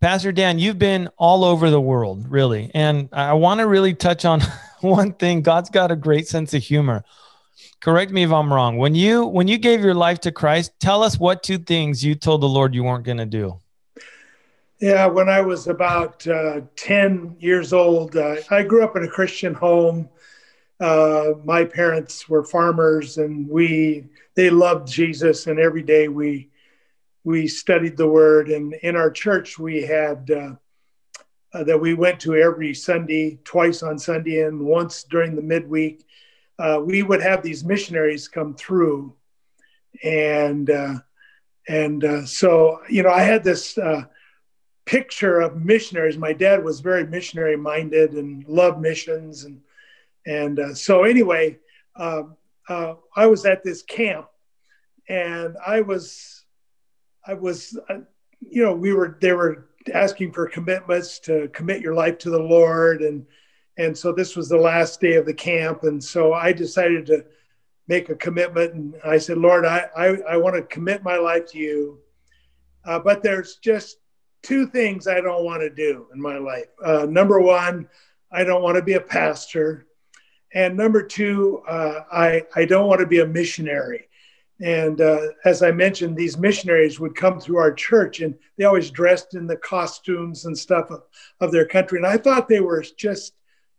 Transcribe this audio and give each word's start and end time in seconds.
Pastor 0.00 0.32
Dan, 0.32 0.58
you've 0.58 0.78
been 0.78 1.10
all 1.18 1.44
over 1.44 1.68
the 1.68 1.80
world, 1.80 2.30
really. 2.30 2.70
And 2.72 3.10
I 3.12 3.34
want 3.34 3.60
to 3.60 3.66
really 3.66 3.92
touch 3.92 4.24
on 4.24 4.40
one 4.80 5.12
thing. 5.12 5.42
God's 5.42 5.68
got 5.68 5.90
a 5.90 5.96
great 5.96 6.26
sense 6.26 6.54
of 6.54 6.62
humor. 6.62 7.04
Correct 7.80 8.10
me 8.10 8.22
if 8.22 8.32
I'm 8.32 8.50
wrong. 8.50 8.78
When 8.78 8.94
you 8.94 9.26
when 9.26 9.46
you 9.46 9.58
gave 9.58 9.82
your 9.82 9.94
life 9.94 10.20
to 10.20 10.32
Christ, 10.32 10.72
tell 10.80 11.02
us 11.02 11.18
what 11.18 11.42
two 11.42 11.58
things 11.58 12.02
you 12.02 12.14
told 12.14 12.40
the 12.40 12.48
Lord 12.48 12.74
you 12.74 12.82
weren't 12.82 13.04
going 13.04 13.18
to 13.18 13.26
do. 13.26 13.58
Yeah, 14.80 15.06
when 15.06 15.28
I 15.28 15.42
was 15.42 15.66
about 15.66 16.26
uh, 16.26 16.62
10 16.76 17.36
years 17.38 17.74
old, 17.74 18.16
uh, 18.16 18.36
I 18.50 18.62
grew 18.62 18.82
up 18.82 18.96
in 18.96 19.04
a 19.04 19.08
Christian 19.08 19.52
home. 19.52 20.08
Uh, 20.78 21.32
my 21.44 21.64
parents 21.64 22.26
were 22.26 22.42
farmers 22.42 23.18
and 23.18 23.46
we 23.46 24.06
they 24.34 24.48
loved 24.48 24.88
Jesus 24.88 25.46
and 25.46 25.60
every 25.60 25.82
day 25.82 26.08
we 26.08 26.48
we 27.24 27.46
studied 27.46 27.96
the 27.96 28.08
word 28.08 28.48
and 28.48 28.74
in 28.82 28.96
our 28.96 29.10
church 29.10 29.58
we 29.58 29.82
had 29.82 30.30
uh, 30.30 30.54
uh, 31.52 31.64
that 31.64 31.80
we 31.80 31.94
went 31.94 32.20
to 32.20 32.36
every 32.36 32.72
Sunday, 32.72 33.38
twice 33.44 33.82
on 33.82 33.98
Sunday 33.98 34.42
and 34.42 34.60
once 34.60 35.02
during 35.02 35.34
the 35.34 35.42
midweek. 35.42 36.06
Uh, 36.58 36.80
we 36.84 37.02
would 37.02 37.20
have 37.20 37.42
these 37.42 37.64
missionaries 37.64 38.28
come 38.28 38.54
through 38.54 39.14
and 40.04 40.70
and 41.68 42.28
so 42.28 42.80
you 42.88 43.02
know 43.02 43.10
I 43.10 43.22
had 43.22 43.44
this 43.44 43.78
picture 44.90 45.40
of 45.40 45.56
missionaries. 45.56 46.18
My 46.18 46.32
dad 46.32 46.64
was 46.64 46.80
very 46.80 47.06
missionary 47.06 47.56
minded 47.56 48.14
and 48.14 48.44
loved 48.48 48.80
missions, 48.80 49.44
and 49.44 49.60
and 50.26 50.58
uh, 50.58 50.74
so 50.74 51.04
anyway, 51.04 51.58
uh, 51.94 52.24
uh, 52.68 52.94
I 53.14 53.26
was 53.26 53.46
at 53.46 53.62
this 53.62 53.82
camp, 53.82 54.26
and 55.08 55.56
I 55.64 55.80
was, 55.82 56.39
I 57.26 57.34
was, 57.34 57.78
uh, 57.88 58.00
you 58.40 58.62
know, 58.62 58.74
we 58.74 58.92
were 58.92 59.18
they 59.20 59.32
were 59.32 59.68
asking 59.92 60.32
for 60.32 60.48
commitments 60.48 61.18
to 61.20 61.48
commit 61.48 61.82
your 61.82 61.94
life 61.94 62.18
to 62.18 62.30
the 62.30 62.42
Lord, 62.42 63.02
and 63.02 63.26
and 63.76 63.96
so 63.96 64.12
this 64.12 64.36
was 64.36 64.48
the 64.48 64.56
last 64.56 65.00
day 65.00 65.14
of 65.14 65.26
the 65.26 65.34
camp, 65.34 65.84
and 65.84 66.02
so 66.02 66.32
I 66.32 66.52
decided 66.52 67.06
to 67.06 67.24
make 67.88 68.08
a 68.08 68.14
commitment, 68.14 68.74
and 68.74 68.94
I 69.04 69.18
said, 69.18 69.38
Lord, 69.38 69.64
I 69.64 69.86
I, 69.96 70.06
I 70.30 70.36
want 70.36 70.56
to 70.56 70.62
commit 70.62 71.02
my 71.02 71.16
life 71.16 71.46
to 71.52 71.58
you. 71.58 71.98
Uh, 72.84 72.98
but 72.98 73.22
there's 73.22 73.56
just 73.56 73.98
two 74.42 74.66
things 74.66 75.06
I 75.06 75.20
don't 75.20 75.44
want 75.44 75.60
to 75.60 75.70
do 75.70 76.06
in 76.14 76.20
my 76.20 76.38
life. 76.38 76.68
Uh, 76.82 77.06
number 77.08 77.40
one, 77.40 77.88
I 78.32 78.44
don't 78.44 78.62
want 78.62 78.76
to 78.76 78.82
be 78.82 78.94
a 78.94 79.00
pastor. 79.00 79.86
And 80.54 80.76
number 80.76 81.02
two, 81.02 81.62
uh, 81.68 82.04
I, 82.10 82.42
I 82.56 82.64
don't 82.64 82.88
want 82.88 83.00
to 83.00 83.06
be 83.06 83.20
a 83.20 83.26
missionary. 83.26 84.08
And 84.60 85.00
uh, 85.00 85.28
as 85.44 85.62
I 85.62 85.70
mentioned, 85.70 86.16
these 86.16 86.36
missionaries 86.36 87.00
would 87.00 87.14
come 87.14 87.40
through 87.40 87.58
our 87.58 87.72
church 87.72 88.20
and 88.20 88.34
they 88.56 88.64
always 88.64 88.90
dressed 88.90 89.34
in 89.34 89.46
the 89.46 89.56
costumes 89.56 90.44
and 90.44 90.56
stuff 90.56 90.90
of, 90.90 91.02
of 91.40 91.50
their 91.50 91.66
country. 91.66 91.98
And 91.98 92.06
I 92.06 92.18
thought 92.18 92.48
they 92.48 92.60
were 92.60 92.84
just, 92.96 93.32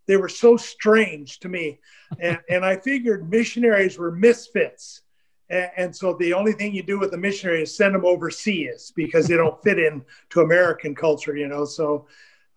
they 0.07 0.17
were 0.17 0.29
so 0.29 0.57
strange 0.57 1.39
to 1.39 1.49
me. 1.49 1.79
And, 2.19 2.39
and 2.49 2.65
I 2.65 2.75
figured 2.75 3.31
missionaries 3.31 3.97
were 3.97 4.11
misfits 4.11 5.01
and 5.51 5.93
so 5.93 6.13
the 6.13 6.33
only 6.33 6.53
thing 6.53 6.73
you 6.73 6.83
do 6.83 6.97
with 6.97 7.13
a 7.13 7.17
missionary 7.17 7.63
is 7.63 7.75
send 7.75 7.93
them 7.93 8.05
overseas 8.05 8.93
because 8.95 9.27
they 9.27 9.35
don't 9.35 9.61
fit 9.63 9.79
in 9.79 10.03
to 10.29 10.41
American 10.41 10.95
culture, 10.95 11.35
you 11.35 11.47
know. 11.47 11.65
So 11.65 12.07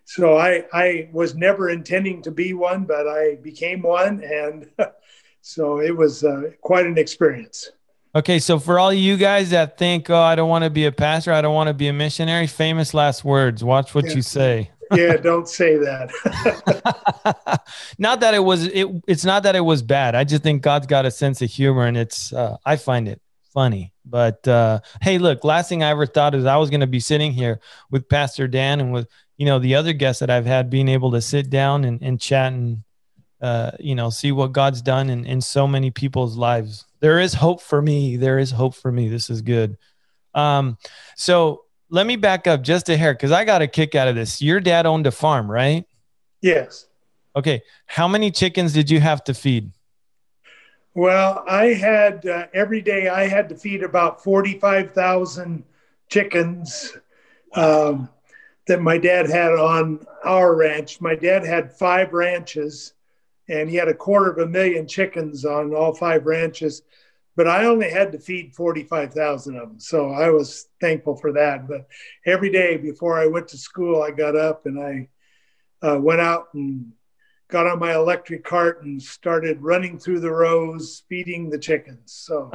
so 0.10 0.38
I 0.38 0.66
I 0.74 1.10
was 1.12 1.36
never 1.36 1.70
intending 1.70 2.22
to 2.24 2.32
be 2.32 2.54
one, 2.54 2.86
but 2.86 3.08
I 3.08 3.36
became 3.42 3.82
one, 3.82 4.24
and 4.24 4.70
so 5.42 5.80
it 5.80 5.96
was 5.96 6.24
uh, 6.24 6.52
quite 6.62 6.86
an 6.86 6.98
experience. 6.98 7.70
Okay, 8.16 8.40
so 8.40 8.58
for 8.58 8.80
all 8.80 8.92
you 8.92 9.18
guys 9.18 9.52
that 9.52 9.78
think, 9.78 10.10
oh, 10.10 10.18
I 10.18 10.34
don't 10.34 10.50
want 10.50 10.64
to 10.64 10.72
be 10.72 10.86
a 10.86 10.92
pastor, 10.92 11.32
I 11.32 11.42
don't 11.42 11.54
want 11.54 11.68
to 11.68 11.76
be 11.76 11.90
a 11.90 11.94
missionary, 11.94 12.48
famous 12.48 12.96
last 12.96 13.24
words. 13.24 13.64
Watch 13.64 13.94
what 13.94 14.06
yeah. 14.06 14.14
you 14.14 14.22
say 14.24 14.72
yeah, 14.96 15.18
don't 15.18 15.48
say 15.48 15.78
that. 15.78 17.62
not 18.00 18.20
that 18.22 18.34
it 18.34 18.40
was 18.40 18.66
it. 18.66 18.88
It's 19.08 19.26
not 19.26 19.44
that 19.44 19.56
it 19.56 19.62
was 19.62 19.82
bad. 19.82 20.16
I 20.16 20.24
just 20.24 20.44
think 20.44 20.62
God's 20.62 20.88
got 20.88 21.06
a 21.06 21.12
sense 21.12 21.42
of 21.42 21.50
humor, 21.50 21.86
and 21.86 21.98
it's 21.98 22.34
uh, 22.34 22.58
I 22.66 22.76
find 22.76 23.08
it 23.08 23.22
funny. 23.54 23.94
But 24.06 24.48
uh, 24.48 24.80
hey, 25.02 25.18
look, 25.20 25.44
last 25.44 25.70
thing 25.70 25.84
I 25.84 25.90
ever 25.90 26.06
thought 26.06 26.34
is 26.34 26.46
I 26.46 26.58
was 26.58 26.70
going 26.70 26.80
to 26.82 26.88
be 26.88 27.00
sitting 27.00 27.32
here 27.32 27.60
with 27.92 28.10
Pastor 28.10 28.48
Dan 28.48 28.80
and 28.80 28.92
with 28.92 29.08
you 29.40 29.46
know 29.46 29.58
the 29.58 29.74
other 29.74 29.94
guests 29.94 30.20
that 30.20 30.30
I've 30.30 30.46
had, 30.46 30.70
being 30.70 30.90
able 30.90 31.12
to 31.12 31.22
sit 31.22 31.50
down 31.50 31.86
and, 31.86 32.02
and 32.04 32.20
chat 32.20 32.52
and 32.52 32.84
uh, 33.42 33.72
you 33.80 33.96
know 33.96 34.10
see 34.10 34.34
what 34.34 34.52
God's 34.52 34.82
done 34.82 35.10
in, 35.10 35.26
in 35.26 35.40
so 35.40 35.66
many 35.66 35.90
people's 35.92 36.36
lives. 36.36 36.86
There 37.00 37.20
is 37.20 37.34
hope 37.34 37.62
for 37.62 37.82
me. 37.82 38.18
There 38.18 38.38
is 38.38 38.52
hope 38.52 38.76
for 38.76 38.92
me. 38.92 39.08
This 39.08 39.30
is 39.30 39.42
good. 39.42 39.78
Um, 40.36 40.78
so 41.16 41.64
let 41.90 42.06
me 42.06 42.18
back 42.18 42.48
up 42.48 42.62
just 42.62 42.90
a 42.90 42.98
hair 42.98 43.14
because 43.14 43.32
I 43.32 43.46
got 43.46 43.62
a 43.62 43.68
kick 43.68 43.96
out 43.96 44.10
of 44.10 44.16
this. 44.16 44.42
Your 44.42 44.60
dad 44.60 44.86
owned 44.86 45.08
a 45.08 45.12
farm, 45.12 45.50
right? 45.50 45.86
Yes. 46.42 46.88
Okay. 47.34 47.64
How 47.86 48.10
many 48.10 48.32
chickens 48.32 48.74
did 48.74 48.92
you 48.92 49.00
have 49.00 49.24
to 49.24 49.34
feed? 49.34 49.72
Well, 50.96 51.46
I 51.48 51.68
had 51.68 52.26
uh, 52.26 52.48
every 52.54 52.82
day 52.82 53.08
I 53.08 53.26
had 53.28 53.48
to 53.50 53.56
feed 53.56 53.84
about 53.84 54.22
45,000 54.22 55.64
chickens 56.10 56.98
um, 57.54 58.10
that 58.70 58.82
my 58.82 58.98
dad 58.98 59.30
had 59.30 59.52
on 59.52 60.06
our 60.24 60.56
ranch. 60.56 61.02
My 61.02 61.16
dad 61.16 61.46
had 61.46 61.78
five 61.78 62.14
ranches 62.14 62.94
and 63.50 63.70
he 63.70 63.76
had 63.76 63.90
a 63.90 63.94
quarter 63.94 64.32
of 64.32 64.38
a 64.38 64.48
million 64.48 64.88
chickens 64.88 65.44
on 65.44 65.76
all 65.76 65.94
five 65.94 66.26
ranches 66.26 66.84
but 67.40 67.48
I 67.48 67.68
only 67.68 67.90
had 67.90 68.12
to 68.12 68.20
feed 68.20 68.54
45,000 68.54 69.56
of 69.56 69.70
them. 69.70 69.80
So 69.80 70.10
I 70.10 70.30
was 70.30 70.68
thankful 70.82 71.16
for 71.16 71.32
that. 71.32 71.70
But 71.70 71.88
every 72.26 72.52
day 72.52 72.76
before 72.76 73.18
I 73.18 73.28
went 73.28 73.48
to 73.48 73.58
school, 73.58 74.04
I 74.04 74.12
got 74.12 74.36
up 74.36 74.66
and 74.66 74.78
I 74.78 75.08
uh, 75.82 75.98
went 76.02 76.20
out 76.20 76.48
and 76.54 76.92
got 77.48 77.66
on 77.66 77.80
my 77.80 77.96
electric 77.96 78.44
cart 78.44 78.84
and 78.84 79.02
started 79.02 79.62
running 79.62 79.98
through 79.98 80.20
the 80.20 80.30
rows, 80.30 81.04
feeding 81.08 81.50
the 81.50 81.58
chickens. 81.58 82.12
So, 82.12 82.52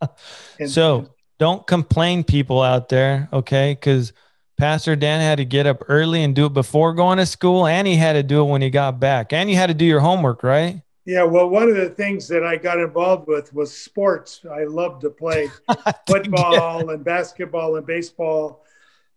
and, 0.58 0.68
so 0.68 1.14
don't 1.38 1.64
complain, 1.64 2.24
people 2.24 2.60
out 2.60 2.88
there, 2.88 3.28
okay? 3.32 3.74
Because 3.74 4.12
Pastor 4.56 4.94
Dan 4.94 5.20
had 5.20 5.38
to 5.38 5.44
get 5.44 5.66
up 5.66 5.82
early 5.88 6.22
and 6.22 6.34
do 6.34 6.46
it 6.46 6.52
before 6.52 6.94
going 6.94 7.18
to 7.18 7.26
school, 7.26 7.66
and 7.66 7.86
he 7.86 7.96
had 7.96 8.12
to 8.12 8.22
do 8.22 8.42
it 8.42 8.50
when 8.50 8.62
he 8.62 8.70
got 8.70 9.00
back, 9.00 9.32
and 9.32 9.50
you 9.50 9.56
had 9.56 9.66
to 9.66 9.74
do 9.74 9.84
your 9.84 10.00
homework, 10.00 10.42
right? 10.42 10.82
Yeah, 11.06 11.24
well, 11.24 11.50
one 11.50 11.68
of 11.68 11.76
the 11.76 11.90
things 11.90 12.26
that 12.28 12.44
I 12.44 12.56
got 12.56 12.78
involved 12.78 13.28
with 13.28 13.52
was 13.52 13.76
sports. 13.76 14.40
I 14.50 14.64
loved 14.64 15.02
to 15.02 15.10
play 15.10 15.50
football 16.06 16.88
and 16.90 17.04
basketball 17.04 17.76
and 17.76 17.86
baseball. 17.86 18.64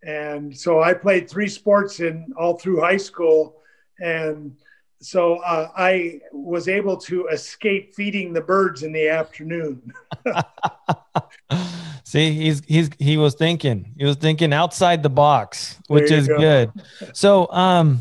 And 0.04 0.56
so 0.56 0.82
I 0.82 0.94
played 0.94 1.30
three 1.30 1.48
sports 1.48 2.02
in 2.02 2.34
all 2.38 2.58
through 2.58 2.82
high 2.82 2.98
school. 2.98 3.62
And 4.00 4.58
so 5.00 5.36
uh, 5.38 5.70
I 5.78 6.20
was 6.34 6.68
able 6.68 6.98
to 6.98 7.28
escape 7.28 7.96
feeding 7.96 8.34
the 8.34 8.42
birds 8.42 8.84
in 8.84 8.92
the 8.92 9.08
afternoon. 9.08 9.94
See, 12.08 12.32
he's 12.32 12.62
he's 12.66 12.90
he 13.00 13.18
was 13.18 13.36
thinking. 13.36 13.92
He 13.98 14.06
was 14.06 14.16
thinking 14.16 14.54
outside 14.54 15.04
the 15.04 15.10
box, 15.10 15.78
which 15.88 16.10
is 16.10 16.26
go. 16.30 16.38
good. 16.38 16.72
So, 17.12 17.52
um, 17.52 18.00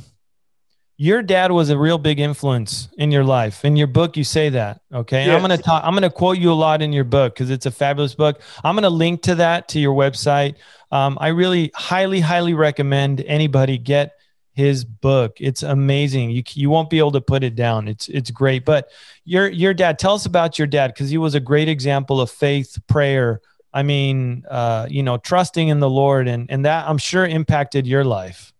your 0.96 1.25
dad 1.25 1.50
was 1.50 1.70
a 1.70 1.76
real 1.76 1.98
big 1.98 2.20
influence 2.20 2.88
in 2.98 3.10
your 3.10 3.25
life. 3.25 3.64
In 3.64 3.75
your 3.75 3.88
book, 3.88 4.16
you 4.16 4.22
say 4.22 4.48
that. 4.50 4.81
Okay. 4.94 5.26
Yes. 5.26 5.34
I'm 5.34 5.40
gonna 5.40 5.58
talk, 5.58 5.82
I'm 5.84 5.92
gonna 5.92 6.08
quote 6.08 6.38
you 6.38 6.52
a 6.52 6.54
lot 6.54 6.82
in 6.82 6.92
your 6.92 7.02
book 7.02 7.34
because 7.34 7.50
it's 7.50 7.66
a 7.66 7.70
fabulous 7.72 8.14
book. 8.14 8.40
I'm 8.62 8.76
gonna 8.76 8.90
link 8.90 9.22
to 9.22 9.34
that 9.34 9.66
to 9.70 9.81
your 9.81 9.92
website. 9.92 10.54
Um, 10.92 11.19
I 11.20 11.28
really 11.28 11.72
highly, 11.75 12.20
highly 12.20 12.54
recommend 12.54 13.22
anybody 13.22 13.76
get 13.76 14.12
his 14.52 14.84
book. 14.84 15.38
It's 15.40 15.64
amazing. 15.64 16.31
You 16.31 16.44
you 16.52 16.70
won't 16.70 16.90
be 16.90 17.00
able 17.00 17.10
to 17.10 17.20
put 17.20 17.42
it 17.42 17.56
down. 17.56 17.88
It's 17.88 18.06
it's 18.06 18.31
great. 18.31 18.64
But 18.64 18.88
your 19.25 19.48
your 19.48 19.75
dad, 19.75 19.98
tell 19.98 20.14
us 20.14 20.26
about 20.26 20.60
your 20.60 20.69
dad 20.69 20.94
because 20.94 21.10
he 21.10 21.19
was 21.19 21.34
a 21.34 21.40
great 21.40 21.69
example 21.69 22.20
of 22.20 22.31
faith, 22.31 22.78
prayer. 22.86 23.40
I 23.72 23.82
mean, 23.82 24.44
uh, 24.48 24.86
you 24.88 25.02
know, 25.02 25.18
trusting 25.18 25.68
in 25.68 25.80
the 25.80 25.90
Lord, 25.90 26.28
and 26.28 26.50
and 26.50 26.64
that 26.64 26.88
I'm 26.88 26.98
sure 26.98 27.26
impacted 27.26 27.86
your 27.86 28.04
life. 28.04 28.52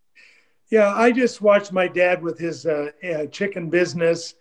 Yeah, 0.71 0.93
I 0.95 1.13
just 1.13 1.41
watched 1.41 1.73
my 1.73 1.87
dad 1.87 2.23
with 2.23 2.39
his 2.39 2.67
uh, 2.67 2.91
uh, 3.09 3.27
chicken 3.27 3.71
business. 3.71 4.35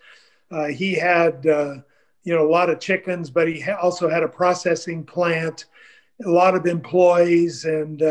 Uh, 0.50 0.66
he 0.66 0.94
had, 0.94 1.46
uh, 1.46 1.76
you 2.24 2.34
know, 2.34 2.46
a 2.46 2.50
lot 2.50 2.68
of 2.68 2.80
chickens, 2.80 3.30
but 3.30 3.48
he 3.48 3.62
also 3.70 4.08
had 4.08 4.24
a 4.24 4.28
processing 4.28 5.04
plant, 5.04 5.66
a 6.24 6.28
lot 6.28 6.56
of 6.56 6.66
employees, 6.66 7.64
and 7.64 8.02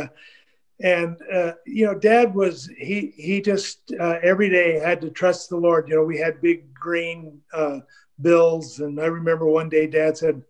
and 0.82 1.18
uh, 1.34 1.54
you 1.66 1.86
know, 1.86 1.98
Dad 1.98 2.34
was 2.34 2.70
he 2.78 3.14
he 3.16 3.42
just 3.42 3.92
every 3.92 4.50
day 4.50 4.80
had 4.80 5.02
to 5.02 5.10
trust 5.10 5.50
the 5.50 5.58
Lord. 5.58 5.88
You 5.90 5.96
know, 5.96 6.04
we 6.04 6.18
had 6.18 6.42
big 6.42 6.74
green 6.74 7.42
uh, 7.54 7.80
bills, 8.22 8.80
and 8.80 9.00
I 9.00 9.06
remember 9.06 9.46
one 9.46 9.70
day 9.70 9.88
Dad 9.88 10.18
said 10.18 10.42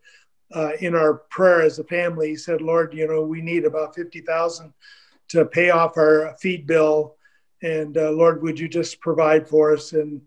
uh, 0.54 0.72
in 0.80 0.96
our 0.96 1.16
prayer 1.30 1.62
as 1.62 1.80
a 1.80 1.84
family, 1.84 2.30
he 2.30 2.36
said, 2.36 2.62
"Lord, 2.62 2.94
you 2.94 3.08
know, 3.08 3.24
we 3.24 3.42
need 3.42 3.66
about 3.66 3.96
fifty 3.96 4.22
thousand 4.22 4.74
to 5.30 5.46
pay 5.46 5.72
off 5.72 5.98
our 5.98 6.36
feed 6.40 6.68
bill, 6.68 7.16
and 7.64 7.98
uh, 7.98 8.12
Lord, 8.12 8.42
would 8.44 8.60
you 8.60 8.68
just 8.68 9.00
provide 9.00 9.48
for 9.48 9.74
us?" 9.74 9.94
And 9.94 10.22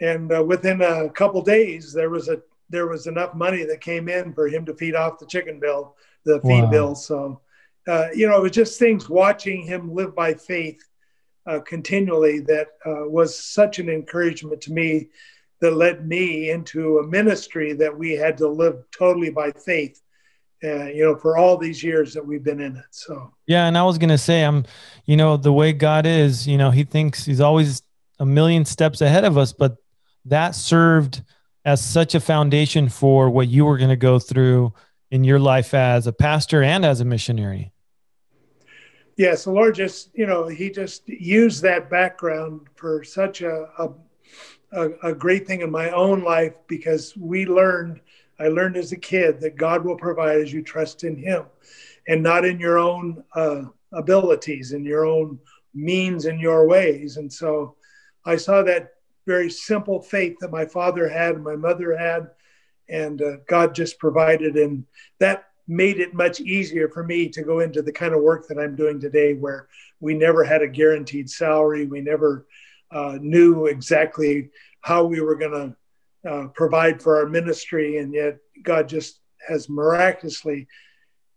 and 0.00 0.32
uh, 0.32 0.44
within 0.44 0.82
a 0.82 1.08
couple 1.10 1.42
days, 1.42 1.92
there 1.92 2.10
was 2.10 2.28
a 2.28 2.42
there 2.70 2.86
was 2.86 3.06
enough 3.06 3.34
money 3.34 3.64
that 3.64 3.80
came 3.80 4.08
in 4.08 4.32
for 4.32 4.48
him 4.48 4.64
to 4.66 4.74
feed 4.74 4.94
off 4.94 5.18
the 5.18 5.26
chicken 5.26 5.60
bill, 5.60 5.96
the 6.24 6.40
feed 6.40 6.64
wow. 6.64 6.70
bill. 6.70 6.94
So 6.94 7.40
uh, 7.86 8.08
you 8.14 8.28
know, 8.28 8.38
it 8.38 8.42
was 8.42 8.52
just 8.52 8.78
things 8.78 9.08
watching 9.08 9.62
him 9.62 9.94
live 9.94 10.14
by 10.14 10.34
faith 10.34 10.82
uh, 11.46 11.60
continually 11.60 12.40
that 12.40 12.68
uh, 12.86 13.08
was 13.08 13.38
such 13.38 13.78
an 13.78 13.88
encouragement 13.88 14.60
to 14.62 14.72
me 14.72 15.08
that 15.64 15.76
led 15.76 16.06
me 16.06 16.50
into 16.50 16.98
a 16.98 17.06
ministry 17.06 17.72
that 17.72 17.96
we 17.96 18.12
had 18.12 18.36
to 18.36 18.46
live 18.46 18.84
totally 18.90 19.30
by 19.30 19.50
faith. 19.50 20.00
Uh, 20.62 20.84
you 20.84 21.02
know, 21.04 21.16
for 21.16 21.36
all 21.36 21.58
these 21.58 21.82
years 21.82 22.14
that 22.14 22.24
we've 22.24 22.44
been 22.44 22.60
in 22.60 22.76
it. 22.76 22.84
So 22.90 23.32
yeah, 23.46 23.66
and 23.66 23.76
I 23.76 23.82
was 23.82 23.98
gonna 23.98 24.18
say, 24.18 24.42
I'm, 24.42 24.64
you 25.04 25.16
know, 25.16 25.36
the 25.36 25.52
way 25.52 25.72
God 25.72 26.06
is, 26.06 26.46
you 26.46 26.56
know, 26.56 26.70
He 26.70 26.84
thinks 26.84 27.24
He's 27.24 27.40
always 27.40 27.82
a 28.18 28.26
million 28.26 28.64
steps 28.64 29.00
ahead 29.00 29.24
of 29.24 29.36
us, 29.36 29.52
but 29.52 29.76
that 30.26 30.54
served 30.54 31.22
as 31.64 31.84
such 31.84 32.14
a 32.14 32.20
foundation 32.20 32.88
for 32.88 33.28
what 33.28 33.48
you 33.48 33.64
were 33.64 33.78
going 33.78 33.90
to 33.90 33.96
go 33.96 34.18
through 34.18 34.72
in 35.10 35.24
your 35.24 35.38
life 35.38 35.74
as 35.74 36.06
a 36.06 36.12
pastor 36.12 36.62
and 36.62 36.84
as 36.84 37.00
a 37.00 37.04
missionary 37.04 37.74
yes, 39.16 39.44
the 39.44 39.50
Lord 39.50 39.74
just, 39.74 40.10
you 40.14 40.26
know, 40.26 40.46
He 40.46 40.70
just 40.70 41.08
used 41.08 41.62
that 41.62 41.90
background 41.90 42.68
for 42.74 43.04
such 43.04 43.42
a, 43.42 43.68
a, 43.78 43.90
a 44.74 45.14
great 45.14 45.46
thing 45.46 45.60
in 45.60 45.70
my 45.70 45.90
own 45.90 46.22
life 46.22 46.54
because 46.66 47.16
we 47.16 47.46
learned, 47.46 48.00
I 48.38 48.48
learned 48.48 48.76
as 48.76 48.92
a 48.92 48.96
kid 48.96 49.40
that 49.40 49.56
God 49.56 49.84
will 49.84 49.96
provide 49.96 50.40
as 50.40 50.52
you 50.52 50.62
trust 50.62 51.04
in 51.04 51.16
Him 51.16 51.44
and 52.08 52.22
not 52.22 52.44
in 52.44 52.58
your 52.58 52.78
own 52.78 53.22
uh, 53.34 53.62
abilities 53.92 54.72
and 54.72 54.84
your 54.84 55.06
own 55.06 55.38
means 55.74 56.26
and 56.26 56.40
your 56.40 56.66
ways. 56.66 57.16
And 57.16 57.32
so 57.32 57.76
I 58.24 58.36
saw 58.36 58.62
that 58.62 58.94
very 59.26 59.50
simple 59.50 60.02
faith 60.02 60.36
that 60.40 60.50
my 60.50 60.66
father 60.66 61.08
had 61.08 61.36
and 61.36 61.44
my 61.44 61.56
mother 61.56 61.96
had, 61.96 62.30
and 62.88 63.22
uh, 63.22 63.36
God 63.48 63.74
just 63.74 63.98
provided. 63.98 64.56
And 64.56 64.84
that 65.18 65.48
made 65.66 65.98
it 65.98 66.12
much 66.12 66.40
easier 66.40 66.88
for 66.88 67.02
me 67.02 67.28
to 67.30 67.42
go 67.42 67.60
into 67.60 67.80
the 67.80 67.92
kind 67.92 68.14
of 68.14 68.22
work 68.22 68.46
that 68.48 68.58
I'm 68.58 68.76
doing 68.76 69.00
today, 69.00 69.34
where 69.34 69.68
we 70.00 70.14
never 70.14 70.44
had 70.44 70.62
a 70.62 70.68
guaranteed 70.68 71.30
salary. 71.30 71.86
We 71.86 72.00
never 72.00 72.46
uh, 72.94 73.18
knew 73.20 73.66
exactly 73.66 74.50
how 74.80 75.04
we 75.04 75.20
were 75.20 75.34
going 75.34 75.52
to 76.24 76.30
uh, 76.30 76.48
provide 76.48 77.02
for 77.02 77.18
our 77.18 77.26
ministry. 77.26 77.98
And 77.98 78.14
yet, 78.14 78.38
God 78.62 78.88
just 78.88 79.20
has 79.46 79.68
miraculously 79.68 80.66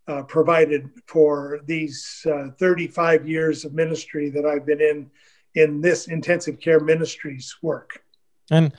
uh, 0.07 0.23
provided 0.23 0.89
for 1.07 1.59
these 1.65 2.25
uh, 2.31 2.51
35 2.57 3.27
years 3.27 3.65
of 3.65 3.73
ministry 3.73 4.29
that 4.29 4.45
I've 4.45 4.65
been 4.65 4.81
in 4.81 5.11
in 5.55 5.81
this 5.81 6.07
intensive 6.07 6.59
care 6.59 6.79
ministries 6.79 7.55
work. 7.63 8.03
And 8.51 8.71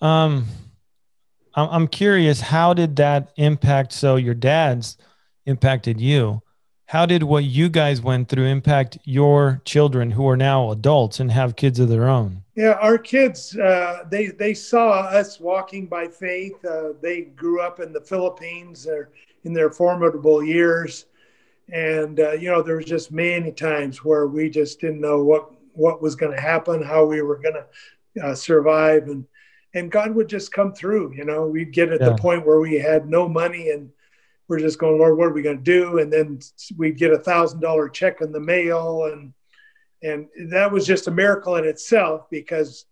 um, 0.00 0.46
I'm 1.54 1.86
curious, 1.86 2.40
how 2.40 2.72
did 2.72 2.96
that 2.96 3.32
impact? 3.36 3.92
So 3.92 4.16
your 4.16 4.34
dad's 4.34 4.96
impacted 5.44 6.00
you. 6.00 6.40
How 6.92 7.06
did 7.06 7.22
what 7.22 7.44
you 7.44 7.70
guys 7.70 8.02
went 8.02 8.28
through 8.28 8.44
impact 8.44 8.98
your 9.04 9.62
children 9.64 10.10
who 10.10 10.28
are 10.28 10.36
now 10.36 10.70
adults 10.70 11.20
and 11.20 11.32
have 11.32 11.56
kids 11.56 11.80
of 11.80 11.88
their 11.88 12.06
own? 12.06 12.44
Yeah, 12.54 12.72
our 12.82 12.98
kids, 12.98 13.56
uh, 13.56 14.04
they 14.10 14.26
they 14.26 14.52
saw 14.52 15.00
us 15.00 15.40
walking 15.40 15.86
by 15.86 16.08
faith. 16.08 16.62
Uh, 16.62 16.90
they 17.00 17.22
grew 17.22 17.62
up 17.62 17.80
in 17.80 17.94
the 17.94 18.00
Philippines 18.02 18.86
uh, 18.86 19.04
in 19.44 19.54
their 19.54 19.70
formidable 19.70 20.44
years, 20.44 21.06
and 21.72 22.20
uh, 22.20 22.32
you 22.32 22.50
know 22.50 22.60
there 22.60 22.76
was 22.76 22.84
just 22.84 23.10
many 23.10 23.52
times 23.52 24.04
where 24.04 24.26
we 24.26 24.50
just 24.50 24.78
didn't 24.78 25.00
know 25.00 25.24
what 25.24 25.50
what 25.72 26.02
was 26.02 26.14
going 26.14 26.36
to 26.36 26.42
happen, 26.42 26.82
how 26.82 27.06
we 27.06 27.22
were 27.22 27.38
going 27.38 27.54
to 27.54 28.22
uh, 28.22 28.34
survive, 28.34 29.04
and 29.04 29.24
and 29.72 29.90
God 29.90 30.14
would 30.14 30.28
just 30.28 30.52
come 30.52 30.74
through. 30.74 31.14
You 31.14 31.24
know, 31.24 31.46
we'd 31.46 31.72
get 31.72 31.90
at 31.90 32.02
yeah. 32.02 32.10
the 32.10 32.16
point 32.16 32.44
where 32.44 32.60
we 32.60 32.74
had 32.74 33.08
no 33.08 33.30
money 33.30 33.70
and 33.70 33.88
we're 34.52 34.58
just 34.58 34.78
going, 34.78 34.98
Lord, 34.98 35.16
what 35.16 35.28
are 35.28 35.32
we 35.32 35.40
going 35.40 35.56
to 35.56 35.62
do? 35.62 35.98
And 35.98 36.12
then 36.12 36.38
we'd 36.76 36.98
get 36.98 37.10
a 37.10 37.18
thousand 37.18 37.60
dollar 37.60 37.88
check 37.88 38.20
in 38.20 38.32
the 38.32 38.38
mail, 38.38 39.04
and 39.04 39.32
and 40.02 40.28
that 40.52 40.70
was 40.70 40.86
just 40.86 41.08
a 41.08 41.10
miracle 41.10 41.56
in 41.56 41.64
itself 41.64 42.28
because 42.28 42.84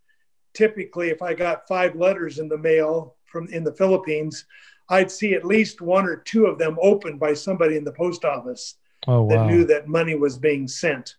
typically, 0.54 1.10
if 1.10 1.20
I 1.20 1.34
got 1.34 1.68
five 1.68 1.94
letters 1.96 2.38
in 2.38 2.48
the 2.48 2.56
mail 2.56 3.16
from 3.26 3.46
in 3.48 3.62
the 3.62 3.74
Philippines, 3.74 4.46
I'd 4.88 5.10
see 5.10 5.34
at 5.34 5.44
least 5.44 5.82
one 5.82 6.06
or 6.06 6.16
two 6.16 6.46
of 6.46 6.56
them 6.56 6.78
opened 6.80 7.20
by 7.20 7.34
somebody 7.34 7.76
in 7.76 7.84
the 7.84 7.92
post 7.92 8.24
office 8.24 8.76
oh, 9.06 9.24
wow. 9.24 9.28
that 9.28 9.52
knew 9.52 9.66
that 9.66 9.86
money 9.86 10.14
was 10.14 10.38
being 10.38 10.66
sent. 10.66 11.16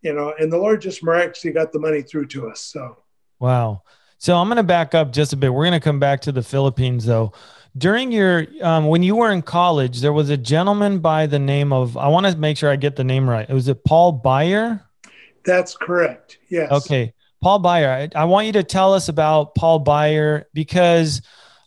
You 0.00 0.14
know, 0.14 0.32
and 0.40 0.50
the 0.50 0.56
Lord 0.56 0.80
just 0.80 1.04
miraculously 1.04 1.52
got 1.52 1.70
the 1.70 1.80
money 1.80 2.00
through 2.00 2.28
to 2.28 2.48
us. 2.48 2.60
So, 2.60 2.96
wow. 3.40 3.82
So 4.16 4.38
I'm 4.38 4.48
going 4.48 4.56
to 4.56 4.62
back 4.62 4.94
up 4.94 5.12
just 5.12 5.34
a 5.34 5.36
bit. 5.36 5.52
We're 5.52 5.64
going 5.64 5.78
to 5.78 5.84
come 5.84 5.98
back 5.98 6.22
to 6.22 6.32
the 6.32 6.42
Philippines 6.42 7.04
though. 7.04 7.34
During 7.76 8.12
your 8.12 8.46
um, 8.60 8.86
when 8.86 9.02
you 9.02 9.16
were 9.16 9.32
in 9.32 9.42
college, 9.42 10.00
there 10.00 10.12
was 10.12 10.28
a 10.30 10.36
gentleman 10.36 10.98
by 10.98 11.26
the 11.26 11.38
name 11.38 11.72
of 11.72 11.96
I 11.96 12.08
want 12.08 12.26
to 12.26 12.36
make 12.36 12.56
sure 12.58 12.70
I 12.70 12.76
get 12.76 12.96
the 12.96 13.04
name 13.04 13.28
right. 13.28 13.48
Was 13.48 13.68
it 13.68 13.84
Paul 13.84 14.12
Beyer? 14.12 14.84
That's 15.44 15.76
correct. 15.76 16.38
Yes. 16.48 16.70
Okay, 16.70 17.14
Paul 17.42 17.60
Beyer. 17.60 17.90
I, 17.90 18.08
I 18.20 18.24
want 18.26 18.46
you 18.46 18.52
to 18.54 18.62
tell 18.62 18.92
us 18.92 19.08
about 19.08 19.54
Paul 19.54 19.78
Beyer 19.78 20.46
because 20.52 21.22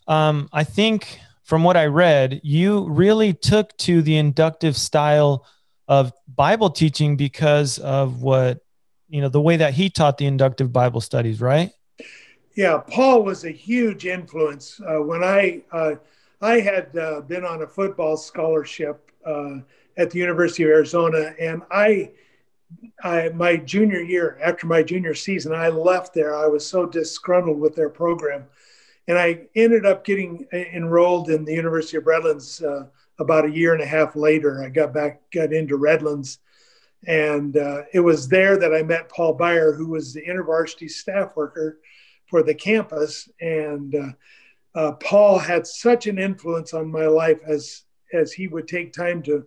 um, 0.06 0.48
I 0.52 0.64
think 0.64 1.18
from 1.42 1.62
what 1.64 1.76
I 1.76 1.86
read, 1.86 2.40
you 2.42 2.88
really 2.88 3.32
took 3.32 3.76
to 3.78 4.02
the 4.02 4.16
inductive 4.16 4.76
style 4.76 5.46
of 5.88 6.12
Bible 6.26 6.70
teaching 6.70 7.16
because 7.16 7.78
of 7.78 8.22
what 8.22 8.60
you 9.08 9.20
know 9.20 9.28
the 9.28 9.40
way 9.40 9.56
that 9.56 9.74
he 9.74 9.90
taught 9.90 10.18
the 10.18 10.26
inductive 10.26 10.72
Bible 10.72 11.00
studies, 11.00 11.40
right? 11.40 11.70
Yeah, 12.56 12.78
Paul 12.78 13.22
was 13.22 13.44
a 13.44 13.50
huge 13.50 14.06
influence. 14.06 14.80
Uh, 14.80 15.02
when 15.02 15.22
I 15.22 15.62
uh, 15.70 15.96
I 16.40 16.60
had 16.60 16.96
uh, 16.96 17.20
been 17.20 17.44
on 17.44 17.62
a 17.62 17.66
football 17.66 18.16
scholarship 18.16 19.10
uh, 19.26 19.58
at 19.98 20.10
the 20.10 20.18
University 20.18 20.62
of 20.62 20.70
Arizona, 20.70 21.34
and 21.38 21.62
I, 21.70 22.12
I 23.04 23.28
my 23.34 23.58
junior 23.58 24.00
year, 24.00 24.38
after 24.42 24.66
my 24.66 24.82
junior 24.82 25.12
season, 25.12 25.52
I 25.52 25.68
left 25.68 26.14
there. 26.14 26.34
I 26.34 26.46
was 26.46 26.66
so 26.66 26.86
disgruntled 26.86 27.60
with 27.60 27.76
their 27.76 27.90
program, 27.90 28.46
and 29.06 29.18
I 29.18 29.48
ended 29.54 29.84
up 29.84 30.02
getting 30.02 30.46
uh, 30.50 30.56
enrolled 30.56 31.28
in 31.28 31.44
the 31.44 31.54
University 31.54 31.98
of 31.98 32.06
Redlands 32.06 32.62
uh, 32.62 32.86
about 33.18 33.44
a 33.44 33.50
year 33.50 33.74
and 33.74 33.82
a 33.82 33.86
half 33.86 34.16
later. 34.16 34.64
I 34.64 34.70
got 34.70 34.94
back, 34.94 35.20
got 35.30 35.52
into 35.52 35.76
Redlands. 35.76 36.38
And 37.06 37.54
it 37.92 38.00
was 38.00 38.26
there 38.26 38.56
that 38.56 38.74
I 38.74 38.82
met 38.82 39.08
Paul 39.08 39.34
Beyer, 39.34 39.72
who 39.72 39.86
was 39.90 40.12
the 40.12 40.26
InterVarsity 40.26 40.90
staff 40.90 41.36
worker 41.36 41.78
for 42.28 42.42
the 42.42 42.54
campus. 42.54 43.28
And 43.40 43.94
uh, 43.94 44.78
uh, 44.78 44.92
Paul 44.92 45.38
had 45.38 45.66
such 45.66 46.06
an 46.06 46.18
influence 46.18 46.74
on 46.74 46.90
my 46.90 47.06
life 47.06 47.40
as 47.46 47.82
as 48.12 48.32
he 48.32 48.46
would 48.46 48.68
take 48.68 48.92
time 48.92 49.22
to 49.22 49.44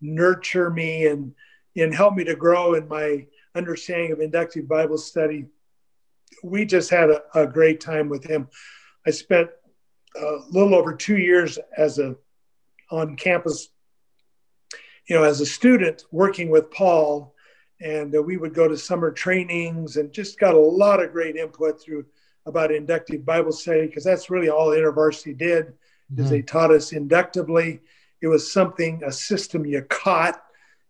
nurture 0.00 0.70
me 0.70 1.06
and 1.06 1.34
and 1.76 1.94
help 1.94 2.14
me 2.14 2.24
to 2.24 2.34
grow 2.34 2.74
in 2.74 2.88
my 2.88 3.26
understanding 3.54 4.12
of 4.12 4.20
inductive 4.20 4.66
Bible 4.68 4.98
study. 4.98 5.46
We 6.42 6.64
just 6.64 6.90
had 6.90 7.10
a, 7.10 7.22
a 7.34 7.46
great 7.46 7.80
time 7.80 8.08
with 8.08 8.24
him. 8.24 8.48
I 9.06 9.10
spent 9.10 9.50
a 10.16 10.38
little 10.50 10.74
over 10.74 10.94
two 10.94 11.18
years 11.18 11.58
as 11.76 11.98
a 11.98 12.16
on 12.90 13.16
campus, 13.16 13.68
you 15.06 15.14
know, 15.14 15.22
as 15.22 15.40
a 15.40 15.46
student 15.46 16.04
working 16.10 16.50
with 16.50 16.70
Paul, 16.70 17.34
and 17.80 18.14
uh, 18.14 18.22
we 18.22 18.36
would 18.36 18.52
go 18.52 18.66
to 18.66 18.76
summer 18.76 19.12
trainings 19.12 19.96
and 19.96 20.12
just 20.12 20.40
got 20.40 20.54
a 20.54 20.58
lot 20.58 21.02
of 21.02 21.12
great 21.12 21.36
input 21.36 21.80
through 21.80 22.04
about 22.46 22.72
inductive 22.72 23.24
Bible 23.24 23.52
study 23.52 23.86
because 23.86 24.04
that's 24.04 24.30
really 24.30 24.48
all 24.48 24.68
InterVarsity 24.68 25.36
did 25.36 25.72
mm-hmm. 26.12 26.22
is 26.22 26.30
they 26.30 26.42
taught 26.42 26.72
us 26.72 26.92
inductively. 26.92 27.80
It 28.20 28.28
was 28.28 28.52
something, 28.52 29.02
a 29.04 29.12
system 29.12 29.64
you 29.64 29.82
caught, 29.82 30.42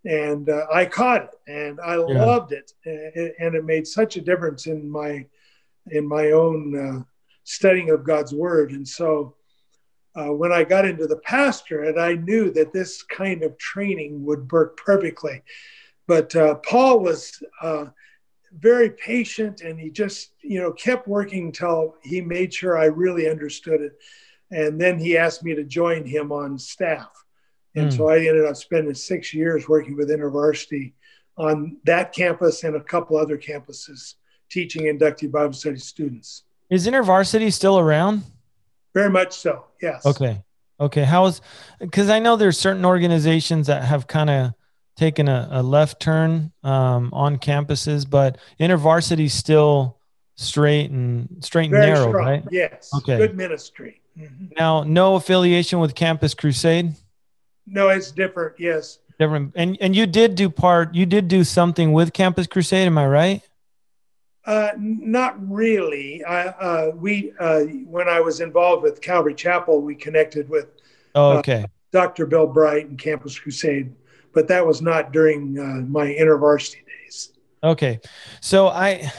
and 0.05 0.49
uh, 0.49 0.67
I 0.73 0.87
caught 0.87 1.25
it, 1.25 1.37
and 1.47 1.81
I 1.81 1.95
yeah. 1.95 2.25
loved 2.25 2.53
it, 2.53 2.73
and 2.85 3.55
it 3.55 3.65
made 3.65 3.87
such 3.87 4.17
a 4.17 4.21
difference 4.21 4.67
in 4.67 4.89
my 4.89 5.27
in 5.91 6.07
my 6.07 6.31
own 6.31 6.77
uh, 6.77 7.03
studying 7.45 7.91
of 7.91 8.05
God's 8.05 8.33
Word. 8.33 8.71
And 8.73 8.87
so, 8.87 9.35
uh, 10.15 10.33
when 10.33 10.53
I 10.53 10.65
got 10.65 10.85
into 10.85 11.07
the 11.07 11.19
pastorate, 11.19 11.99
I 11.99 12.15
knew 12.15 12.51
that 12.53 12.73
this 12.73 13.03
kind 13.03 13.43
of 13.43 13.57
training 13.59 14.25
would 14.25 14.51
work 14.51 14.77
perfectly. 14.77 15.43
But 16.07 16.35
uh, 16.35 16.57
Paul 16.57 17.01
was 17.01 17.43
uh, 17.63 17.87
very 18.59 18.91
patient 18.91 19.61
and 19.61 19.79
he 19.79 19.91
just 19.91 20.33
you 20.43 20.61
know 20.61 20.73
kept 20.73 21.07
working 21.07 21.47
until 21.47 21.95
he 22.03 22.21
made 22.21 22.53
sure 22.53 22.77
i 22.77 22.87
really 22.87 23.29
understood 23.29 23.81
it 23.81 23.93
and 24.51 24.81
then 24.81 24.99
he 24.99 25.17
asked 25.17 25.45
me 25.45 25.55
to 25.55 25.63
join 25.63 26.05
him 26.05 26.33
on 26.33 26.59
staff 26.59 27.11
and 27.77 27.91
mm. 27.91 27.97
so 27.97 28.09
i 28.09 28.17
ended 28.17 28.45
up 28.45 28.57
spending 28.57 28.93
six 28.93 29.33
years 29.33 29.69
working 29.69 29.97
with 29.97 30.11
intervarsity 30.11 30.93
on 31.37 31.79
that 31.85 32.13
campus 32.13 32.65
and 32.65 32.77
a 32.77 32.81
couple 32.81 33.17
other 33.17 33.39
campuses 33.39 34.15
teaching 34.51 34.87
inductive 34.87 35.33
Bible 35.33 35.55
study 35.55 35.79
students. 35.79 36.45
Is 36.69 36.87
InterVarsity 36.87 37.53
still 37.53 37.79
around? 37.79 38.23
Very 38.93 39.11
much 39.11 39.33
so. 39.33 39.65
Yes. 39.81 40.05
Okay. 40.05 40.43
Okay. 40.79 41.05
How 41.05 41.27
is 41.27 41.41
because 41.79 42.11
I 42.11 42.19
know 42.19 42.37
there's 42.37 42.59
certain 42.59 42.85
organizations 42.85 43.69
that 43.69 43.85
have 43.85 44.07
kind 44.07 44.29
of 44.29 44.53
taken 44.97 45.29
a, 45.29 45.49
a, 45.51 45.63
left 45.63 46.01
turn 46.01 46.53
um, 46.63 47.11
on 47.13 47.39
campuses, 47.39 48.09
but 48.09 48.39
InterVarsity 48.59 49.31
still 49.31 49.99
straight 50.37 50.91
and 50.91 51.39
straight 51.41 51.71
and 51.71 51.73
narrow, 51.73 52.09
strong. 52.09 52.15
right? 52.15 52.45
Yes. 52.51 52.91
Okay. 52.99 53.19
Good 53.19 53.37
ministry. 53.37 54.01
Mm-hmm. 54.19 54.47
Now, 54.59 54.83
no 54.83 55.15
affiliation 55.15 55.79
with 55.79 55.95
Campus 55.95 56.35
Crusade. 56.35 56.95
No, 57.67 57.89
it's 57.89 58.11
different. 58.11 58.59
Yes. 58.59 58.99
Different. 59.19 59.53
And 59.55 59.77
and 59.81 59.95
you 59.95 60.07
did 60.07 60.35
do 60.35 60.49
part. 60.49 60.95
You 60.95 61.07
did 61.07 61.29
do 61.29 61.45
something 61.45 61.93
with 61.93 62.13
Campus 62.13 62.47
Crusade. 62.47 62.87
Am 62.87 62.99
I 62.99 63.07
right? 63.07 63.43
Uh, 64.47 64.71
not 64.79 65.37
really. 65.51 66.25
I, 66.25 66.47
uh, 66.47 66.93
we 66.97 67.33
uh, 67.39 67.61
when 67.85 68.09
I 68.09 68.21
was 68.21 68.41
involved 68.41 68.83
with 68.83 69.01
Calvary 69.01 69.35
Chapel, 69.35 69.81
we 69.83 69.95
connected 69.95 70.49
with. 70.49 70.69
Oh, 71.15 71.33
uh, 71.33 71.39
okay. 71.39 71.67
Dr. 71.93 72.27
Bill 72.27 72.47
Bright 72.47 72.89
and 72.89 72.99
Campus 72.99 73.39
Crusade, 73.39 73.95
but 74.33 74.49
that 74.49 74.67
was 74.67 74.81
not 74.83 75.13
during 75.13 75.59
uh, 75.59 75.87
my 75.89 76.07
intervarsity 76.07 76.85
days. 76.87 77.33
Okay, 77.63 78.01
so 78.41 78.69
I. 78.69 79.13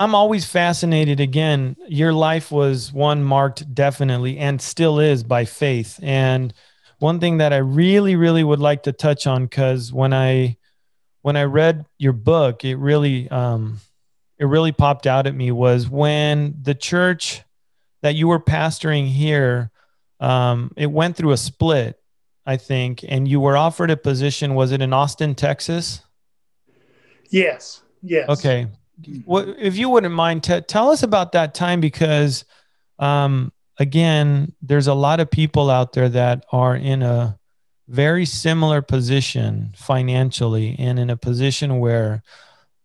I'm 0.00 0.14
always 0.14 0.46
fascinated. 0.46 1.18
Again, 1.18 1.74
your 1.88 2.12
life 2.12 2.52
was 2.52 2.92
one 2.92 3.24
marked 3.24 3.74
definitely 3.74 4.38
and 4.38 4.62
still 4.62 5.00
is 5.00 5.24
by 5.24 5.44
faith. 5.44 5.98
And 6.00 6.54
one 7.00 7.18
thing 7.18 7.38
that 7.38 7.52
I 7.52 7.56
really, 7.56 8.14
really 8.14 8.44
would 8.44 8.60
like 8.60 8.84
to 8.84 8.92
touch 8.92 9.26
on, 9.26 9.46
because 9.46 9.92
when 9.92 10.12
I 10.12 10.56
when 11.22 11.36
I 11.36 11.42
read 11.42 11.84
your 11.98 12.12
book, 12.12 12.64
it 12.64 12.76
really 12.76 13.28
um, 13.28 13.80
it 14.38 14.44
really 14.44 14.70
popped 14.70 15.08
out 15.08 15.26
at 15.26 15.34
me 15.34 15.50
was 15.50 15.88
when 15.88 16.54
the 16.62 16.76
church 16.76 17.42
that 18.02 18.14
you 18.14 18.28
were 18.28 18.38
pastoring 18.38 19.08
here, 19.08 19.72
um, 20.20 20.70
it 20.76 20.92
went 20.92 21.16
through 21.16 21.32
a 21.32 21.36
split, 21.36 21.97
I 22.48 22.56
think, 22.56 23.04
and 23.06 23.28
you 23.28 23.40
were 23.40 23.58
offered 23.58 23.90
a 23.90 23.96
position. 23.96 24.54
Was 24.54 24.72
it 24.72 24.80
in 24.80 24.94
Austin, 24.94 25.34
Texas? 25.34 26.00
Yes. 27.28 27.82
Yes. 28.02 28.26
Okay. 28.30 28.68
What, 29.26 29.50
if 29.58 29.76
you 29.76 29.90
wouldn't 29.90 30.14
mind, 30.14 30.44
t- 30.44 30.62
tell 30.62 30.88
us 30.88 31.02
about 31.02 31.32
that 31.32 31.52
time 31.52 31.82
because, 31.82 32.46
um, 32.98 33.52
again, 33.78 34.54
there's 34.62 34.86
a 34.86 34.94
lot 34.94 35.20
of 35.20 35.30
people 35.30 35.68
out 35.68 35.92
there 35.92 36.08
that 36.08 36.46
are 36.50 36.74
in 36.74 37.02
a 37.02 37.38
very 37.86 38.24
similar 38.24 38.80
position 38.80 39.74
financially 39.76 40.74
and 40.78 40.98
in 40.98 41.10
a 41.10 41.18
position 41.18 41.80
where 41.80 42.22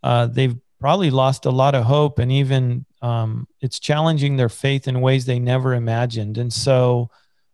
uh, 0.04 0.26
they've 0.26 0.58
probably 0.82 1.10
lost 1.10 1.46
a 1.46 1.52
lot 1.52 1.74
of 1.74 1.86
hope 1.86 2.20
and 2.20 2.34
even 2.34 2.86
um, 3.02 3.48
it's 3.62 3.80
challenging 3.80 4.36
their 4.36 4.50
faith 4.50 4.90
in 4.90 5.00
ways 5.00 5.26
they 5.26 5.40
never 5.40 5.74
imagined. 5.74 6.38
And 6.38 6.52
so 6.52 7.10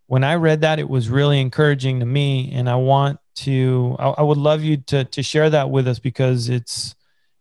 when 0.10 0.24
I 0.24 0.36
read 0.36 0.62
that, 0.62 0.80
it 0.80 0.90
was 0.90 1.08
really 1.08 1.40
encouraging 1.40 2.00
to 2.00 2.06
me. 2.06 2.52
And 2.52 2.68
I 2.68 2.76
want 2.78 3.20
to, 3.36 3.96
I, 4.00 4.10
I 4.10 4.22
would 4.24 4.40
love 4.40 4.64
you 4.64 4.78
to, 4.88 5.04
to 5.04 5.22
share 5.22 5.52
that 5.52 5.70
with 5.70 5.88
us 5.88 6.00
because 6.00 6.50
it's, 6.50 6.96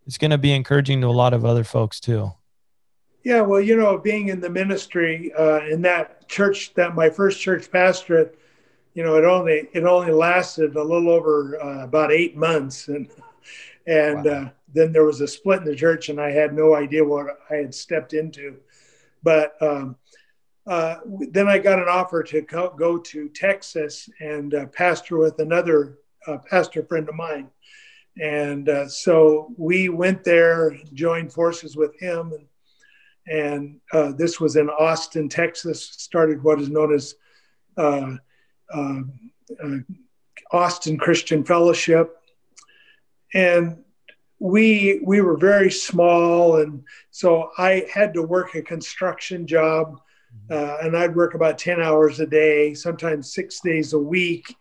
it's 0.06 0.18
going 0.18 0.32
to 0.32 0.38
be 0.38 0.52
encouraging 0.52 1.00
to 1.00 1.06
a 1.06 1.08
lot 1.08 1.32
of 1.32 1.46
other 1.46 1.64
folks 1.64 1.98
too. 1.98 2.30
Yeah, 3.24 3.40
well, 3.40 3.62
you 3.62 3.74
know, 3.74 3.96
being 3.96 4.28
in 4.28 4.42
the 4.42 4.50
ministry 4.50 5.32
uh, 5.32 5.60
in 5.64 5.80
that 5.82 6.28
church, 6.28 6.74
that 6.74 6.94
my 6.94 7.08
first 7.08 7.40
church 7.40 7.72
pastorate, 7.72 8.38
you 8.92 9.02
know, 9.02 9.16
it 9.16 9.24
only 9.24 9.68
it 9.72 9.84
only 9.84 10.12
lasted 10.12 10.76
a 10.76 10.82
little 10.82 11.08
over 11.08 11.58
uh, 11.62 11.84
about 11.84 12.12
eight 12.12 12.36
months, 12.36 12.88
and 12.88 13.08
and 13.86 14.24
wow. 14.24 14.30
uh, 14.30 14.48
then 14.74 14.92
there 14.92 15.04
was 15.04 15.20
a 15.22 15.28
split 15.28 15.60
in 15.60 15.64
the 15.64 15.74
church, 15.74 16.10
and 16.10 16.20
I 16.20 16.30
had 16.30 16.54
no 16.54 16.74
idea 16.74 17.02
what 17.02 17.38
I 17.50 17.54
had 17.54 17.74
stepped 17.74 18.12
into. 18.12 18.56
But 19.22 19.60
um, 19.60 19.96
uh, 20.68 20.96
then 21.30 21.48
I 21.48 21.58
got 21.58 21.78
an 21.78 21.88
offer 21.88 22.22
to 22.24 22.42
co- 22.42 22.74
go 22.78 22.98
to 22.98 23.28
Texas 23.30 24.08
and 24.20 24.54
uh, 24.54 24.66
pastor 24.66 25.16
with 25.16 25.38
another 25.38 25.98
uh, 26.26 26.38
pastor 26.38 26.84
friend 26.84 27.08
of 27.08 27.14
mine. 27.14 27.48
And 28.20 28.68
uh, 28.68 28.88
so 28.88 29.52
we 29.56 29.88
went 29.88 30.24
there, 30.24 30.76
joined 30.92 31.32
forces 31.32 31.76
with 31.76 31.98
him, 31.98 32.32
and, 32.32 32.46
and 33.30 33.80
uh, 33.92 34.12
this 34.12 34.40
was 34.40 34.56
in 34.56 34.68
Austin, 34.68 35.28
Texas. 35.28 35.84
Started 35.84 36.42
what 36.42 36.60
is 36.60 36.68
known 36.68 36.92
as 36.92 37.14
uh, 37.76 38.16
Austin 40.50 40.98
Christian 40.98 41.44
Fellowship, 41.44 42.16
and 43.34 43.78
we 44.38 45.00
we 45.04 45.20
were 45.20 45.36
very 45.36 45.70
small, 45.70 46.56
and 46.56 46.82
so 47.10 47.50
I 47.56 47.86
had 47.92 48.14
to 48.14 48.22
work 48.22 48.54
a 48.54 48.62
construction 48.62 49.46
job. 49.46 50.00
Uh, 50.50 50.78
and 50.82 50.96
I'd 50.96 51.14
work 51.14 51.34
about 51.34 51.58
ten 51.58 51.80
hours 51.80 52.20
a 52.20 52.26
day, 52.26 52.74
sometimes 52.74 53.34
six 53.34 53.60
days 53.60 53.92
a 53.92 53.98
week, 53.98 54.54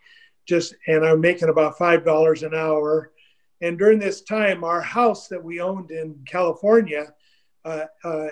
just 0.46 0.74
and 0.86 1.04
I'm 1.04 1.20
making 1.20 1.48
about 1.48 1.78
five 1.78 2.04
dollars 2.04 2.42
an 2.42 2.54
hour. 2.54 3.12
And 3.60 3.78
during 3.78 3.98
this 3.98 4.22
time, 4.22 4.62
our 4.62 4.80
house 4.80 5.28
that 5.28 5.42
we 5.42 5.60
owned 5.60 5.90
in 5.90 6.16
California, 6.26 7.12
uh, 7.64 7.84
uh, 8.04 8.28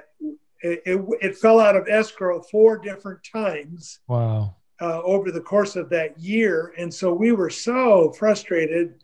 it, 0.61 0.83
it, 0.87 1.05
it, 1.21 1.37
fell 1.37 1.59
out 1.59 1.75
of 1.75 1.89
escrow 1.89 2.41
four 2.41 2.79
different 2.79 3.21
times. 3.25 3.99
Wow. 4.07 4.57
Uh, 4.81 5.01
over 5.03 5.33
the 5.33 5.41
course 5.41 5.75
of 5.75 5.89
that 5.89 6.21
year, 6.21 6.75
and 6.79 6.93
so 6.93 7.13
we 7.13 7.33
were 7.33 7.49
so 7.49 8.13
frustrated 8.13 9.03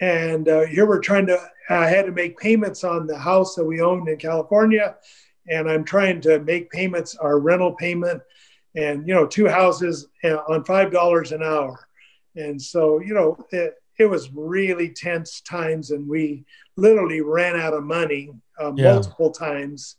and 0.00 0.48
uh, 0.48 0.66
here 0.66 0.86
we're 0.86 1.00
trying 1.00 1.26
to 1.26 1.38
i 1.68 1.86
had 1.86 2.06
to 2.06 2.12
make 2.12 2.38
payments 2.38 2.84
on 2.84 3.06
the 3.06 3.18
house 3.18 3.54
that 3.54 3.64
we 3.64 3.80
owned 3.80 4.08
in 4.08 4.16
california 4.16 4.96
and 5.48 5.70
i'm 5.70 5.84
trying 5.84 6.20
to 6.20 6.38
make 6.40 6.70
payments 6.70 7.16
our 7.16 7.38
rental 7.38 7.72
payment 7.72 8.22
and 8.76 9.06
you 9.06 9.14
know 9.14 9.26
two 9.26 9.48
houses 9.48 10.08
uh, 10.24 10.36
on 10.48 10.64
five 10.64 10.90
dollars 10.92 11.32
an 11.32 11.42
hour 11.42 11.88
and 12.36 12.60
so 12.60 13.00
you 13.00 13.14
know 13.14 13.36
it, 13.50 13.74
it 13.98 14.06
was 14.06 14.30
really 14.32 14.88
tense 14.88 15.40
times 15.40 15.90
and 15.90 16.08
we 16.08 16.44
literally 16.76 17.20
ran 17.20 17.58
out 17.58 17.74
of 17.74 17.84
money 17.84 18.30
uh, 18.60 18.72
yeah. 18.74 18.94
multiple 18.94 19.30
times 19.30 19.96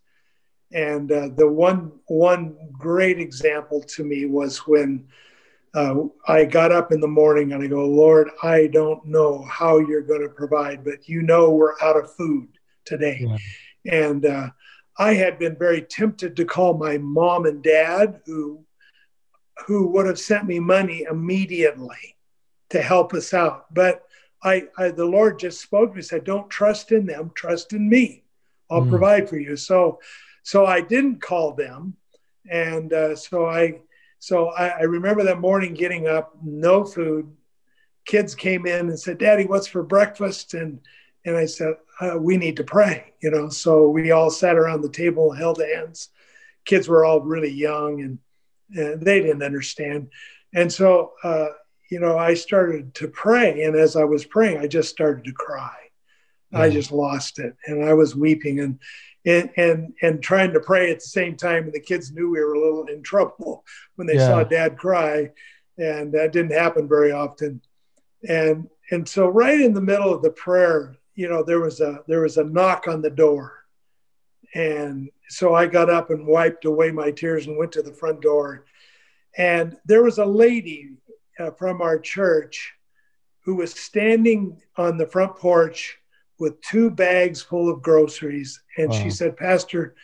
and 0.74 1.12
uh, 1.12 1.30
the 1.36 1.48
one 1.48 1.92
one 2.08 2.56
great 2.72 3.20
example 3.20 3.82
to 3.82 4.04
me 4.04 4.26
was 4.26 4.60
when 4.60 5.06
uh, 5.74 5.96
I 6.28 6.46
got 6.46 6.72
up 6.72 6.92
in 6.92 7.00
the 7.00 7.08
morning 7.08 7.54
and 7.54 7.64
I 7.64 7.68
go, 7.68 7.86
Lord, 7.86 8.30
I 8.44 8.68
don't 8.68 9.06
know 9.06 9.44
how 9.44 9.78
you're 9.78 10.02
going 10.02 10.22
to 10.22 10.30
provide, 10.30 10.84
but 10.84 11.08
you 11.08 11.22
know 11.22 11.52
we're 11.52 11.80
out 11.82 11.98
of 11.98 12.14
food 12.14 12.50
today. 12.84 13.26
Yeah. 13.26 13.38
And 14.06 14.26
uh, 14.26 14.50
I 14.98 15.14
had 15.14 15.40
been 15.40 15.56
very 15.58 15.82
tempted 15.82 16.36
to 16.36 16.46
call 16.46 16.78
my 16.78 16.98
mom 16.98 17.46
and 17.46 17.64
dad, 17.64 18.22
who 18.26 18.66
who 19.68 19.88
would 19.88 20.08
have 20.08 20.20
sent 20.20 20.46
me 20.46 20.60
money 20.60 21.06
immediately 21.10 22.18
to 22.70 22.82
help 22.82 23.14
us 23.14 23.34
out. 23.34 23.74
But 23.74 24.04
I, 24.44 24.64
I 24.78 24.90
the 24.90 25.06
Lord 25.06 25.40
just 25.40 25.62
spoke 25.62 25.92
to 25.92 25.96
me, 25.98 26.02
said, 26.02 26.24
"Don't 26.24 26.50
trust 26.50 26.92
in 26.92 27.06
them, 27.06 27.32
trust 27.36 27.74
in 27.74 27.88
me. 27.88 28.24
I'll 28.70 28.82
mm. 28.82 28.90
provide 28.90 29.30
for 29.30 29.38
you." 29.38 29.56
So, 29.56 30.00
so 30.44 30.66
I 30.66 30.82
didn't 30.82 31.22
call 31.22 31.54
them, 31.54 31.96
and 32.50 32.92
uh, 32.92 33.16
so 33.16 33.46
I 33.46 33.82
so 34.20 34.50
I, 34.50 34.68
I, 34.70 34.82
remember 34.84 35.24
that 35.24 35.40
morning 35.40 35.74
getting 35.74 36.08
up, 36.08 36.36
no 36.44 36.84
food. 36.84 37.32
Kids 38.06 38.36
came 38.36 38.66
in 38.66 38.90
and 38.90 39.00
said, 39.00 39.20
"Daddy, 39.20 39.46
what's 39.46 39.68
for 39.68 39.84
breakfast?" 39.84 40.54
And 40.54 40.80
and 41.26 41.36
I 41.36 41.46
said, 41.46 41.76
uh, 42.00 42.18
"We 42.18 42.38
need 42.38 42.58
to 42.58 42.64
pray." 42.64 43.14
You 43.22 43.32
know, 43.32 43.50
so 43.50 43.90
we 43.90 44.12
all 44.12 44.30
sat 44.30 44.58
around 44.58 44.82
the 44.82 44.90
table, 44.90 45.32
held 45.32 45.62
hands. 45.62 46.10
Kids 46.66 46.88
were 46.88 47.06
all 47.06 47.22
really 47.22 47.52
young, 47.52 48.02
and, 48.02 48.20
and 48.76 49.02
they 49.02 49.22
didn't 49.22 49.44
understand. 49.44 50.10
And 50.54 50.72
so, 50.72 51.14
uh, 51.24 51.50
you 51.90 52.00
know, 52.00 52.18
I 52.18 52.34
started 52.34 52.94
to 52.96 53.08
pray, 53.08 53.64
and 53.64 53.76
as 53.76 53.96
I 53.96 54.04
was 54.04 54.26
praying, 54.26 54.58
I 54.58 54.68
just 54.68 54.90
started 54.90 55.26
to 55.26 55.34
cry. 55.34 55.76
I 56.54 56.70
just 56.70 56.92
lost 56.92 57.40
it, 57.40 57.56
and 57.66 57.86
I 57.86 57.94
was 57.94 58.14
weeping, 58.14 58.60
and 58.60 58.78
and 59.26 59.50
and 59.58 59.94
and 60.02 60.22
trying 60.22 60.54
to 60.54 60.60
pray 60.60 60.92
at 60.92 61.00
the 61.00 61.08
same 61.08 61.36
time 61.36 61.66
and 61.66 61.74
the 61.74 61.80
kids 61.80 62.12
knew 62.12 62.30
we 62.30 62.40
were 62.40 62.54
a 62.54 62.60
little 62.60 62.86
in 62.86 63.04
trouble 63.04 63.64
when 63.96 64.08
they 64.08 64.16
yeah. 64.16 64.28
saw 64.28 64.44
dad 64.44 64.78
cry 64.78 65.30
and 65.78 66.12
that 66.14 66.32
didn't 66.32 66.54
happen 66.54 66.88
very 66.88 67.12
often 67.12 67.62
and 68.28 68.68
and 68.90 69.08
so 69.08 69.28
right 69.28 69.62
in 69.62 69.74
the 69.74 69.82
middle 69.82 70.14
of 70.14 70.22
the 70.22 70.32
prayer 70.32 70.96
you 71.16 71.30
know 71.30 71.44
there 71.44 71.60
was 71.60 71.82
a 71.82 72.04
there 72.08 72.22
was 72.22 72.38
a 72.38 72.44
knock 72.44 72.88
on 72.88 73.02
the 73.02 73.10
door 73.10 73.66
and 74.54 75.10
so 75.30 75.54
i 75.54 75.66
got 75.66 75.90
up 75.90 76.10
and 76.10 76.26
wiped 76.26 76.66
away 76.66 76.92
my 76.92 77.12
tears 77.12 77.48
and 77.48 77.58
went 77.58 77.72
to 77.72 77.82
the 77.82 77.94
front 77.94 78.22
door 78.22 78.66
and 79.38 79.78
there 79.86 80.04
was 80.04 80.18
a 80.18 80.26
lady 80.26 80.90
uh, 81.40 81.52
from 81.52 81.82
our 81.82 82.00
church 82.00 82.74
who 83.44 83.56
was 83.56 83.74
standing 83.74 84.62
on 84.78 84.98
the 84.98 85.06
front 85.06 85.36
porch 85.36 85.98
with 86.40 86.62
two 86.62 86.90
bags 86.90 87.42
full 87.42 87.70
of 87.70 87.82
groceries. 87.82 88.62
And 88.78 88.90
wow. 88.90 89.02
she 89.02 89.10
said, 89.10 89.38
Pastor, 89.38 89.96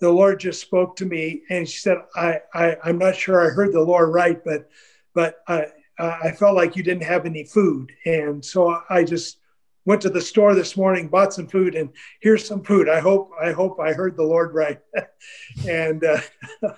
the 0.00 0.10
Lord 0.10 0.40
just 0.40 0.60
spoke 0.60 0.96
to 0.96 1.06
me. 1.06 1.42
And 1.50 1.68
she 1.68 1.78
said, 1.78 1.98
I, 2.16 2.40
I, 2.52 2.76
I'm 2.84 2.98
not 2.98 3.16
sure 3.16 3.40
I 3.40 3.54
heard 3.54 3.72
the 3.72 3.80
Lord 3.80 4.12
right, 4.12 4.42
but, 4.44 4.68
but 5.14 5.38
I, 5.48 5.66
I 5.98 6.32
felt 6.32 6.56
like 6.56 6.76
you 6.76 6.82
didn't 6.82 7.04
have 7.04 7.26
any 7.26 7.44
food. 7.44 7.92
And 8.04 8.44
so 8.44 8.80
I 8.90 9.04
just 9.04 9.38
went 9.84 10.00
to 10.02 10.10
the 10.10 10.20
store 10.20 10.54
this 10.54 10.76
morning, 10.76 11.08
bought 11.08 11.34
some 11.34 11.46
food, 11.46 11.74
and 11.74 11.90
here's 12.20 12.46
some 12.46 12.62
food. 12.62 12.88
I 12.88 13.00
hope 13.00 13.30
I 13.42 13.52
hope 13.52 13.78
I 13.80 13.92
heard 13.92 14.16
the 14.16 14.22
Lord 14.22 14.54
right, 14.54 14.80
and 15.68 16.04
uh, 16.04 16.20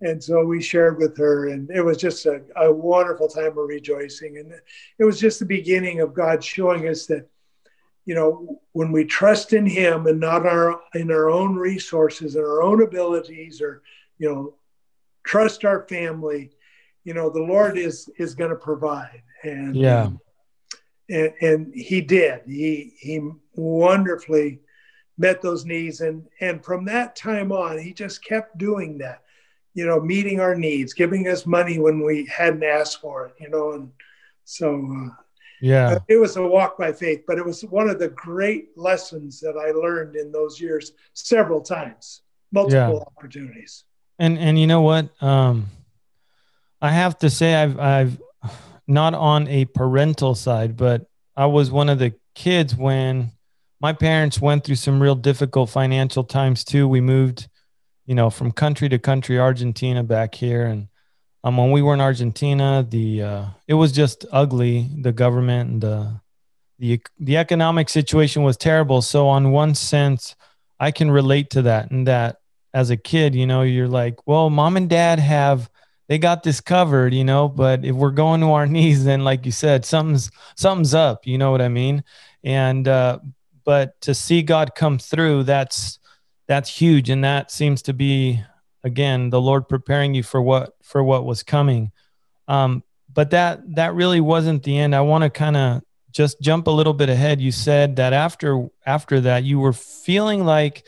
and 0.00 0.22
so 0.22 0.44
we 0.44 0.62
shared 0.62 0.98
with 0.98 1.16
her, 1.18 1.48
and 1.48 1.70
it 1.70 1.82
was 1.82 1.98
just 1.98 2.26
a, 2.26 2.42
a 2.56 2.72
wonderful 2.72 3.28
time 3.28 3.58
of 3.58 3.68
rejoicing, 3.68 4.38
and 4.38 4.52
it 4.98 5.04
was 5.04 5.20
just 5.20 5.38
the 5.38 5.46
beginning 5.46 6.00
of 6.00 6.14
God 6.14 6.42
showing 6.42 6.88
us 6.88 7.06
that 7.06 7.28
you 8.04 8.14
know 8.14 8.60
when 8.72 8.92
we 8.92 9.04
trust 9.04 9.52
in 9.52 9.66
Him 9.66 10.06
and 10.06 10.20
not 10.20 10.46
our 10.46 10.80
in 10.94 11.10
our 11.10 11.30
own 11.30 11.56
resources 11.56 12.36
and 12.36 12.44
our 12.44 12.62
own 12.62 12.82
abilities, 12.82 13.60
or 13.60 13.82
you 14.18 14.32
know 14.32 14.54
trust 15.24 15.64
our 15.64 15.86
family, 15.88 16.52
you 17.02 17.14
know 17.14 17.30
the 17.30 17.42
Lord 17.42 17.76
is 17.78 18.08
is 18.18 18.34
going 18.34 18.50
to 18.50 18.56
provide, 18.56 19.22
and 19.42 19.74
yeah. 19.74 20.10
And, 21.08 21.32
and 21.40 21.74
he 21.74 22.00
did. 22.00 22.42
He 22.46 22.94
he 22.98 23.20
wonderfully 23.54 24.60
met 25.18 25.42
those 25.42 25.64
needs, 25.64 26.00
and 26.00 26.26
and 26.40 26.64
from 26.64 26.84
that 26.86 27.14
time 27.14 27.52
on, 27.52 27.78
he 27.78 27.92
just 27.92 28.24
kept 28.24 28.56
doing 28.58 28.98
that. 28.98 29.22
You 29.74 29.86
know, 29.86 30.00
meeting 30.00 30.40
our 30.40 30.54
needs, 30.54 30.94
giving 30.94 31.28
us 31.28 31.46
money 31.46 31.78
when 31.78 32.02
we 32.02 32.26
hadn't 32.26 32.64
asked 32.64 33.00
for 33.00 33.26
it. 33.26 33.34
You 33.38 33.50
know, 33.50 33.72
and 33.72 33.90
so 34.44 34.74
uh, 34.74 35.14
yeah, 35.60 35.88
uh, 35.88 35.98
it 36.08 36.16
was 36.16 36.36
a 36.36 36.42
walk 36.42 36.78
by 36.78 36.92
faith, 36.92 37.24
but 37.26 37.38
it 37.38 37.44
was 37.44 37.62
one 37.62 37.88
of 37.90 37.98
the 37.98 38.08
great 38.08 38.76
lessons 38.76 39.40
that 39.40 39.56
I 39.56 39.72
learned 39.72 40.16
in 40.16 40.32
those 40.32 40.60
years 40.60 40.92
several 41.12 41.60
times, 41.60 42.22
multiple 42.52 43.04
yeah. 43.06 43.14
opportunities. 43.16 43.84
And 44.18 44.38
and 44.38 44.58
you 44.58 44.66
know 44.66 44.82
what? 44.82 45.10
Um, 45.22 45.66
I 46.80 46.90
have 46.90 47.18
to 47.18 47.30
say, 47.30 47.54
I've 47.54 47.78
I've 47.78 48.22
not 48.86 49.14
on 49.14 49.48
a 49.48 49.64
parental 49.66 50.34
side, 50.34 50.76
but 50.76 51.06
I 51.36 51.46
was 51.46 51.70
one 51.70 51.88
of 51.88 51.98
the 51.98 52.14
kids 52.34 52.76
when 52.76 53.32
my 53.80 53.92
parents 53.92 54.40
went 54.40 54.64
through 54.64 54.76
some 54.76 55.02
real 55.02 55.14
difficult 55.14 55.70
financial 55.70 56.24
times 56.24 56.64
too. 56.64 56.88
We 56.88 57.00
moved, 57.00 57.48
you 58.06 58.14
know, 58.14 58.30
from 58.30 58.52
country 58.52 58.88
to 58.88 58.98
country, 58.98 59.38
Argentina 59.38 60.02
back 60.02 60.34
here. 60.34 60.66
And 60.66 60.88
um, 61.42 61.56
when 61.56 61.70
we 61.70 61.82
were 61.82 61.94
in 61.94 62.00
Argentina, 62.00 62.86
the, 62.88 63.22
uh, 63.22 63.44
it 63.66 63.74
was 63.74 63.92
just 63.92 64.24
ugly. 64.32 64.88
The 65.02 65.12
government 65.12 65.70
and 65.70 65.80
the, 65.82 66.20
the, 66.78 67.00
the 67.18 67.36
economic 67.36 67.88
situation 67.88 68.42
was 68.42 68.56
terrible. 68.56 69.02
So 69.02 69.28
on 69.28 69.50
one 69.50 69.74
sense, 69.74 70.34
I 70.80 70.90
can 70.90 71.10
relate 71.10 71.50
to 71.50 71.62
that. 71.62 71.90
And 71.90 72.06
that 72.06 72.38
as 72.72 72.90
a 72.90 72.96
kid, 72.96 73.34
you 73.34 73.46
know, 73.46 73.62
you're 73.62 73.88
like, 73.88 74.26
well, 74.26 74.50
mom 74.50 74.76
and 74.76 74.88
dad 74.88 75.18
have 75.18 75.70
they 76.06 76.18
got 76.18 76.42
this 76.42 76.60
covered, 76.60 77.14
you 77.14 77.24
know. 77.24 77.48
But 77.48 77.84
if 77.84 77.94
we're 77.94 78.10
going 78.10 78.40
to 78.40 78.52
our 78.52 78.66
knees, 78.74 79.04
then 79.04 79.24
like 79.24 79.46
you 79.46 79.52
said, 79.52 79.84
something's 79.84 80.30
something's 80.56 80.94
up. 80.94 81.26
You 81.26 81.38
know 81.38 81.50
what 81.50 81.62
I 81.62 81.68
mean? 81.68 82.04
And 82.42 82.86
uh, 82.86 83.18
but 83.64 84.00
to 84.02 84.14
see 84.14 84.42
God 84.42 84.74
come 84.74 84.98
through, 84.98 85.44
that's 85.44 85.98
that's 86.46 86.68
huge, 86.68 87.10
and 87.10 87.24
that 87.24 87.50
seems 87.50 87.82
to 87.82 87.92
be 87.92 88.42
again 88.82 89.30
the 89.30 89.40
Lord 89.40 89.68
preparing 89.68 90.14
you 90.14 90.22
for 90.22 90.42
what 90.42 90.74
for 90.82 91.02
what 91.02 91.24
was 91.24 91.42
coming. 91.42 91.90
Um, 92.48 92.82
but 93.12 93.30
that 93.30 93.62
that 93.74 93.94
really 93.94 94.20
wasn't 94.20 94.62
the 94.62 94.78
end. 94.78 94.94
I 94.94 95.00
want 95.00 95.24
to 95.24 95.30
kind 95.30 95.56
of 95.56 95.82
just 96.12 96.40
jump 96.40 96.66
a 96.66 96.70
little 96.70 96.92
bit 96.92 97.08
ahead. 97.08 97.40
You 97.40 97.50
said 97.50 97.96
that 97.96 98.12
after 98.12 98.68
after 98.84 99.20
that, 99.22 99.44
you 99.44 99.58
were 99.58 99.72
feeling 99.72 100.44
like 100.44 100.86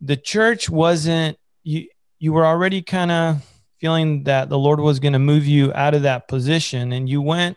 the 0.00 0.16
church 0.16 0.70
wasn't 0.70 1.38
you. 1.64 1.88
You 2.20 2.32
were 2.32 2.46
already 2.46 2.82
kind 2.82 3.10
of 3.10 3.57
feeling 3.80 4.24
that 4.24 4.48
the 4.48 4.58
Lord 4.58 4.80
was 4.80 5.00
going 5.00 5.12
to 5.12 5.18
move 5.18 5.46
you 5.46 5.72
out 5.74 5.94
of 5.94 6.02
that 6.02 6.28
position, 6.28 6.92
and 6.92 7.08
you 7.08 7.22
went 7.22 7.56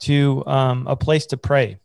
to 0.00 0.44
um, 0.46 0.86
a 0.86 0.96
place 0.96 1.26
to 1.26 1.36
pray 1.36 1.78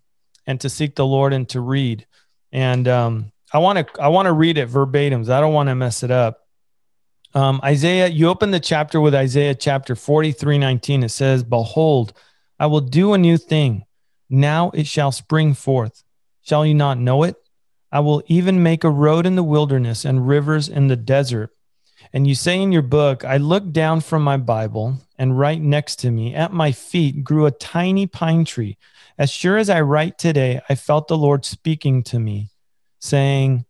and 0.46 0.60
to 0.62 0.70
seek 0.70 0.96
the 0.96 1.06
Lord 1.06 1.34
and 1.34 1.48
to 1.50 1.62
read. 1.62 2.06
And 2.51 2.88
um, 2.88 3.32
I 3.53 3.60
want 3.60 3.88
to 3.88 4.01
I 4.01 4.08
want 4.08 4.27
to 4.27 4.34
read 4.34 4.58
it 4.58 4.67
verbatim. 4.67 5.22
I 5.29 5.39
don't 5.39 5.53
want 5.53 5.70
to 5.70 5.75
mess 5.75 6.03
it 6.03 6.12
up. 6.12 6.48
Um, 7.33 7.59
Isaiah, 7.64 8.07
you 8.07 8.29
open 8.29 8.51
the 8.51 8.59
chapter 8.59 9.00
with 9.00 9.14
Isaiah 9.14 9.53
chapter 9.53 9.96
43, 9.96 10.57
19. 10.57 11.03
It 11.03 11.09
says, 11.09 11.44
Behold, 11.44 12.14
I 12.59 12.66
will 12.66 12.81
do 12.81 13.14
a 13.14 13.18
new 13.18 13.38
thing. 13.38 13.85
Now 14.29 14.72
it 14.72 14.88
shall 14.88 15.12
spring 15.12 15.53
forth. 15.53 16.03
Shall 16.42 16.66
you 16.66 16.74
not 16.74 16.98
know 16.98 17.24
it? 17.24 17.35
I 17.92 18.00
will 18.00 18.24
even 18.27 18.64
make 18.64 18.83
a 18.83 18.90
road 18.90 19.25
in 19.25 19.35
the 19.35 19.44
wilderness 19.44 20.03
and 20.03 20.27
rivers 20.27 20.68
in 20.68 20.88
the 20.88 20.96
desert. 20.96 21.51
And 22.13 22.27
you 22.27 22.35
say 22.35 22.61
in 22.61 22.72
your 22.72 22.81
book, 22.81 23.25
I 23.25 23.37
looked 23.37 23.74
down 23.74 24.01
from 24.01 24.24
my 24.24 24.37
Bible, 24.37 24.98
and 25.17 25.37
right 25.37 25.61
next 25.61 25.98
to 25.98 26.11
me, 26.11 26.33
at 26.33 26.53
my 26.53 26.72
feet, 26.72 27.24
grew 27.24 27.46
a 27.46 27.51
tiny 27.51 28.07
pine 28.07 28.46
tree. 28.46 28.77
As 29.17 29.29
sure 29.29 29.57
as 29.57 29.70
I 29.70 29.81
write 29.81 30.17
today, 30.17 30.61
I 30.70 30.75
felt 30.75 31.07
the 31.07 31.17
Lord 31.17 31.43
speaking 31.43 32.03
to 32.03 32.20
me, 32.20 32.50
saying, 33.00 33.65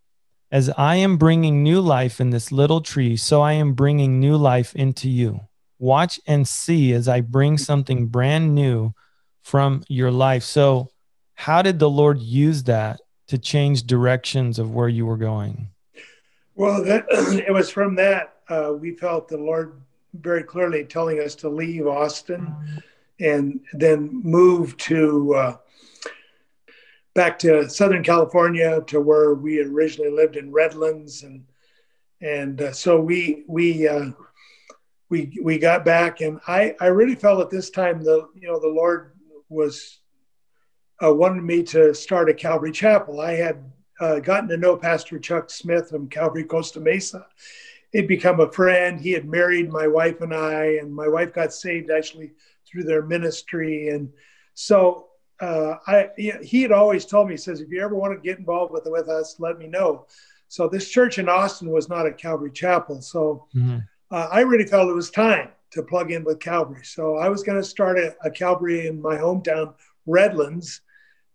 As 0.52 0.70
I 0.78 0.98
am 0.98 1.18
bringing 1.18 1.64
new 1.64 1.82
life 1.82 2.20
in 2.20 2.30
this 2.30 2.52
little 2.52 2.82
tree, 2.82 3.18
so 3.18 3.42
I 3.42 3.54
am 3.54 3.74
bringing 3.74 4.20
new 4.20 4.36
life 4.36 4.76
into 4.76 5.10
you. 5.10 5.42
Watch 5.80 6.20
and 6.28 6.48
see 6.48 6.94
as 6.94 7.08
I 7.08 7.22
bring 7.22 7.58
something 7.58 8.08
brand 8.08 8.56
new 8.56 8.94
from 9.42 9.84
your 9.88 10.12
life. 10.12 10.44
So, 10.44 10.90
how 11.36 11.62
did 11.62 11.80
the 11.80 11.90
Lord 11.90 12.20
use 12.20 12.64
that 12.64 13.00
to 13.28 13.38
change 13.38 13.84
directions 13.84 14.58
of 14.58 14.74
where 14.74 14.90
you 14.90 15.06
were 15.06 15.18
going? 15.18 15.70
Well, 16.58 16.84
that, 16.86 17.06
it 17.48 17.54
was 17.54 17.70
from 17.70 17.94
that 17.96 18.34
uh, 18.50 18.74
we 18.74 18.96
felt 18.96 19.28
the 19.28 19.38
Lord 19.38 19.80
very 20.16 20.42
clearly 20.42 20.84
telling 20.86 21.20
us 21.20 21.36
to 21.36 21.50
leave 21.50 21.86
Austin 21.86 22.52
and 23.20 23.60
then 23.74 24.22
move 24.24 24.76
to 24.78 25.36
uh, 25.36 25.58
back 27.14 27.38
to 27.40 27.70
Southern 27.70 28.04
California 28.04 28.82
to 28.88 29.00
where 29.00 29.36
we 29.36 29.62
originally 29.62 30.10
lived 30.10 30.36
in 30.36 30.52
Redlands, 30.52 31.22
and 31.22 31.46
and 32.22 32.60
uh, 32.60 32.72
so 32.72 33.00
we 33.00 33.44
we 33.48 33.88
uh, 33.88 34.10
we 35.10 35.38
we 35.44 35.60
got 35.60 35.86
back, 35.86 36.22
and 36.22 36.40
I 36.48 36.76
I 36.80 36.88
really 36.88 37.16
felt 37.16 37.40
at 37.40 37.52
this 37.52 37.70
time 37.70 38.04
the 38.04 38.30
you 38.34 38.48
know 38.48 38.60
the 38.60 38.68
Lord 38.68 39.14
was 39.50 40.00
uh, 41.04 41.14
wanted 41.14 41.44
me 41.44 41.62
to 41.64 41.94
start 41.94 42.30
a 42.30 42.34
Calvary 42.34 42.72
Chapel. 42.72 43.22
I 43.22 43.34
had 43.34 43.64
uh, 44.00 44.20
gotten 44.20 44.50
to 44.50 44.58
know 44.58 44.76
Pastor 44.76 45.20
Chuck 45.20 45.50
Smith 45.50 45.90
from 45.90 46.10
Calvary 46.10 46.44
Costa 46.44 46.80
Mesa. 46.80 47.26
He'd 47.92 48.08
become 48.08 48.40
a 48.40 48.52
friend. 48.52 49.00
He 49.00 49.12
had 49.12 49.28
married 49.28 49.72
my 49.72 49.88
wife 49.88 50.22
and 50.22 50.34
I, 50.34 50.78
and 50.82 50.94
my 50.94 51.08
wife 51.08 51.34
got 51.34 51.54
saved 51.54 51.90
actually 51.90 52.34
through 52.66 52.84
their 52.84 53.02
ministry. 53.02 53.90
And 53.90 54.12
so 54.54 55.08
uh, 55.40 55.76
I, 55.88 56.10
he 56.18 56.62
had 56.62 56.72
always 56.72 57.06
told 57.06 57.28
me, 57.28 57.34
he 57.34 57.38
says, 57.38 57.62
if 57.62 57.70
you 57.72 57.82
ever 57.82 57.96
want 57.96 58.14
to 58.14 58.28
get 58.28 58.40
involved 58.40 58.74
with 58.74 58.86
with 58.86 59.08
us, 59.08 59.36
let 59.40 59.58
me 59.58 59.68
know. 59.68 60.06
So 60.48 60.68
this 60.68 60.90
church 60.90 61.18
in 61.18 61.30
Austin 61.30 61.70
was 61.70 61.90
not 61.90 62.08
a 62.08 62.12
Calvary 62.12 62.52
Chapel. 62.52 63.02
So 63.02 63.48
mm-hmm. 63.56 63.78
uh, 64.12 64.28
I 64.32 64.42
really 64.42 64.66
felt 64.66 64.90
it 64.90 64.94
was 64.94 65.12
time 65.12 65.50
to 65.72 65.84
plug 65.84 66.12
in 66.12 66.24
with 66.24 66.40
Calvary. 66.40 66.84
So 66.84 67.18
I 67.18 67.30
was 67.30 67.44
going 67.44 67.62
to 67.62 67.68
start 67.68 68.00
a, 68.00 68.16
a 68.24 68.32
Calvary 68.32 68.88
in 68.88 69.02
my 69.02 69.18
hometown, 69.18 69.74
Redlands. 70.06 70.82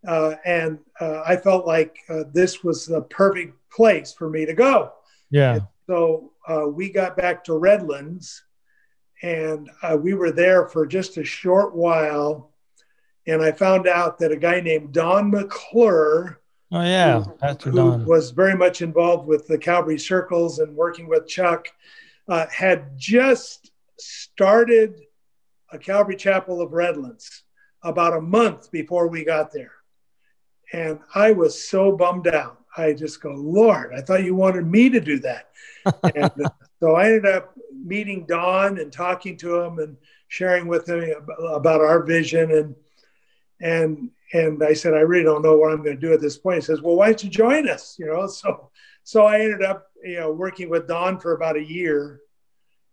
Uh, 0.07 0.35
and 0.45 0.79
uh, 0.99 1.21
I 1.25 1.37
felt 1.37 1.65
like 1.65 1.97
uh, 2.09 2.23
this 2.33 2.63
was 2.63 2.85
the 2.85 3.01
perfect 3.03 3.55
place 3.71 4.13
for 4.13 4.29
me 4.29 4.45
to 4.45 4.53
go. 4.53 4.93
Yeah. 5.29 5.55
And 5.55 5.67
so 5.87 6.31
uh, 6.47 6.67
we 6.67 6.89
got 6.89 7.17
back 7.17 7.43
to 7.45 7.57
Redlands, 7.57 8.43
and 9.21 9.69
uh, 9.81 9.97
we 9.97 10.13
were 10.13 10.31
there 10.31 10.67
for 10.67 10.85
just 10.85 11.17
a 11.17 11.23
short 11.23 11.75
while. 11.75 12.51
And 13.25 13.41
I 13.41 13.53
found 13.53 13.87
out 13.87 14.19
that 14.19 14.33
a 14.33 14.37
guy 14.37 14.59
named 14.59 14.93
Don 14.93 15.31
McClure, 15.31 16.41
oh 16.73 16.81
yeah, 16.81 17.21
who, 17.21 17.31
Pastor 17.35 17.71
Don, 17.71 18.05
was 18.05 18.31
very 18.31 18.55
much 18.55 18.81
involved 18.81 19.27
with 19.27 19.47
the 19.47 19.57
Calvary 19.57 19.97
Circles 19.97 20.59
and 20.59 20.75
working 20.75 21.07
with 21.07 21.27
Chuck, 21.27 21.67
uh, 22.27 22.45
had 22.47 22.97
just 22.97 23.71
started 23.97 24.99
a 25.71 25.77
Calvary 25.77 26.17
Chapel 26.17 26.61
of 26.61 26.73
Redlands 26.73 27.43
about 27.81 28.17
a 28.17 28.21
month 28.21 28.71
before 28.71 29.07
we 29.07 29.23
got 29.23 29.53
there. 29.53 29.71
And 30.71 30.99
I 31.13 31.31
was 31.31 31.69
so 31.69 31.95
bummed 31.95 32.27
out. 32.27 32.59
I 32.75 32.93
just 32.93 33.21
go, 33.21 33.31
Lord, 33.31 33.93
I 33.93 34.01
thought 34.01 34.23
you 34.23 34.35
wanted 34.35 34.65
me 34.65 34.89
to 34.89 34.99
do 34.99 35.19
that. 35.19 35.49
and 36.15 36.31
uh, 36.45 36.49
so 36.79 36.95
I 36.95 37.07
ended 37.07 37.25
up 37.27 37.53
meeting 37.71 38.25
Don 38.25 38.79
and 38.79 38.91
talking 38.91 39.37
to 39.37 39.59
him 39.59 39.79
and 39.79 39.97
sharing 40.27 40.67
with 40.67 40.87
him 40.87 41.13
about 41.51 41.81
our 41.81 42.03
vision. 42.03 42.51
And 42.51 42.75
and 43.61 44.09
and 44.33 44.63
I 44.63 44.73
said, 44.73 44.93
I 44.93 44.99
really 44.99 45.23
don't 45.23 45.43
know 45.43 45.57
what 45.57 45.71
I'm 45.71 45.83
going 45.83 45.95
to 45.95 46.07
do 46.07 46.13
at 46.13 46.21
this 46.21 46.37
point. 46.37 46.55
He 46.55 46.61
says, 46.61 46.81
Well, 46.81 46.95
why 46.95 47.07
don't 47.07 47.23
you 47.23 47.29
join 47.29 47.69
us? 47.69 47.95
You 47.99 48.07
know, 48.07 48.27
so 48.27 48.71
so 49.03 49.25
I 49.25 49.41
ended 49.41 49.61
up, 49.61 49.87
you 50.03 50.15
know, 50.19 50.31
working 50.31 50.69
with 50.69 50.87
Don 50.87 51.19
for 51.19 51.33
about 51.33 51.57
a 51.57 51.63
year. 51.63 52.21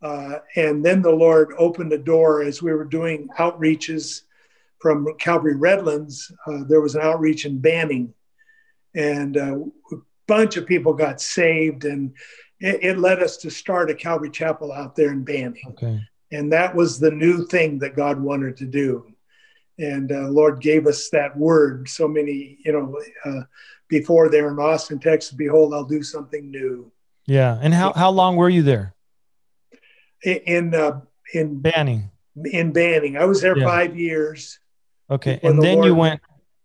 Uh, 0.03 0.39
and 0.57 0.85
then 0.85 1.03
the 1.03 1.11
Lord 1.11 1.53
opened 1.59 1.93
the 1.93 1.99
door 1.99 2.43
as 2.43 2.63
we 2.63 2.73
were 2.73 2.85
doing 2.85 3.29
outreaches 3.39 4.23
from 4.81 5.07
Calvary 5.19 5.55
Redlands. 5.55 6.33
Uh, 6.47 6.65
there 6.69 6.81
was 6.81 6.95
an 6.95 7.03
outreach 7.03 7.45
in 7.45 7.59
Banning, 7.59 8.13
and 8.95 9.37
uh, 9.37 9.57
a 9.93 9.97
bunch 10.27 10.57
of 10.57 10.67
people 10.67 10.95
got 10.95 11.21
saved, 11.21 11.85
and 11.85 12.13
it, 12.61 12.83
it, 12.83 12.99
led 12.99 13.23
us 13.23 13.37
to 13.39 13.51
start 13.51 13.91
a 13.91 13.95
Calvary 13.95 14.31
Chapel 14.31 14.73
out 14.73 14.97
there 14.97 15.13
in 15.13 15.25
Banning. 15.25 15.63
Okay. 15.69 16.01
And 16.33 16.53
that 16.53 16.75
was 16.75 16.99
the 16.99 17.11
new 17.11 17.47
thing 17.47 17.79
that 17.81 17.97
God 17.97 18.21
wanted 18.21 18.57
to 18.59 18.67
do. 18.67 19.07
and 19.79 20.13
uh, 20.13 20.29
Lord 20.29 20.61
gave 20.61 20.87
us 20.87 21.09
that 21.11 21.37
word. 21.37 21.89
So 21.89 22.07
many, 22.07 22.59
you 22.65 22.73
know, 22.73 23.01
uh, 23.25 23.43
before 23.89 24.29
there 24.31 24.51
in 24.51 24.59
Austin, 24.59 24.99
Texas. 25.01 25.33
Behold, 25.33 25.75
I'll 25.75 25.85
do 25.85 26.03
something 26.03 26.51
new. 26.51 26.91
Yeah, 27.27 27.59
and 27.61 27.75
how 27.75 27.93
how 27.93 28.11
long 28.11 28.37
were 28.37 28.49
you 28.49 28.63
there? 28.63 28.95
In 30.23 30.75
uh, 30.75 31.01
in 31.35 31.61
Banning. 31.61 32.11
In 32.45 32.73
Banning, 32.73 33.17
I 33.17 33.25
was 33.25 33.43
there 33.43 33.59
yeah. 33.59 33.67
five 33.67 33.99
years. 33.99 34.61
Okay, 35.11 35.41
and 35.43 35.59
the 35.59 35.63
then 35.63 35.83
you 35.83 35.95
went 35.95 36.21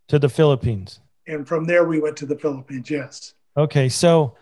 to 0.10 0.20
the 0.20 0.30
Philippines. 0.30 1.00
And 1.28 1.48
from 1.48 1.66
there, 1.66 1.86
we 1.86 2.00
went 2.00 2.16
to 2.18 2.26
the 2.26 2.38
Philippines. 2.38 2.90
Yes. 2.90 3.34
Okay, 3.58 3.90
so 3.90 4.36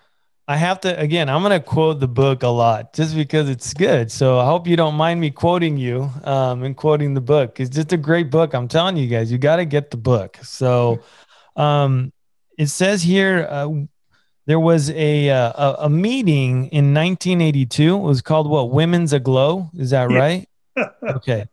I 0.47 0.57
have 0.57 0.81
to 0.81 0.99
again. 0.99 1.29
I'm 1.29 1.41
going 1.41 1.57
to 1.57 1.65
quote 1.65 2.01
the 2.01 2.07
book 2.07 2.43
a 2.43 2.49
lot 2.49 2.93
just 2.93 3.15
because 3.15 3.49
it's 3.49 3.73
good. 3.73 4.11
So 4.11 4.39
I 4.39 4.45
hope 4.45 4.67
you 4.67 4.75
don't 4.75 4.95
mind 4.95 5.21
me 5.21 5.31
quoting 5.31 5.77
you 5.77 6.09
um, 6.25 6.63
and 6.63 6.75
quoting 6.75 7.13
the 7.13 7.21
book. 7.21 7.59
It's 7.59 7.69
just 7.69 7.93
a 7.93 7.97
great 7.97 8.29
book. 8.29 8.53
I'm 8.53 8.67
telling 8.67 8.97
you 8.97 9.07
guys, 9.07 9.31
you 9.31 9.37
got 9.37 9.57
to 9.57 9.65
get 9.65 9.89
the 9.89 9.97
book. 9.97 10.37
So 10.43 11.01
um, 11.55 12.11
it 12.57 12.67
says 12.67 13.01
here 13.01 13.47
uh, 13.49 13.69
there 14.45 14.59
was 14.59 14.89
a, 14.89 15.29
uh, 15.29 15.85
a, 15.85 15.89
meeting 15.89 16.65
in 16.67 16.93
1982. 16.93 17.95
It 17.95 17.99
was 17.99 18.21
called 18.21 18.49
what? 18.49 18.71
Women's 18.71 19.13
Aglow. 19.13 19.69
Is 19.77 19.91
that 19.91 20.09
right? 20.09 20.49
okay. 21.03 21.45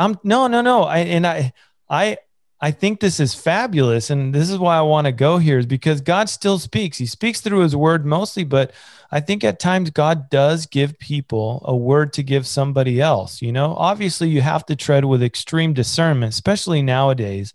I'm 0.00 0.16
no 0.22 0.46
no 0.46 0.60
no. 0.60 0.84
I 0.84 0.98
and 0.98 1.26
I 1.26 1.52
I 1.88 2.18
I 2.60 2.72
think 2.72 2.98
this 2.98 3.20
is 3.20 3.34
fabulous. 3.34 4.10
And 4.10 4.34
this 4.34 4.50
is 4.50 4.58
why 4.58 4.76
I 4.76 4.82
want 4.82 5.06
to 5.06 5.12
go 5.12 5.38
here 5.38 5.58
is 5.58 5.66
because 5.66 6.00
God 6.00 6.28
still 6.28 6.58
speaks. 6.58 6.98
He 6.98 7.06
speaks 7.06 7.40
through 7.40 7.60
his 7.60 7.76
word 7.76 8.04
mostly, 8.04 8.42
but 8.42 8.72
I 9.12 9.20
think 9.20 9.44
at 9.44 9.60
times 9.60 9.90
God 9.90 10.28
does 10.28 10.66
give 10.66 10.98
people 10.98 11.62
a 11.64 11.76
word 11.76 12.12
to 12.14 12.22
give 12.24 12.46
somebody 12.46 13.00
else. 13.00 13.40
You 13.40 13.52
know, 13.52 13.74
obviously 13.76 14.28
you 14.28 14.42
have 14.42 14.66
to 14.66 14.76
tread 14.76 15.04
with 15.04 15.22
extreme 15.22 15.72
discernment, 15.72 16.32
especially 16.32 16.82
nowadays, 16.82 17.54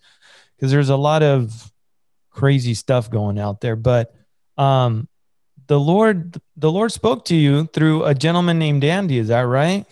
because 0.56 0.72
there's 0.72 0.90
a 0.90 0.96
lot 0.96 1.22
of 1.22 1.72
crazy 2.30 2.74
stuff 2.74 3.10
going 3.10 3.38
out 3.38 3.60
there. 3.60 3.76
But 3.76 4.16
um 4.58 5.10
the 5.68 5.80
Lord 5.80 6.40
the 6.56 6.72
Lord 6.72 6.92
spoke 6.92 7.26
to 7.26 7.36
you 7.36 7.66
through 7.74 8.06
a 8.06 8.16
gentleman 8.16 8.58
named 8.58 8.84
Andy, 8.86 9.18
is 9.18 9.28
that 9.28 9.42
right? 9.42 9.86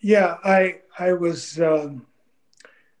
Yeah, 0.00 0.36
I 0.44 0.80
I 0.98 1.14
was 1.14 1.58
um 1.60 2.06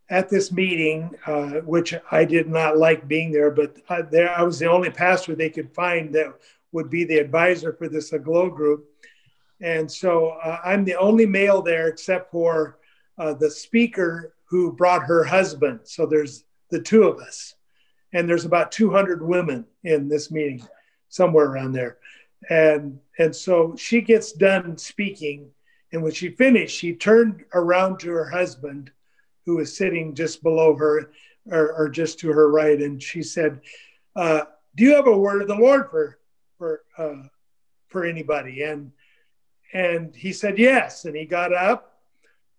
at 0.08 0.28
this 0.28 0.52
meeting, 0.52 1.10
uh, 1.26 1.60
which 1.62 1.94
I 2.10 2.24
did 2.24 2.48
not 2.48 2.78
like 2.78 3.08
being 3.08 3.32
there, 3.32 3.50
but 3.50 3.76
I, 3.88 4.02
there 4.02 4.30
I 4.30 4.42
was 4.42 4.58
the 4.58 4.70
only 4.70 4.90
pastor 4.90 5.34
they 5.34 5.50
could 5.50 5.74
find 5.74 6.14
that 6.14 6.32
would 6.72 6.90
be 6.90 7.04
the 7.04 7.18
advisor 7.18 7.72
for 7.72 7.88
this 7.88 8.12
Aglow 8.12 8.50
group. 8.50 8.88
And 9.60 9.90
so 9.90 10.28
uh, 10.28 10.60
I'm 10.64 10.84
the 10.84 10.96
only 10.96 11.26
male 11.26 11.62
there 11.62 11.88
except 11.88 12.30
for 12.30 12.78
uh, 13.18 13.34
the 13.34 13.50
speaker 13.50 14.34
who 14.44 14.72
brought 14.72 15.04
her 15.04 15.24
husband. 15.24 15.80
So 15.84 16.06
there's 16.06 16.44
the 16.70 16.80
two 16.80 17.04
of 17.04 17.18
us. 17.18 17.54
And 18.12 18.28
there's 18.28 18.44
about 18.44 18.72
200 18.72 19.26
women 19.26 19.64
in 19.82 20.08
this 20.08 20.30
meeting, 20.30 20.62
somewhere 21.08 21.46
around 21.46 21.72
there. 21.72 21.98
And, 22.48 23.00
and 23.18 23.34
so 23.34 23.74
she 23.76 24.00
gets 24.00 24.32
done 24.32 24.78
speaking. 24.78 25.50
And 25.92 26.02
when 26.02 26.12
she 26.12 26.30
finished, 26.30 26.76
she 26.76 26.94
turned 26.94 27.44
around 27.54 27.98
to 28.00 28.10
her 28.10 28.30
husband 28.30 28.92
who 29.46 29.56
was 29.56 29.76
sitting 29.76 30.14
just 30.14 30.42
below 30.42 30.74
her 30.74 31.10
or, 31.50 31.72
or 31.72 31.88
just 31.88 32.18
to 32.18 32.28
her 32.28 32.50
right. 32.50 32.82
And 32.82 33.00
she 33.02 33.22
said, 33.22 33.60
uh, 34.16 34.42
do 34.74 34.84
you 34.84 34.94
have 34.94 35.06
a 35.06 35.16
word 35.16 35.40
of 35.40 35.48
the 35.48 35.54
Lord 35.54 35.88
for, 35.90 36.18
for, 36.58 36.82
uh, 36.98 37.22
for 37.88 38.04
anybody? 38.04 38.64
And, 38.64 38.90
and 39.72 40.14
he 40.14 40.32
said, 40.32 40.58
yes. 40.58 41.04
And 41.04 41.16
he 41.16 41.24
got 41.24 41.54
up 41.54 42.00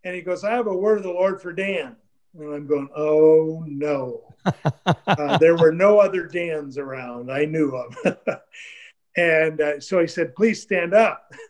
and 0.03 0.15
he 0.15 0.21
goes, 0.21 0.43
I 0.43 0.51
have 0.51 0.67
a 0.67 0.75
word 0.75 0.97
of 0.97 1.03
the 1.03 1.11
Lord 1.11 1.41
for 1.41 1.51
Dan. 1.51 1.97
And 2.39 2.53
I'm 2.53 2.67
going, 2.67 2.89
oh 2.95 3.63
no. 3.67 4.33
uh, 5.07 5.37
there 5.37 5.57
were 5.57 5.73
no 5.73 5.99
other 5.99 6.25
Dans 6.25 6.77
around 6.77 7.29
I 7.29 7.43
knew 7.45 7.71
of. 7.75 8.17
and 9.17 9.59
uh, 9.59 9.79
so 9.81 9.99
he 9.99 10.07
said, 10.07 10.35
please 10.35 10.61
stand 10.61 10.93
up. 10.93 11.31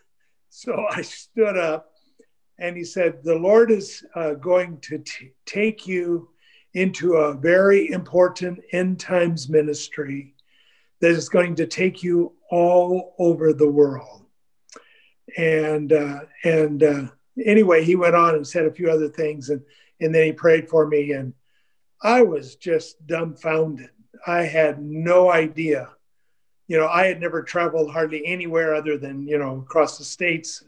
So 0.50 0.86
I 0.90 1.02
stood 1.02 1.56
up 1.56 1.92
and 2.58 2.76
he 2.76 2.84
said, 2.84 3.22
The 3.22 3.36
Lord 3.36 3.70
is 3.70 4.04
uh, 4.14 4.34
going 4.34 4.78
to 4.80 4.98
t- 4.98 5.32
take 5.46 5.86
you 5.86 6.30
into 6.74 7.14
a 7.14 7.34
very 7.34 7.90
important 7.90 8.60
end 8.72 9.00
times 9.00 9.48
ministry 9.48 10.34
that 11.00 11.10
is 11.10 11.28
going 11.28 11.54
to 11.56 11.66
take 11.66 12.02
you 12.02 12.32
all 12.50 13.14
over 13.18 13.52
the 13.52 13.70
world. 13.70 14.26
And, 15.36 15.92
uh, 15.92 16.20
and 16.44 16.82
uh, 16.82 17.02
anyway, 17.44 17.84
he 17.84 17.94
went 17.94 18.14
on 18.14 18.34
and 18.34 18.46
said 18.46 18.66
a 18.66 18.72
few 18.72 18.90
other 18.90 19.08
things, 19.08 19.50
and, 19.50 19.62
and 20.00 20.14
then 20.14 20.24
he 20.24 20.32
prayed 20.32 20.68
for 20.68 20.86
me. 20.86 21.12
And 21.12 21.34
I 22.02 22.22
was 22.22 22.56
just 22.56 23.06
dumbfounded. 23.06 23.90
I 24.26 24.42
had 24.42 24.80
no 24.80 25.30
idea. 25.30 25.90
You 26.66 26.78
know, 26.78 26.88
I 26.88 27.06
had 27.06 27.20
never 27.20 27.42
traveled 27.42 27.92
hardly 27.92 28.26
anywhere 28.26 28.74
other 28.74 28.98
than, 28.98 29.26
you 29.26 29.38
know, 29.38 29.58
across 29.58 29.96
the 29.96 30.04
states. 30.04 30.64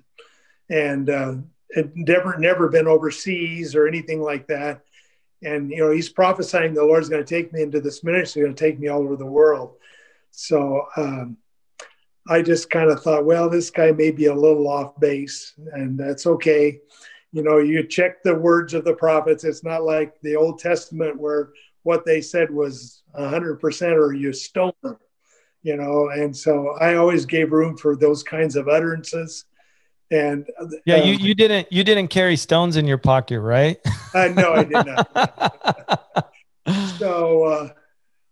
And 0.69 1.11
uh, 1.11 1.35
had 1.75 1.93
never 1.97 2.37
never 2.39 2.69
been 2.69 2.87
overseas 2.87 3.75
or 3.75 3.87
anything 3.87 4.21
like 4.21 4.47
that. 4.49 4.83
And 5.43 5.71
you 5.71 5.79
know, 5.79 5.91
he's 5.91 6.09
prophesying 6.09 6.75
the 6.75 6.85
Lord's 6.85 7.09
going 7.09 7.25
to 7.25 7.35
take 7.35 7.53
me 7.53 7.63
into 7.63 7.81
this 7.81 8.05
ministry, 8.05 8.43
going 8.43 8.55
to 8.55 8.65
take 8.65 8.79
me 8.79 8.89
all 8.89 9.03
over 9.03 9.17
the 9.17 9.27
world. 9.27 9.77
So 10.31 10.87
um, 10.97 11.37
I 12.29 12.43
just 12.43 12.71
kind 12.71 12.91
of 12.91 13.03
thought, 13.03 13.25
well, 13.25 13.49
this 13.49 13.71
guy 13.71 13.93
may 13.93 14.11
be 14.11 14.27
a 14.27 14.35
little 14.35 14.69
off 14.69 14.99
base, 15.01 15.55
and 15.73 15.99
that's 15.99 16.27
okay. 16.27 16.81
You 17.33 17.43
know, 17.43 17.59
you 17.59 17.87
check 17.87 18.23
the 18.23 18.35
words 18.35 18.75
of 18.75 18.85
the 18.85 18.95
prophets. 18.95 19.45
It's 19.45 19.65
not 19.65 19.85
like 19.85 20.21
the 20.21 20.37
Old 20.37 20.59
Testament 20.59 21.19
where 21.19 21.51
what 21.83 22.05
they 22.05 22.21
said 22.21 22.51
was 22.51 23.03
100% 23.19 23.93
or 23.93 24.13
you 24.13 24.33
stone 24.33 24.73
them, 24.83 24.99
you 25.63 25.77
know. 25.77 26.11
And 26.11 26.37
so 26.37 26.77
I 26.81 26.97
always 26.97 27.25
gave 27.25 27.53
room 27.53 27.77
for 27.77 27.97
those 27.97 28.23
kinds 28.23 28.57
of 28.57 28.69
utterances 28.69 29.47
and 30.11 30.47
yeah, 30.85 30.97
um, 30.97 31.09
you, 31.09 31.15
you 31.15 31.35
didn't 31.35 31.71
you 31.73 31.85
didn't 31.85 32.09
carry 32.09 32.37
stones 32.37 32.77
in 32.77 32.87
your 32.87 32.99
pocket, 32.99 33.41
right? 33.41 33.79
uh, 34.15 34.29
no, 34.29 34.53
I 34.55 34.65
did 34.65 34.87
not. 34.87 36.33
so 36.99 37.45
uh, 37.45 37.69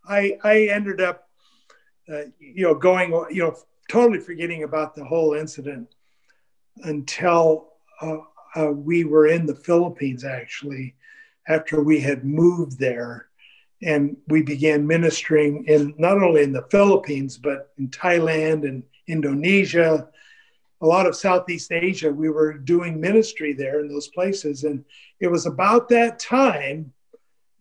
I 0.09 0.39
I 0.43 0.63
ended 0.67 1.01
up, 1.01 1.29
uh, 2.13 2.23
you 2.41 2.65
know, 2.65 2.75
going 2.75 3.11
you 3.31 3.45
know 3.45 3.57
totally 3.89 4.19
forgetting 4.19 4.65
about 4.65 4.95
the 4.95 5.05
whole 5.05 5.35
incident 5.35 5.89
until 6.83 7.73
uh, 8.03 8.19
uh, 8.57 8.73
we 8.73 9.05
were 9.05 9.29
in 9.29 9.47
the 9.47 9.55
Philippines 9.55 10.25
actually 10.25 10.95
after 11.49 11.83
we 11.83 12.01
had 12.01 12.25
moved 12.25 12.79
there 12.79 13.29
and 13.83 14.17
we 14.29 14.43
began 14.43 14.87
ministering 14.87 15.65
in 15.67 15.95
not 15.99 16.23
only 16.23 16.43
in 16.43 16.53
the 16.53 16.67
Philippines 16.71 17.39
but 17.39 17.71
in 17.79 17.89
Thailand 17.89 18.69
and 18.69 18.83
Indonesia 19.07 20.09
a 20.81 20.87
lot 20.87 21.07
of 21.07 21.17
Southeast 21.17 21.73
Asia. 21.73 22.13
We 22.13 22.31
were 22.31 22.55
doing 22.55 23.01
ministry 23.01 23.53
there 23.53 23.81
in 23.81 23.89
those 23.89 24.09
places. 24.09 24.65
And 24.65 24.85
it 25.21 25.29
was 25.29 25.47
about 25.47 25.89
that 25.89 26.19
time, 26.19 26.93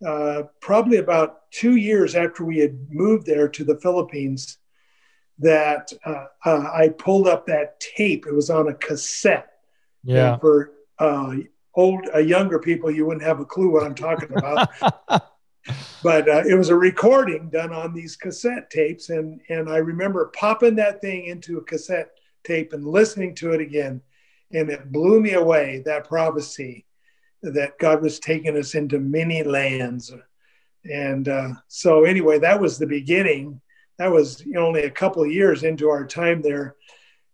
uh, 0.06 0.44
probably 0.60 0.98
about 0.98 1.50
two 1.50 1.76
years 1.76 2.14
after 2.14 2.44
we 2.44 2.58
had 2.58 2.78
moved 2.90 3.26
there 3.26 3.48
to 3.48 3.64
the 3.64 3.78
Philippines, 3.80 4.58
that 5.40 5.92
uh, 6.04 6.26
uh, 6.44 6.70
I 6.72 6.88
pulled 6.90 7.28
up 7.28 7.46
that 7.46 7.80
tape. 7.80 8.26
It 8.26 8.34
was 8.34 8.50
on 8.50 8.68
a 8.68 8.74
cassette. 8.74 9.50
Yeah. 10.04 10.32
And 10.32 10.40
for 10.40 10.72
uh, 10.98 11.36
old, 11.74 12.08
uh, 12.14 12.18
younger 12.18 12.58
people, 12.58 12.90
you 12.90 13.06
wouldn't 13.06 13.24
have 13.24 13.40
a 13.40 13.44
clue 13.44 13.70
what 13.70 13.84
I'm 13.84 13.94
talking 13.94 14.30
about. 14.36 14.68
but 16.02 16.28
uh, 16.28 16.42
it 16.46 16.56
was 16.56 16.68
a 16.68 16.76
recording 16.76 17.50
done 17.50 17.72
on 17.72 17.92
these 17.92 18.16
cassette 18.16 18.70
tapes, 18.70 19.10
and 19.10 19.40
and 19.48 19.68
I 19.68 19.78
remember 19.78 20.32
popping 20.34 20.76
that 20.76 21.00
thing 21.00 21.26
into 21.26 21.58
a 21.58 21.64
cassette 21.64 22.10
tape 22.48 22.72
and 22.72 22.86
listening 22.86 23.34
to 23.36 23.52
it 23.52 23.60
again. 23.60 24.00
And 24.52 24.70
it 24.70 24.90
blew 24.90 25.20
me 25.20 25.34
away 25.34 25.82
that 25.84 26.08
prophecy 26.08 26.86
that 27.42 27.78
God 27.78 28.02
was 28.02 28.18
taking 28.18 28.56
us 28.56 28.74
into 28.74 28.98
many 28.98 29.42
lands. 29.42 30.12
And 30.90 31.28
uh, 31.28 31.50
so, 31.68 32.04
anyway, 32.04 32.38
that 32.38 32.60
was 32.60 32.78
the 32.78 32.86
beginning. 32.86 33.60
That 33.98 34.10
was 34.10 34.42
only 34.56 34.84
a 34.84 34.90
couple 34.90 35.22
of 35.22 35.30
years 35.30 35.62
into 35.62 35.88
our 35.88 36.06
time 36.06 36.40
there. 36.40 36.76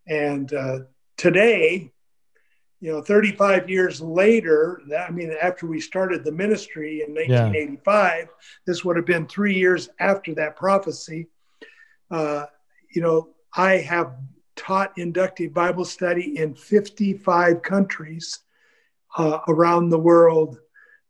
And 0.06 0.52
uh, 0.52 0.80
today, 1.16 1.92
you 2.80 2.92
know, 2.92 3.00
35 3.00 3.70
years 3.70 4.00
later, 4.00 4.82
that, 4.88 5.08
I 5.08 5.12
mean, 5.12 5.34
after 5.40 5.66
we 5.66 5.80
started 5.80 6.24
the 6.24 6.32
ministry 6.32 7.02
in 7.06 7.14
1985, 7.14 8.12
yeah. 8.18 8.26
this 8.66 8.84
would 8.84 8.96
have 8.96 9.06
been 9.06 9.26
three 9.26 9.54
years 9.54 9.88
after 10.00 10.34
that 10.34 10.56
prophecy. 10.56 11.28
Uh, 12.10 12.44
you 12.94 13.00
know, 13.00 13.30
I 13.56 13.78
have 13.78 14.14
taught 14.56 14.96
inductive 14.96 15.52
Bible 15.52 15.84
study 15.84 16.38
in 16.38 16.54
55 16.54 17.62
countries 17.62 18.40
uh, 19.16 19.40
around 19.48 19.90
the 19.90 19.98
world. 19.98 20.58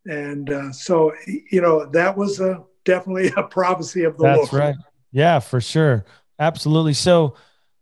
And 0.07 0.51
uh, 0.51 0.71
so, 0.71 1.13
you 1.25 1.61
know, 1.61 1.85
that 1.87 2.15
was 2.15 2.39
a 2.39 2.63
definitely 2.83 3.31
a 3.37 3.43
prophecy 3.43 4.03
of 4.03 4.17
the 4.17 4.23
That's 4.23 4.53
Lord. 4.53 4.63
right. 4.63 4.75
Yeah, 5.11 5.39
for 5.39 5.61
sure. 5.61 6.05
Absolutely. 6.39 6.93
So 6.93 7.35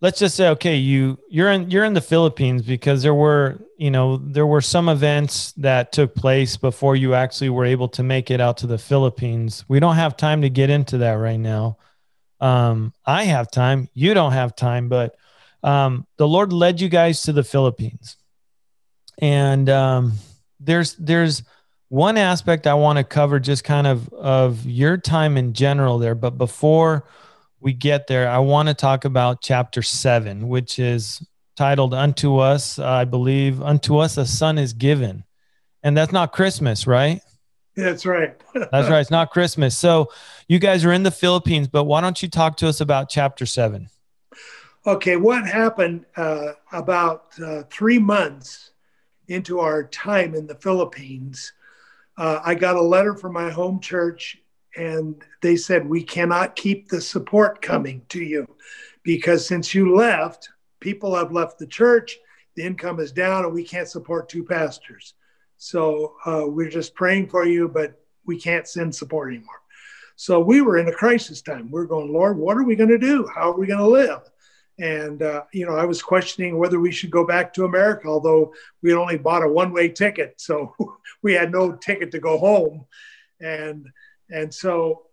let's 0.03 0.19
just 0.19 0.35
say 0.35 0.49
okay 0.49 0.75
you 0.75 1.17
you're 1.29 1.49
in 1.49 1.71
you're 1.71 1.85
in 1.85 1.93
the 1.93 2.01
philippines 2.01 2.61
because 2.61 3.01
there 3.01 3.13
were 3.13 3.57
you 3.77 3.89
know 3.89 4.17
there 4.17 4.45
were 4.45 4.61
some 4.61 4.89
events 4.89 5.53
that 5.53 5.91
took 5.93 6.13
place 6.13 6.57
before 6.57 6.95
you 6.95 7.15
actually 7.15 7.49
were 7.49 7.65
able 7.65 7.87
to 7.87 8.03
make 8.03 8.29
it 8.29 8.41
out 8.41 8.57
to 8.57 8.67
the 8.67 8.77
philippines 8.77 9.63
we 9.69 9.79
don't 9.79 9.95
have 9.95 10.15
time 10.17 10.41
to 10.41 10.49
get 10.49 10.69
into 10.69 10.99
that 10.99 11.13
right 11.13 11.39
now 11.39 11.77
um, 12.41 12.93
i 13.05 13.23
have 13.23 13.49
time 13.49 13.87
you 13.93 14.13
don't 14.13 14.33
have 14.33 14.55
time 14.55 14.89
but 14.89 15.15
um, 15.63 16.05
the 16.17 16.27
lord 16.27 16.51
led 16.53 16.79
you 16.81 16.89
guys 16.89 17.21
to 17.21 17.31
the 17.31 17.43
philippines 17.43 18.17
and 19.19 19.69
um, 19.69 20.13
there's 20.59 20.95
there's 20.95 21.43
one 21.89 22.17
aspect 22.17 22.67
i 22.67 22.73
want 22.73 22.97
to 22.97 23.03
cover 23.03 23.39
just 23.39 23.63
kind 23.63 23.87
of 23.87 24.11
of 24.13 24.65
your 24.65 24.97
time 24.97 25.37
in 25.37 25.53
general 25.53 25.99
there 25.99 26.15
but 26.15 26.37
before 26.37 27.05
we 27.63 27.73
get 27.73 28.07
there, 28.07 28.29
I 28.29 28.39
want 28.39 28.67
to 28.67 28.73
talk 28.73 29.05
about 29.05 29.41
chapter 29.41 29.81
seven, 29.81 30.49
which 30.49 30.77
is 30.77 31.25
titled 31.55 31.93
Unto 31.93 32.37
Us, 32.37 32.77
I 32.77 33.05
believe, 33.05 33.61
Unto 33.61 33.97
Us 33.97 34.17
a 34.17 34.25
Son 34.25 34.57
is 34.57 34.73
Given. 34.73 35.23
And 35.81 35.95
that's 35.95 36.11
not 36.11 36.33
Christmas, 36.33 36.85
right? 36.85 37.21
That's 37.75 38.05
right. 38.05 38.35
that's 38.53 38.89
right. 38.89 38.99
It's 38.99 39.09
not 39.09 39.31
Christmas. 39.31 39.77
So 39.77 40.11
you 40.47 40.59
guys 40.59 40.83
are 40.85 40.91
in 40.91 41.03
the 41.03 41.11
Philippines, 41.11 41.69
but 41.69 41.85
why 41.85 42.01
don't 42.01 42.21
you 42.21 42.29
talk 42.29 42.57
to 42.57 42.67
us 42.67 42.81
about 42.81 43.09
chapter 43.09 43.45
seven? 43.45 43.87
Okay. 44.85 45.15
What 45.15 45.47
happened 45.47 46.05
uh, 46.17 46.53
about 46.71 47.39
uh, 47.39 47.63
three 47.71 47.99
months 47.99 48.71
into 49.27 49.59
our 49.59 49.83
time 49.85 50.35
in 50.35 50.45
the 50.45 50.55
Philippines? 50.55 51.53
Uh, 52.17 52.41
I 52.43 52.55
got 52.55 52.75
a 52.75 52.81
letter 52.81 53.15
from 53.15 53.33
my 53.33 53.49
home 53.49 53.79
church 53.79 54.37
and 54.75 55.23
they 55.41 55.55
said 55.55 55.87
we 55.87 56.03
cannot 56.03 56.55
keep 56.55 56.89
the 56.89 57.01
support 57.01 57.61
coming 57.61 58.01
to 58.09 58.21
you 58.21 58.47
because 59.03 59.45
since 59.45 59.73
you 59.73 59.95
left 59.95 60.49
people 60.79 61.15
have 61.15 61.31
left 61.31 61.59
the 61.59 61.67
church 61.67 62.17
the 62.55 62.63
income 62.63 62.99
is 62.99 63.11
down 63.11 63.45
and 63.45 63.53
we 63.53 63.63
can't 63.63 63.87
support 63.87 64.27
two 64.27 64.43
pastors 64.43 65.13
so 65.57 66.15
uh, 66.25 66.43
we're 66.45 66.69
just 66.69 66.95
praying 66.95 67.27
for 67.27 67.45
you 67.45 67.67
but 67.67 67.99
we 68.25 68.39
can't 68.39 68.67
send 68.67 68.93
support 68.93 69.31
anymore 69.31 69.61
so 70.15 70.39
we 70.39 70.61
were 70.61 70.77
in 70.77 70.87
a 70.87 70.93
crisis 70.93 71.41
time 71.41 71.69
we're 71.69 71.85
going 71.85 72.11
lord 72.11 72.37
what 72.37 72.57
are 72.57 72.63
we 72.63 72.75
going 72.75 72.89
to 72.89 72.97
do 72.97 73.27
how 73.33 73.51
are 73.51 73.59
we 73.59 73.67
going 73.67 73.79
to 73.79 73.87
live 73.87 74.21
and 74.79 75.21
uh, 75.21 75.43
you 75.53 75.65
know 75.65 75.75
i 75.75 75.85
was 75.85 76.01
questioning 76.01 76.57
whether 76.57 76.79
we 76.79 76.91
should 76.91 77.11
go 77.11 77.25
back 77.25 77.53
to 77.53 77.65
america 77.65 78.07
although 78.07 78.53
we 78.81 78.89
had 78.89 78.97
only 78.97 79.17
bought 79.17 79.43
a 79.43 79.47
one-way 79.47 79.87
ticket 79.87 80.33
so 80.37 80.73
we 81.21 81.33
had 81.33 81.51
no 81.51 81.73
ticket 81.73 82.11
to 82.11 82.19
go 82.19 82.37
home 82.37 82.85
and 83.39 83.87
and 84.29 84.53
so, 84.53 85.03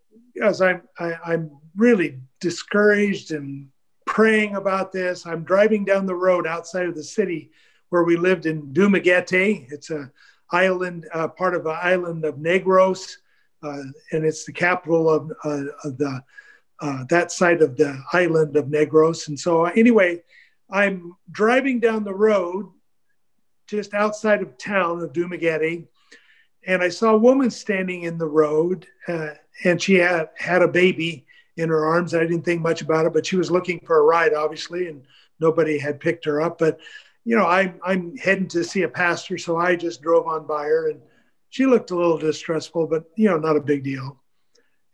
as 0.43 0.63
I'm, 0.63 0.83
I, 0.99 1.13
am 1.13 1.19
i 1.25 1.35
am 1.35 1.51
really 1.77 2.21
discouraged 2.41 3.33
and 3.33 3.69
praying 4.07 4.57
about 4.57 4.93
this, 4.93 5.27
I'm 5.27 5.45
driving 5.45 5.85
down 5.85 6.07
the 6.07 6.15
road 6.15 6.47
outside 6.47 6.87
of 6.87 6.97
the 6.97 7.05
city 7.05 7.51
where 7.91 8.03
we 8.03 8.17
lived 8.17 8.47
in 8.47 8.73
Dumaguete. 8.73 9.71
It's 9.71 9.91
a 9.91 10.11
island, 10.53 11.07
uh, 11.13 11.29
part 11.29 11.55
of 11.55 11.65
the 11.65 11.71
island 11.71 12.25
of 12.25 12.37
Negros, 12.37 13.09
uh, 13.63 13.83
and 14.13 14.25
it's 14.25 14.45
the 14.45 14.53
capital 14.53 15.09
of, 15.09 15.31
uh, 15.45 15.65
of 15.85 15.99
the 15.99 16.23
uh, 16.81 17.05
that 17.09 17.31
side 17.31 17.63
of 17.63 17.77
the 17.77 18.03
island 18.13 18.57
of 18.57 18.67
Negros. 18.67 19.29
And 19.29 19.39
so, 19.39 19.65
anyway, 19.67 20.23
I'm 20.71 21.15
driving 21.31 21.81
down 21.81 22.05
the 22.05 22.15
road 22.15 22.71
just 23.67 23.95
outside 23.95 24.43
of 24.43 24.59
town 24.59 25.01
of 25.01 25.13
Dumaguete, 25.13 25.87
and 26.67 26.83
I 26.83 26.89
saw 26.89 27.15
a 27.15 27.19
woman 27.19 27.51
standing 27.51 28.03
in 28.03 28.19
the 28.19 28.27
road, 28.27 28.87
uh, 29.09 29.31
and 29.65 29.81
she 29.81 29.95
had 29.95 30.31
had 30.37 30.63
a 30.63 30.69
baby 30.69 31.27
in 31.57 31.69
her 31.69 31.87
arms. 31.87 32.15
I 32.15 32.21
didn't 32.21 32.43
think 32.43 32.63
much 32.63 32.83
about 32.83 33.07
it, 33.07 33.13
but 33.13 33.27
she 33.27 33.37
was 33.37 33.51
looking 33.51 33.81
for 33.81 33.99
a 33.99 34.03
ride, 34.03 34.35
obviously, 34.35 34.89
and 34.89 35.03
nobody 35.39 35.79
had 35.79 36.01
picked 36.01 36.25
her 36.25 36.41
up. 36.41 36.59
But 36.59 36.81
you 37.25 37.37
know, 37.37 37.47
I'm 37.47 37.81
I'm 37.85 38.17
heading 38.17 38.49
to 38.49 38.65
see 38.65 38.83
a 38.83 38.89
pastor, 38.89 39.39
so 39.39 39.57
I 39.57 39.77
just 39.77 40.03
drove 40.03 40.27
on 40.27 40.47
by 40.47 40.65
her, 40.65 40.91
and 40.91 41.01
she 41.51 41.67
looked 41.67 41.91
a 41.91 41.97
little 41.97 42.19
distressful, 42.19 42.87
but 42.87 43.05
you 43.17 43.29
know, 43.29 43.39
not 43.39 43.57
a 43.57 43.61
big 43.61 43.85
deal. 43.85 44.21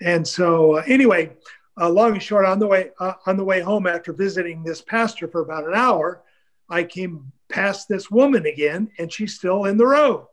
And 0.01 0.27
so, 0.27 0.77
uh, 0.77 0.83
anyway, 0.87 1.33
uh, 1.79 1.91
long 1.91 2.13
and 2.13 2.23
short, 2.23 2.47
on 2.47 2.59
the 2.59 2.67
way 2.67 2.91
uh, 2.99 3.15
on 3.27 3.37
the 3.37 3.45
way 3.45 3.61
home 3.61 3.87
after 3.87 4.13
visiting 4.13 4.63
this 4.63 4.81
pastor 4.81 5.29
for 5.29 5.43
about 5.43 5.67
an 5.67 5.75
hour, 5.75 6.23
I 6.69 6.85
came 6.85 7.33
past 7.49 7.89
this 7.89 8.11
woman 8.11 8.47
again, 8.47 8.91
and 8.99 9.13
she's 9.13 9.35
still 9.35 9.65
in 9.65 9.77
the 9.77 9.87
road. 9.87 10.27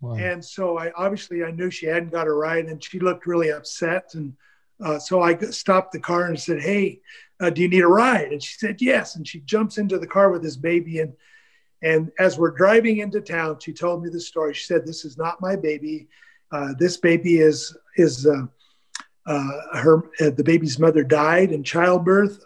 Wow. 0.00 0.14
And 0.14 0.44
so 0.44 0.78
I 0.78 0.92
obviously 0.92 1.44
I 1.44 1.50
knew 1.50 1.70
she 1.70 1.86
hadn't 1.86 2.12
got 2.12 2.26
a 2.26 2.32
ride, 2.32 2.66
and 2.66 2.82
she 2.82 2.98
looked 2.98 3.26
really 3.26 3.52
upset. 3.52 4.14
And 4.14 4.34
uh, 4.82 4.98
so 4.98 5.22
I 5.22 5.36
stopped 5.36 5.92
the 5.92 6.00
car 6.00 6.26
and 6.26 6.40
said, 6.40 6.60
"Hey, 6.60 7.00
uh, 7.38 7.50
do 7.50 7.62
you 7.62 7.68
need 7.68 7.84
a 7.84 7.88
ride?" 7.88 8.32
And 8.32 8.42
she 8.42 8.58
said, 8.58 8.80
"Yes." 8.80 9.16
And 9.16 9.26
she 9.26 9.40
jumps 9.40 9.78
into 9.78 9.98
the 9.98 10.06
car 10.06 10.30
with 10.30 10.42
this 10.42 10.56
baby, 10.56 11.00
and 11.00 11.12
and 11.82 12.10
as 12.18 12.38
we're 12.38 12.50
driving 12.50 12.98
into 12.98 13.20
town, 13.20 13.58
she 13.60 13.72
told 13.72 14.02
me 14.02 14.10
the 14.10 14.20
story. 14.20 14.54
She 14.54 14.66
said, 14.66 14.86
"This 14.86 15.04
is 15.04 15.16
not 15.16 15.40
my 15.40 15.54
baby. 15.54 16.08
Uh, 16.50 16.74
this 16.78 16.96
baby 16.96 17.38
is 17.38 17.76
is." 17.96 18.26
Uh, 19.30 19.48
uh, 19.72 19.78
her 19.78 19.98
uh, 20.20 20.30
the 20.30 20.42
baby's 20.42 20.78
mother 20.80 21.04
died 21.04 21.52
in 21.52 21.62
childbirth. 21.62 22.42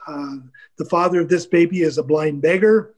the 0.77 0.85
father 0.85 1.21
of 1.21 1.29
this 1.29 1.47
baby 1.47 1.81
is 1.81 1.97
a 1.97 2.03
blind 2.03 2.43
beggar, 2.43 2.95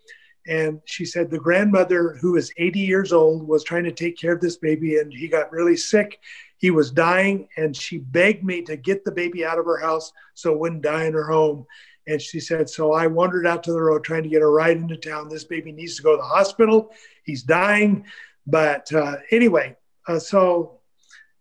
and 0.48 0.80
she 0.86 1.04
said 1.04 1.30
the 1.30 1.38
grandmother, 1.38 2.16
who 2.20 2.36
is 2.36 2.52
80 2.56 2.80
years 2.80 3.12
old, 3.12 3.46
was 3.46 3.62
trying 3.62 3.84
to 3.84 3.92
take 3.92 4.18
care 4.18 4.32
of 4.32 4.40
this 4.40 4.56
baby 4.56 4.98
and 4.98 5.12
he 5.12 5.28
got 5.28 5.52
really 5.52 5.76
sick. 5.76 6.18
He 6.58 6.70
was 6.70 6.90
dying, 6.90 7.48
and 7.56 7.76
she 7.76 7.98
begged 7.98 8.42
me 8.42 8.62
to 8.62 8.76
get 8.76 9.04
the 9.04 9.12
baby 9.12 9.44
out 9.44 9.58
of 9.58 9.66
her 9.66 9.78
house 9.78 10.10
so 10.34 10.52
it 10.52 10.58
wouldn't 10.58 10.82
die 10.82 11.04
in 11.04 11.12
her 11.12 11.30
home. 11.30 11.66
And 12.08 12.20
she 12.20 12.40
said, 12.40 12.68
So 12.68 12.92
I 12.92 13.06
wandered 13.06 13.46
out 13.46 13.62
to 13.64 13.72
the 13.72 13.80
road 13.80 14.02
trying 14.02 14.24
to 14.24 14.28
get 14.28 14.42
a 14.42 14.46
ride 14.46 14.78
into 14.78 14.96
town. 14.96 15.28
This 15.28 15.44
baby 15.44 15.70
needs 15.70 15.96
to 15.96 16.02
go 16.02 16.12
to 16.12 16.22
the 16.22 16.28
hospital. 16.28 16.90
He's 17.24 17.42
dying. 17.42 18.04
But 18.46 18.92
uh, 18.92 19.16
anyway, 19.30 19.76
uh, 20.08 20.18
so 20.18 20.80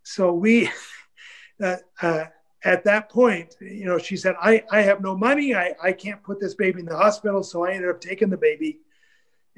so 0.04 0.34
we, 0.34 0.70
uh, 1.64 1.78
uh, 2.02 2.26
at 2.66 2.84
that 2.84 3.10
point, 3.10 3.56
you 3.62 3.86
know, 3.86 3.98
she 3.98 4.18
said, 4.18 4.36
I, 4.42 4.64
I 4.72 4.82
have 4.82 5.00
no 5.00 5.16
money. 5.16 5.56
I, 5.56 5.76
I 5.82 5.92
can't 5.94 6.22
put 6.24 6.40
this 6.40 6.56
baby 6.56 6.80
in 6.80 6.88
the 6.88 6.98
hospital. 6.98 7.44
So 7.44 7.64
I 7.64 7.72
ended 7.74 7.92
up 7.92 8.02
taking 8.02 8.30
the 8.30 8.38
baby 8.38 8.80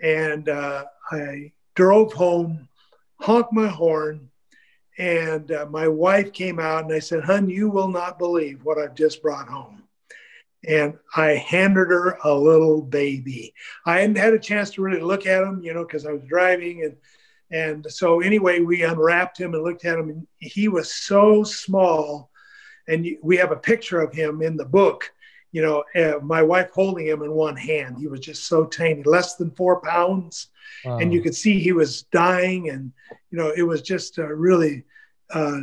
and 0.04 0.50
uh, 0.50 0.86
I 1.10 1.54
drove 1.74 2.14
home, 2.14 2.68
honked 3.20 3.54
my 3.54 3.68
horn, 3.68 4.30
and 5.00 5.52
uh, 5.52 5.66
my 5.70 5.88
wife 5.88 6.34
came 6.34 6.60
out 6.60 6.84
and 6.84 6.94
I 6.94 7.00
said, 7.00 7.24
"Hun, 7.24 7.50
you 7.50 7.70
will 7.70 7.88
not 7.88 8.20
believe 8.20 8.64
what 8.64 8.78
I've 8.78 8.96
just 8.96 9.22
brought 9.22 9.48
home." 9.48 9.84
And 10.68 10.98
I 11.16 11.32
handed 11.32 11.90
her 11.90 12.18
a 12.24 12.34
little 12.34 12.82
baby. 12.82 13.54
I 13.86 14.02
hadn't 14.02 14.18
had 14.18 14.34
a 14.34 14.40
chance 14.40 14.72
to 14.72 14.82
really 14.82 15.02
look 15.02 15.26
at 15.26 15.44
him, 15.44 15.62
you 15.64 15.74
know, 15.74 15.86
because 15.86 16.06
I 16.06 16.12
was 16.12 16.24
driving 16.24 16.84
and 16.84 16.98
and 17.50 17.86
so 17.90 18.20
anyway, 18.20 18.60
we 18.60 18.84
unwrapped 18.84 19.40
him 19.40 19.54
and 19.54 19.64
looked 19.64 19.86
at 19.86 19.98
him, 19.98 20.10
and 20.10 20.28
he 20.38 20.68
was 20.68 20.94
so 20.94 21.44
small. 21.44 22.30
And 22.88 23.08
we 23.22 23.38
have 23.38 23.52
a 23.52 23.58
picture 23.58 24.00
of 24.00 24.14
him 24.14 24.42
in 24.42 24.58
the 24.58 24.66
book 24.66 25.12
you 25.52 25.62
know, 25.62 25.84
uh, 25.96 26.20
my 26.22 26.44
wife 26.44 26.70
holding 26.72 27.08
him 27.08 27.24
in 27.24 27.32
one 27.32 27.56
hand. 27.56 27.98
He 27.98 28.08
was 28.08 28.20
just 28.20 28.46
so 28.46 28.66
tiny, 28.66 29.04
less 29.04 29.36
than 29.36 29.52
four 29.52 29.82
pounds. 29.82 30.48
Wow. 30.84 30.98
And 30.98 31.14
you 31.14 31.22
could 31.22 31.36
see 31.36 31.60
he 31.60 31.72
was 31.72 32.04
dying. 32.04 32.70
And, 32.70 32.92
you 33.32 33.38
know, 33.38 33.52
it 33.56 33.64
was 33.64 33.82
just 33.82 34.18
a 34.18 34.36
really 34.36 34.84
uh, 35.34 35.62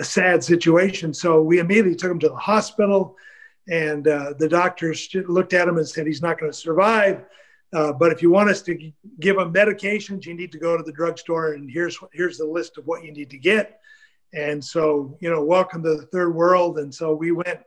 a 0.00 0.04
sad 0.04 0.42
situation. 0.42 1.14
So 1.14 1.42
we 1.42 1.58
immediately 1.58 1.94
took 1.94 2.10
him 2.10 2.18
to 2.20 2.28
the 2.28 2.36
hospital. 2.36 3.16
And 3.68 4.08
uh, 4.08 4.34
the 4.38 4.48
doctors 4.48 5.08
looked 5.14 5.52
at 5.52 5.68
him 5.68 5.76
and 5.76 5.88
said, 5.88 6.06
he's 6.06 6.22
not 6.22 6.40
going 6.40 6.50
to 6.50 6.58
survive. 6.58 7.24
Uh, 7.72 7.92
but 7.92 8.12
if 8.12 8.22
you 8.22 8.30
want 8.30 8.50
us 8.50 8.60
to 8.62 8.92
give 9.20 9.36
him 9.38 9.52
medications, 9.52 10.26
you 10.26 10.34
need 10.34 10.52
to 10.52 10.58
go 10.58 10.76
to 10.76 10.82
the 10.82 10.92
drugstore, 10.92 11.54
and 11.54 11.70
here's 11.70 11.98
here's 12.12 12.36
the 12.36 12.44
list 12.44 12.76
of 12.76 12.86
what 12.86 13.02
you 13.02 13.12
need 13.12 13.30
to 13.30 13.38
get. 13.38 13.80
And 14.34 14.64
so, 14.64 15.16
you 15.20 15.30
know, 15.30 15.44
welcome 15.44 15.82
to 15.82 15.96
the 15.96 16.06
third 16.06 16.34
world. 16.34 16.78
And 16.78 16.94
so 16.94 17.14
we 17.14 17.32
went 17.32 17.60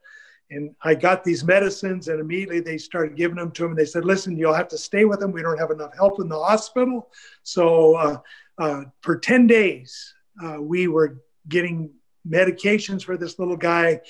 and 0.51 0.75
I 0.83 0.93
got 0.93 1.23
these 1.23 1.43
medicines, 1.43 2.07
and 2.07 2.19
immediately 2.19 2.59
they 2.59 2.77
started 2.77 3.15
giving 3.15 3.37
them 3.37 3.51
to 3.51 3.65
him. 3.65 3.71
And 3.71 3.79
they 3.79 3.85
said, 3.85 4.05
"Listen, 4.05 4.37
you'll 4.37 4.53
have 4.53 4.67
to 4.69 4.77
stay 4.77 5.05
with 5.05 5.21
him. 5.21 5.31
We 5.31 5.41
don't 5.41 5.57
have 5.57 5.71
enough 5.71 5.95
help 5.95 6.19
in 6.19 6.29
the 6.29 6.39
hospital." 6.39 7.09
So 7.43 7.95
uh, 7.95 8.17
uh, 8.57 8.83
for 9.01 9.17
ten 9.17 9.47
days, 9.47 10.13
uh, 10.43 10.61
we 10.61 10.87
were 10.87 11.21
getting 11.49 11.91
medications 12.27 13.03
for 13.03 13.17
this 13.17 13.39
little 13.39 13.57
guy, 13.57 14.01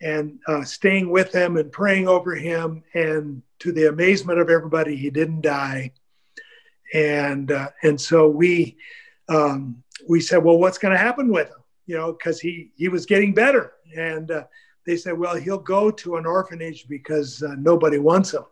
and 0.00 0.38
uh, 0.46 0.64
staying 0.64 1.10
with 1.10 1.32
him 1.32 1.56
and 1.56 1.70
praying 1.70 2.08
over 2.08 2.34
him. 2.34 2.82
And 2.94 3.42
to 3.60 3.72
the 3.72 3.88
amazement 3.88 4.38
of 4.38 4.48
everybody, 4.48 4.96
he 4.96 5.10
didn't 5.10 5.42
die. 5.42 5.92
And 6.94 7.52
uh, 7.52 7.68
and 7.82 8.00
so 8.00 8.28
we 8.28 8.78
um, 9.28 9.82
we 10.08 10.22
said, 10.22 10.42
"Well, 10.42 10.58
what's 10.58 10.78
going 10.78 10.92
to 10.92 10.98
happen 10.98 11.28
with 11.28 11.48
him?" 11.48 11.61
You 11.86 11.96
know, 11.96 12.12
because 12.12 12.40
he 12.40 12.70
he 12.76 12.88
was 12.88 13.06
getting 13.06 13.34
better 13.34 13.72
and 13.96 14.30
uh, 14.30 14.44
they 14.86 14.96
said, 14.96 15.18
well, 15.18 15.36
he'll 15.36 15.58
go 15.58 15.90
to 15.90 16.16
an 16.16 16.26
orphanage 16.26 16.86
because 16.88 17.42
uh, 17.42 17.54
nobody 17.58 17.98
wants 17.98 18.32
him. 18.34 18.44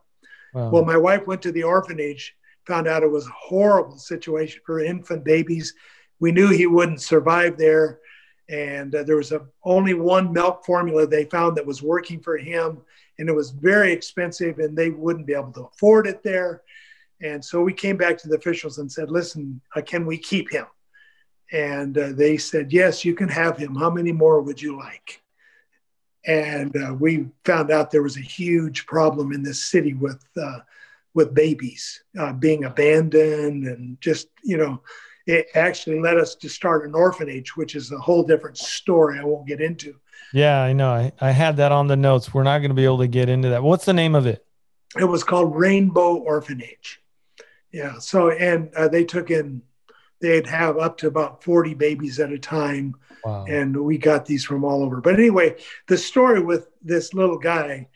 Wow. 0.54 0.70
Well, 0.70 0.84
my 0.84 0.96
wife 0.96 1.26
went 1.26 1.42
to 1.42 1.52
the 1.52 1.62
orphanage, 1.64 2.36
found 2.66 2.86
out 2.88 3.02
it 3.02 3.10
was 3.10 3.26
a 3.26 3.32
horrible 3.48 3.98
situation 3.98 4.60
for 4.64 4.80
infant 4.80 5.24
babies. 5.24 5.74
We 6.20 6.32
knew 6.32 6.48
he 6.48 6.66
wouldn't 6.66 7.00
survive 7.02 7.56
there. 7.56 8.00
and 8.48 8.94
uh, 8.94 9.02
there 9.04 9.16
was 9.16 9.32
a, 9.32 9.40
only 9.64 9.94
one 9.94 10.32
milk 10.32 10.64
formula 10.64 11.06
they 11.06 11.24
found 11.24 11.56
that 11.56 11.66
was 11.66 11.82
working 11.82 12.20
for 12.20 12.36
him 12.36 12.80
and 13.18 13.28
it 13.28 13.34
was 13.34 13.50
very 13.52 13.92
expensive 13.92 14.58
and 14.58 14.76
they 14.76 14.90
wouldn't 14.90 15.26
be 15.26 15.34
able 15.34 15.52
to 15.52 15.64
afford 15.72 16.06
it 16.06 16.22
there 16.22 16.62
and 17.22 17.44
so 17.44 17.62
we 17.62 17.72
came 17.72 17.96
back 17.96 18.18
to 18.18 18.28
the 18.28 18.36
officials 18.36 18.78
and 18.78 18.90
said 18.90 19.10
listen 19.10 19.60
uh, 19.76 19.80
can 19.80 20.04
we 20.04 20.18
keep 20.18 20.50
him 20.50 20.66
and 21.52 21.98
uh, 21.98 22.12
they 22.12 22.36
said 22.36 22.72
yes 22.72 23.04
you 23.04 23.14
can 23.14 23.28
have 23.28 23.56
him 23.56 23.74
how 23.74 23.90
many 23.90 24.12
more 24.12 24.40
would 24.40 24.60
you 24.60 24.76
like 24.76 25.22
and 26.26 26.76
uh, 26.76 26.94
we 26.94 27.26
found 27.44 27.70
out 27.70 27.90
there 27.90 28.02
was 28.02 28.16
a 28.16 28.20
huge 28.20 28.86
problem 28.86 29.32
in 29.32 29.42
this 29.42 29.64
city 29.64 29.94
with 29.94 30.22
uh, 30.40 30.58
with 31.14 31.34
babies 31.34 32.04
uh, 32.18 32.32
being 32.32 32.64
abandoned 32.64 33.64
and 33.64 34.00
just 34.00 34.28
you 34.44 34.56
know 34.56 34.80
it 35.26 35.46
actually 35.54 36.00
led 36.00 36.16
us 36.16 36.34
to 36.34 36.48
start 36.48 36.84
an 36.84 36.94
orphanage, 36.94 37.56
which 37.56 37.74
is 37.74 37.92
a 37.92 37.98
whole 37.98 38.22
different 38.22 38.58
story 38.58 39.18
I 39.18 39.24
won't 39.24 39.46
get 39.46 39.60
into. 39.60 39.94
Yeah, 40.32 40.60
I 40.60 40.72
know. 40.72 40.90
I, 40.90 41.12
I 41.20 41.30
had 41.30 41.56
that 41.58 41.72
on 41.72 41.86
the 41.86 41.96
notes. 41.96 42.32
We're 42.32 42.42
not 42.42 42.58
going 42.58 42.70
to 42.70 42.74
be 42.74 42.84
able 42.84 42.98
to 42.98 43.06
get 43.06 43.28
into 43.28 43.50
that. 43.50 43.62
What's 43.62 43.84
the 43.84 43.92
name 43.92 44.14
of 44.14 44.26
it? 44.26 44.44
It 44.98 45.04
was 45.04 45.22
called 45.22 45.54
Rainbow 45.54 46.16
Orphanage. 46.16 47.00
Yeah. 47.72 47.98
So, 47.98 48.30
and 48.30 48.74
uh, 48.74 48.88
they 48.88 49.04
took 49.04 49.30
in, 49.30 49.62
they'd 50.20 50.46
have 50.46 50.78
up 50.78 50.98
to 50.98 51.08
about 51.08 51.42
40 51.42 51.74
babies 51.74 52.20
at 52.20 52.32
a 52.32 52.38
time. 52.38 52.94
Wow. 53.24 53.44
And 53.48 53.76
we 53.76 53.98
got 53.98 54.26
these 54.26 54.44
from 54.44 54.64
all 54.64 54.82
over. 54.82 55.00
But 55.00 55.14
anyway, 55.14 55.56
the 55.88 55.98
story 55.98 56.42
with 56.42 56.68
this 56.82 57.12
little 57.14 57.38
guy, 57.38 57.88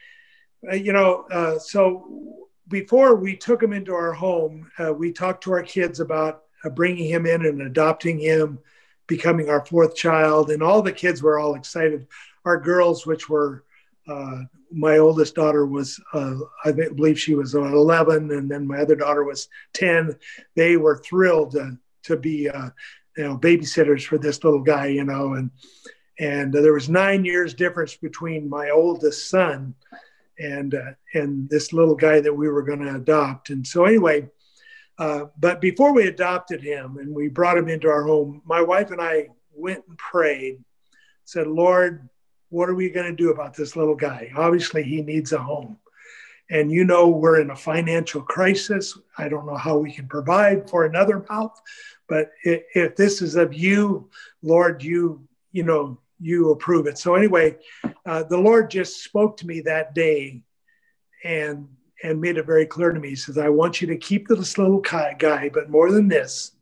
uh, 0.71 0.77
you 0.77 0.93
know, 0.93 1.27
uh, 1.31 1.59
so 1.59 2.47
before 2.69 3.17
we 3.17 3.37
took 3.37 3.63
him 3.63 3.73
into 3.73 3.95
our 3.95 4.13
home, 4.13 4.71
uh, 4.79 4.93
we 4.93 5.13
talked 5.13 5.45
to 5.45 5.53
our 5.53 5.63
kids 5.63 6.01
about 6.01 6.45
uh, 6.65 6.71
bringing 6.71 7.09
him 7.09 7.27
in 7.27 7.45
and 7.45 7.63
adopting 7.63 8.19
him, 8.19 8.59
becoming 9.07 9.49
our 9.49 9.65
fourth 9.65 9.95
child. 9.95 10.51
And 10.51 10.63
all 10.63 10.83
the 10.83 10.93
kids 10.93 11.23
were 11.23 11.39
all 11.39 11.55
excited. 11.55 12.07
Our 12.45 12.59
girls, 12.59 13.07
which 13.07 13.29
were, 13.29 13.65
uh, 14.09 14.43
my 14.71 14.99
oldest 14.99 15.35
daughter 15.35 15.67
was, 15.67 16.01
uh, 16.13 16.35
I 16.65 16.73
believe 16.73 17.19
she 17.19 17.35
was 17.35 17.55
11, 17.55 18.31
and 18.31 18.51
then 18.51 18.67
my 18.67 18.79
other 18.79 18.97
daughter 18.97 19.25
was 19.25 19.49
10. 19.75 20.17
They 20.57 20.77
were 20.77 20.99
thrilled 20.99 21.53
to, 21.53 21.79
to 22.05 22.17
be, 22.17 22.49
uh, 22.49 22.71
you 23.17 23.25
know, 23.25 23.39
babysitters 23.39 24.07
for 24.07 24.19
this 24.19 24.43
little 24.45 24.63
guy, 24.63 24.87
you 24.87 25.05
know, 25.05 25.35
and 25.35 25.51
and 26.19 26.53
there 26.53 26.73
was 26.73 26.89
nine 26.89 27.25
years 27.25 27.55
difference 27.55 27.97
between 27.97 28.49
my 28.49 28.71
oldest 28.71 29.29
son 29.29 29.75
and 30.39 30.75
uh, 30.75 30.93
and 31.15 31.49
this 31.51 31.73
little 31.73 31.97
guy 31.97 32.21
that 32.21 32.35
we 32.35 32.49
were 32.49 32.63
going 32.63 32.81
to 32.81 32.95
adopt. 32.95 33.51
And 33.51 33.67
so 33.67 33.85
anyway, 33.85 34.29
uh, 34.99 35.27
but 35.39 35.61
before 35.61 35.93
we 35.93 36.07
adopted 36.07 36.63
him 36.63 36.99
and 36.99 37.15
we 37.15 37.29
brought 37.29 37.59
him 37.59 37.69
into 37.69 37.89
our 37.89 38.05
home, 38.05 38.43
my 38.45 38.61
wife 38.61 38.91
and 38.91 39.01
I 39.01 39.29
went 39.53 39.85
and 39.89 39.99
prayed, 39.99 40.63
said, 41.25 41.47
Lord, 41.47 42.09
what 42.51 42.69
are 42.69 42.75
we 42.75 42.91
going 42.91 43.11
to 43.11 43.17
do 43.17 43.31
about 43.31 43.55
this 43.55 43.75
little 43.75 43.97
guy? 43.97 44.31
Obviously, 44.37 44.83
he 44.83 45.03
needs 45.03 45.33
a 45.33 45.39
home. 45.39 45.79
And 46.51 46.71
you 46.71 46.85
know, 46.85 47.09
we're 47.09 47.41
in 47.41 47.51
a 47.51 47.57
financial 47.57 48.21
crisis. 48.21 48.97
I 49.17 49.29
don't 49.29 49.47
know 49.47 49.57
how 49.57 49.79
we 49.79 49.91
can 49.91 50.07
provide 50.07 50.69
for 50.69 50.85
another 50.85 51.25
mouth, 51.29 51.59
but 52.09 52.33
if, 52.43 52.97
this 52.97 53.23
is 53.23 53.37
of 53.37 53.55
you, 53.55 54.11
Lord, 54.43 54.83
you, 54.83 55.27
you 55.53 55.63
know, 55.63 55.99
you 56.21 56.51
approve 56.51 56.87
it. 56.87 56.99
So, 56.99 57.15
anyway, 57.15 57.57
uh, 58.07 58.23
the 58.25 58.39
Lord 58.39 58.71
just 58.71 59.03
spoke 59.03 59.37
to 59.39 59.47
me 59.47 59.61
that 59.63 59.95
day 59.95 60.43
and 61.23 61.69
and 62.03 62.21
made 62.21 62.37
it 62.37 62.45
very 62.45 62.67
clear 62.67 62.93
to 62.93 63.01
me. 63.01 63.11
He 63.11 63.17
says, 63.17 63.39
I 63.39 63.49
want 63.49 63.81
you 63.81 63.87
to 63.89 63.97
keep 63.97 64.29
this 64.29 64.59
little 64.59 64.81
guy, 64.81 65.51
but 65.53 65.71
more 65.71 65.91
than 65.91 66.07
this, 66.07 66.53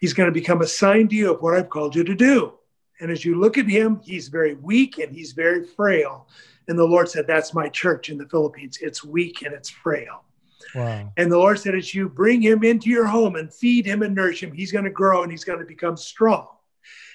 he's 0.00 0.12
going 0.12 0.28
to 0.28 0.32
become 0.32 0.60
a 0.60 0.66
sign 0.66 1.06
to 1.08 1.14
you 1.14 1.32
of 1.32 1.40
what 1.40 1.54
I've 1.54 1.70
called 1.70 1.94
you 1.94 2.02
to 2.02 2.16
do. 2.16 2.54
And 3.00 3.12
as 3.12 3.24
you 3.24 3.38
look 3.38 3.58
at 3.58 3.68
him, 3.68 4.00
he's 4.02 4.28
very 4.28 4.54
weak 4.54 4.98
and 4.98 5.14
he's 5.14 5.32
very 5.32 5.64
frail. 5.64 6.26
And 6.66 6.78
the 6.78 6.84
Lord 6.84 7.08
said, 7.08 7.26
That's 7.26 7.54
my 7.54 7.68
church 7.68 8.08
in 8.08 8.18
the 8.18 8.28
Philippines. 8.28 8.78
It's 8.80 9.04
weak 9.04 9.42
and 9.42 9.54
it's 9.54 9.70
frail. 9.70 10.24
Wow. 10.74 11.12
And 11.16 11.30
the 11.30 11.38
Lord 11.38 11.58
said, 11.58 11.74
As 11.74 11.94
you 11.94 12.08
bring 12.08 12.42
him 12.42 12.64
into 12.64 12.90
your 12.90 13.06
home 13.06 13.36
and 13.36 13.52
feed 13.52 13.86
him 13.86 14.02
and 14.02 14.14
nourish 14.14 14.42
him, 14.42 14.52
he's 14.52 14.72
going 14.72 14.84
to 14.84 14.90
grow 14.90 15.22
and 15.22 15.30
he's 15.30 15.44
going 15.44 15.60
to 15.60 15.64
become 15.64 15.96
strong. 15.96 16.48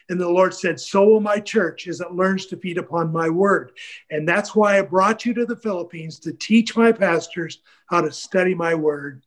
And 0.10 0.20
the 0.20 0.28
Lord 0.28 0.54
said, 0.54 0.80
So 0.80 1.06
will 1.06 1.20
my 1.20 1.40
church 1.40 1.88
as 1.88 2.02
it 2.02 2.12
learns 2.12 2.48
to 2.48 2.58
feed 2.58 2.78
upon 2.78 3.14
my 3.14 3.30
word. 3.30 3.74
And 4.10 4.28
that's 4.28 4.56
why 4.56 4.80
I 4.80 4.82
brought 4.82 5.26
you 5.26 5.34
to 5.36 5.46
the 5.46 5.56
Philippines 5.56 6.20
to 6.22 6.34
teach 6.34 6.76
my 6.76 6.92
pastors 6.92 7.60
how 7.88 8.02
to 8.02 8.12
study 8.12 8.56
my 8.56 8.74
word. 8.74 9.24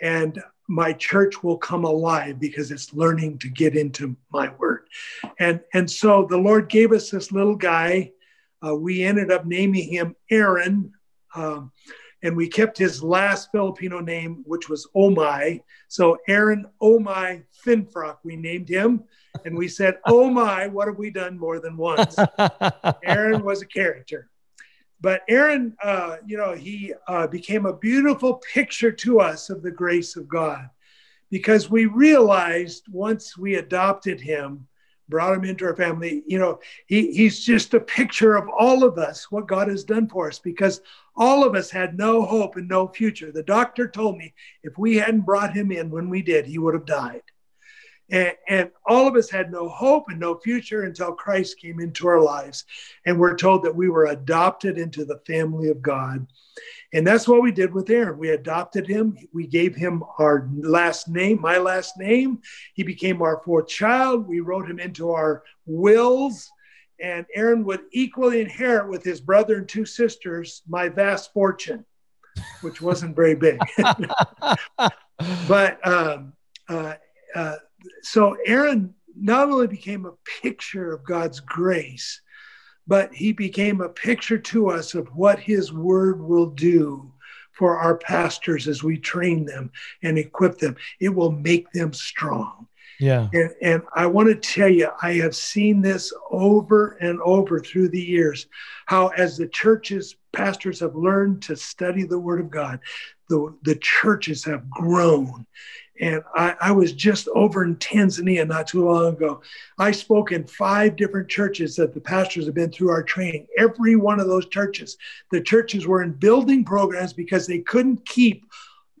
And 0.00 0.40
my 0.68 0.92
church 0.92 1.42
will 1.42 1.56
come 1.56 1.84
alive 1.84 2.38
because 2.38 2.70
it's 2.70 2.94
learning 2.94 3.38
to 3.38 3.48
get 3.48 3.74
into 3.76 4.16
my 4.30 4.50
word. 4.58 4.88
And, 5.38 5.60
and 5.74 5.90
so 5.90 6.26
the 6.28 6.36
Lord 6.36 6.68
gave 6.68 6.92
us 6.92 7.10
this 7.10 7.32
little 7.32 7.56
guy. 7.56 8.12
Uh, 8.64 8.76
we 8.76 9.02
ended 9.02 9.32
up 9.32 9.46
naming 9.46 9.88
him 9.88 10.14
Aaron. 10.30 10.92
Um, 11.34 11.72
and 12.22 12.36
we 12.36 12.48
kept 12.48 12.76
his 12.76 13.02
last 13.02 13.50
Filipino 13.50 14.00
name, 14.00 14.42
which 14.46 14.68
was 14.68 14.86
Omai. 14.94 15.62
So 15.88 16.18
Aaron 16.28 16.66
Omai 16.82 17.44
Finfrock, 17.64 18.18
we 18.24 18.36
named 18.36 18.68
him. 18.68 19.04
And 19.44 19.56
we 19.56 19.68
said, 19.68 19.98
Oh 20.06 20.28
my, 20.28 20.66
what 20.66 20.88
have 20.88 20.98
we 20.98 21.10
done 21.10 21.38
more 21.38 21.60
than 21.60 21.76
once? 21.76 22.16
Aaron 23.04 23.42
was 23.44 23.62
a 23.62 23.66
character. 23.66 24.28
But 25.00 25.22
Aaron, 25.28 25.74
uh, 25.82 26.16
you 26.26 26.36
know, 26.36 26.52
he 26.52 26.92
uh, 27.08 27.26
became 27.26 27.64
a 27.64 27.76
beautiful 27.76 28.34
picture 28.52 28.92
to 28.92 29.20
us 29.20 29.48
of 29.48 29.62
the 29.62 29.70
grace 29.70 30.14
of 30.16 30.28
God 30.28 30.68
because 31.30 31.70
we 31.70 31.86
realized 31.86 32.84
once 32.90 33.38
we 33.38 33.54
adopted 33.54 34.20
him 34.20 34.66
brought 35.10 35.36
him 35.36 35.44
into 35.44 35.66
our 35.66 35.76
family. 35.76 36.22
You 36.26 36.38
know, 36.38 36.60
he, 36.86 37.12
he's 37.12 37.40
just 37.44 37.74
a 37.74 37.80
picture 37.80 38.36
of 38.36 38.48
all 38.48 38.84
of 38.84 38.96
us, 38.96 39.30
what 39.30 39.48
God 39.48 39.68
has 39.68 39.84
done 39.84 40.08
for 40.08 40.28
us, 40.28 40.38
because 40.38 40.80
all 41.16 41.44
of 41.44 41.54
us 41.54 41.70
had 41.70 41.98
no 41.98 42.22
hope 42.22 42.56
and 42.56 42.68
no 42.68 42.88
future. 42.88 43.30
The 43.30 43.42
doctor 43.42 43.88
told 43.88 44.16
me 44.16 44.32
if 44.62 44.78
we 44.78 44.96
hadn't 44.96 45.22
brought 45.22 45.52
him 45.52 45.70
in 45.72 45.90
when 45.90 46.08
we 46.08 46.22
did, 46.22 46.46
he 46.46 46.58
would 46.58 46.74
have 46.74 46.86
died. 46.86 47.22
And, 48.10 48.32
and, 48.48 48.70
all 48.86 49.06
of 49.06 49.14
us 49.14 49.30
had 49.30 49.52
no 49.52 49.68
hope 49.68 50.06
and 50.08 50.18
no 50.18 50.36
future 50.36 50.82
until 50.82 51.12
Christ 51.12 51.60
came 51.60 51.78
into 51.78 52.08
our 52.08 52.20
lives. 52.20 52.64
And 53.06 53.20
we're 53.20 53.36
told 53.36 53.62
that 53.62 53.76
we 53.76 53.88
were 53.88 54.06
adopted 54.06 54.78
into 54.78 55.04
the 55.04 55.20
family 55.26 55.68
of 55.68 55.80
God. 55.80 56.26
And 56.92 57.06
that's 57.06 57.28
what 57.28 57.42
we 57.42 57.52
did 57.52 57.72
with 57.72 57.88
Aaron. 57.90 58.18
We 58.18 58.30
adopted 58.30 58.86
him. 58.86 59.16
We 59.32 59.46
gave 59.46 59.76
him 59.76 60.02
our 60.18 60.48
last 60.56 61.08
name, 61.08 61.40
my 61.40 61.58
last 61.58 61.96
name. 61.96 62.40
He 62.74 62.82
became 62.82 63.22
our 63.22 63.40
fourth 63.44 63.68
child. 63.68 64.26
We 64.26 64.40
wrote 64.40 64.68
him 64.68 64.80
into 64.80 65.10
our 65.10 65.44
wills. 65.66 66.50
And 67.00 67.26
Aaron 67.34 67.64
would 67.64 67.82
equally 67.92 68.40
inherit 68.40 68.88
with 68.88 69.04
his 69.04 69.20
brother 69.20 69.56
and 69.58 69.68
two 69.68 69.86
sisters 69.86 70.62
my 70.68 70.88
vast 70.88 71.32
fortune, 71.32 71.84
which 72.60 72.82
wasn't 72.82 73.16
very 73.16 73.36
big. 73.36 73.60
but 75.48 75.86
um, 75.86 76.32
uh, 76.68 76.94
uh, 77.34 77.56
so 78.02 78.36
Aaron 78.46 78.94
not 79.16 79.48
only 79.48 79.68
became 79.68 80.06
a 80.06 80.14
picture 80.42 80.92
of 80.92 81.04
God's 81.04 81.40
grace, 81.40 82.20
but 82.90 83.14
he 83.14 83.30
became 83.30 83.80
a 83.80 83.88
picture 83.88 84.36
to 84.36 84.68
us 84.68 84.94
of 84.94 85.06
what 85.14 85.38
his 85.38 85.72
word 85.72 86.20
will 86.20 86.46
do 86.46 87.08
for 87.52 87.78
our 87.78 87.96
pastors 87.96 88.66
as 88.66 88.82
we 88.82 88.98
train 88.98 89.44
them 89.44 89.70
and 90.02 90.18
equip 90.18 90.58
them. 90.58 90.74
It 90.98 91.10
will 91.10 91.30
make 91.30 91.70
them 91.70 91.92
strong. 91.92 92.66
Yeah. 92.98 93.28
And, 93.32 93.50
and 93.62 93.82
I 93.94 94.06
want 94.06 94.28
to 94.28 94.34
tell 94.34 94.68
you, 94.68 94.88
I 95.00 95.12
have 95.14 95.36
seen 95.36 95.80
this 95.80 96.12
over 96.32 96.98
and 97.00 97.20
over 97.20 97.60
through 97.60 97.90
the 97.90 98.02
years 98.02 98.48
how, 98.86 99.08
as 99.08 99.36
the 99.36 99.46
churches, 99.46 100.16
pastors 100.32 100.80
have 100.80 100.96
learned 100.96 101.42
to 101.42 101.54
study 101.54 102.02
the 102.02 102.18
Word 102.18 102.40
of 102.40 102.50
God, 102.50 102.80
the, 103.28 103.56
the 103.62 103.76
churches 103.76 104.44
have 104.46 104.68
grown 104.68 105.46
and 106.00 106.22
I, 106.34 106.56
I, 106.60 106.72
was 106.72 106.92
just 106.92 107.28
over 107.34 107.62
in 107.62 107.76
Tanzania 107.76 108.46
not 108.48 108.66
too 108.66 108.88
long 108.88 109.14
ago. 109.14 109.42
I 109.78 109.90
spoke 109.90 110.32
in 110.32 110.44
five 110.46 110.96
different 110.96 111.28
churches 111.28 111.76
that 111.76 111.92
the 111.92 112.00
pastors 112.00 112.46
have 112.46 112.54
been 112.54 112.72
through 112.72 112.88
our 112.88 113.02
training. 113.02 113.46
Every 113.58 113.96
one 113.96 114.18
of 114.18 114.26
those 114.26 114.46
churches, 114.46 114.96
the 115.30 115.42
churches 115.42 115.86
were 115.86 116.02
in 116.02 116.12
building 116.12 116.64
programs 116.64 117.12
because 117.12 117.46
they 117.46 117.58
couldn't 117.58 118.06
keep, 118.06 118.46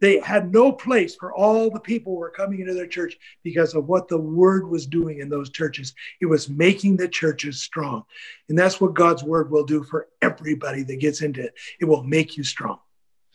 they 0.00 0.20
had 0.20 0.52
no 0.52 0.72
place 0.72 1.16
for 1.16 1.32
all 1.32 1.70
the 1.70 1.80
people 1.80 2.12
who 2.12 2.18
were 2.18 2.30
coming 2.30 2.60
into 2.60 2.74
their 2.74 2.86
church 2.86 3.16
because 3.42 3.74
of 3.74 3.88
what 3.88 4.08
the 4.08 4.18
word 4.18 4.68
was 4.68 4.86
doing 4.86 5.20
in 5.20 5.30
those 5.30 5.48
churches. 5.48 5.94
It 6.20 6.26
was 6.26 6.50
making 6.50 6.98
the 6.98 7.08
churches 7.08 7.62
strong. 7.62 8.04
And 8.50 8.58
that's 8.58 8.78
what 8.78 8.94
God's 8.94 9.24
word 9.24 9.50
will 9.50 9.64
do 9.64 9.82
for 9.84 10.08
everybody 10.20 10.82
that 10.82 11.00
gets 11.00 11.22
into 11.22 11.44
it. 11.44 11.54
It 11.80 11.86
will 11.86 12.02
make 12.02 12.36
you 12.36 12.44
strong. 12.44 12.78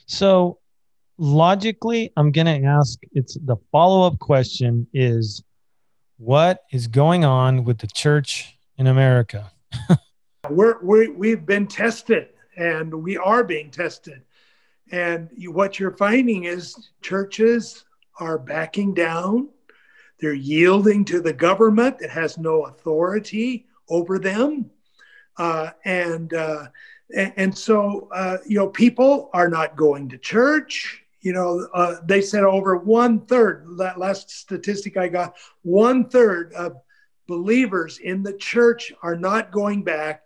So 0.05 0.59
logically, 1.18 2.11
I'm 2.18 2.32
going 2.32 2.61
to 2.61 2.68
ask 2.68 2.99
it's 3.11 3.38
the 3.45 3.57
follow 3.72 4.05
up 4.07 4.20
question 4.20 4.88
is 4.93 5.43
what 6.18 6.63
is 6.72 6.88
going 6.88 7.26
on 7.26 7.63
with 7.63 7.78
the 7.80 7.88
church 7.88 8.57
in 8.78 8.88
America? 8.88 9.51
we're, 10.49 10.82
we 10.84 11.09
we've 11.09 11.45
been 11.45 11.68
tested 11.68 12.30
and 12.57 12.93
we 12.93 13.18
are 13.18 13.43
being 13.43 13.72
tested. 13.72 14.22
And 14.91 15.30
you, 15.36 15.51
what 15.51 15.80
you're 15.80 15.97
finding 15.97 16.45
is 16.45 16.89
churches 17.01 17.86
are 18.20 18.38
backing 18.38 18.93
down. 18.93 19.49
They're 20.20 20.34
yielding 20.34 21.03
to 21.05 21.20
the 21.20 21.34
government 21.34 21.99
that 21.99 22.11
has 22.11 22.38
no 22.38 22.63
authority 22.63 23.68
over 23.89 24.20
them. 24.20 24.70
Uh, 25.38 25.72
and, 25.84 26.34
uh, 26.34 26.68
and, 27.13 27.34
and 27.36 27.57
so, 27.57 28.07
uh, 28.13 28.38
you 28.45 28.57
know, 28.57 28.70
people 28.70 29.30
are 29.34 29.49
not 29.49 29.76
going 29.76 30.07
to 30.09 30.18
church. 30.18 31.05
You 31.26 31.34
know, 31.34 31.67
uh, 31.73 31.95
they 32.05 32.21
said 32.21 32.43
over 32.43 32.78
one 32.78 33.26
third, 33.26 33.65
that 33.80 33.97
last 33.97 34.30
statistic 34.30 34.95
I 34.95 35.07
got, 35.07 35.36
one 35.63 36.07
third 36.07 36.53
of 36.53 36.78
believers 37.28 37.97
in 37.97 38.21
the 38.21 38.34
church 38.34 38.93
are 39.01 39.15
not 39.15 39.51
going 39.51 39.84
back 39.84 40.23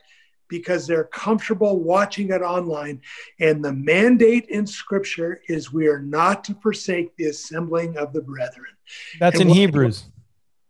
because 0.50 0.86
they're 0.86 1.06
comfortable 1.06 1.80
watching 1.80 2.32
it 2.32 2.42
online. 2.42 3.00
And 3.40 3.64
the 3.64 3.72
mandate 3.72 4.48
in 4.50 4.68
scripture 4.68 5.40
is 5.48 5.72
we 5.72 5.88
are 5.88 6.02
not 6.02 6.44
to 6.44 6.54
forsake 6.56 7.16
the 7.16 7.28
assembling 7.28 7.96
of 7.96 8.12
the 8.12 8.22
brethren. 8.22 8.76
That's 9.22 9.40
and 9.40 9.50
in 9.50 9.56
Hebrews. 9.56 10.04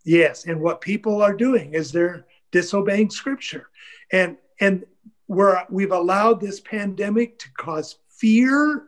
Yes. 0.05 0.45
And 0.45 0.61
what 0.61 0.79
people 0.79 1.23
are 1.23 1.33
doing 1.33 1.73
is 1.73 1.91
they're 1.91 2.27
disobeying 2.51 3.09
scripture. 3.09 3.69
And 4.11 4.37
and 4.59 4.85
we're 5.27 5.65
we've 5.71 5.91
allowed 5.91 6.39
this 6.39 6.59
pandemic 6.59 7.39
to 7.39 7.51
cause 7.53 7.97
fear 8.09 8.83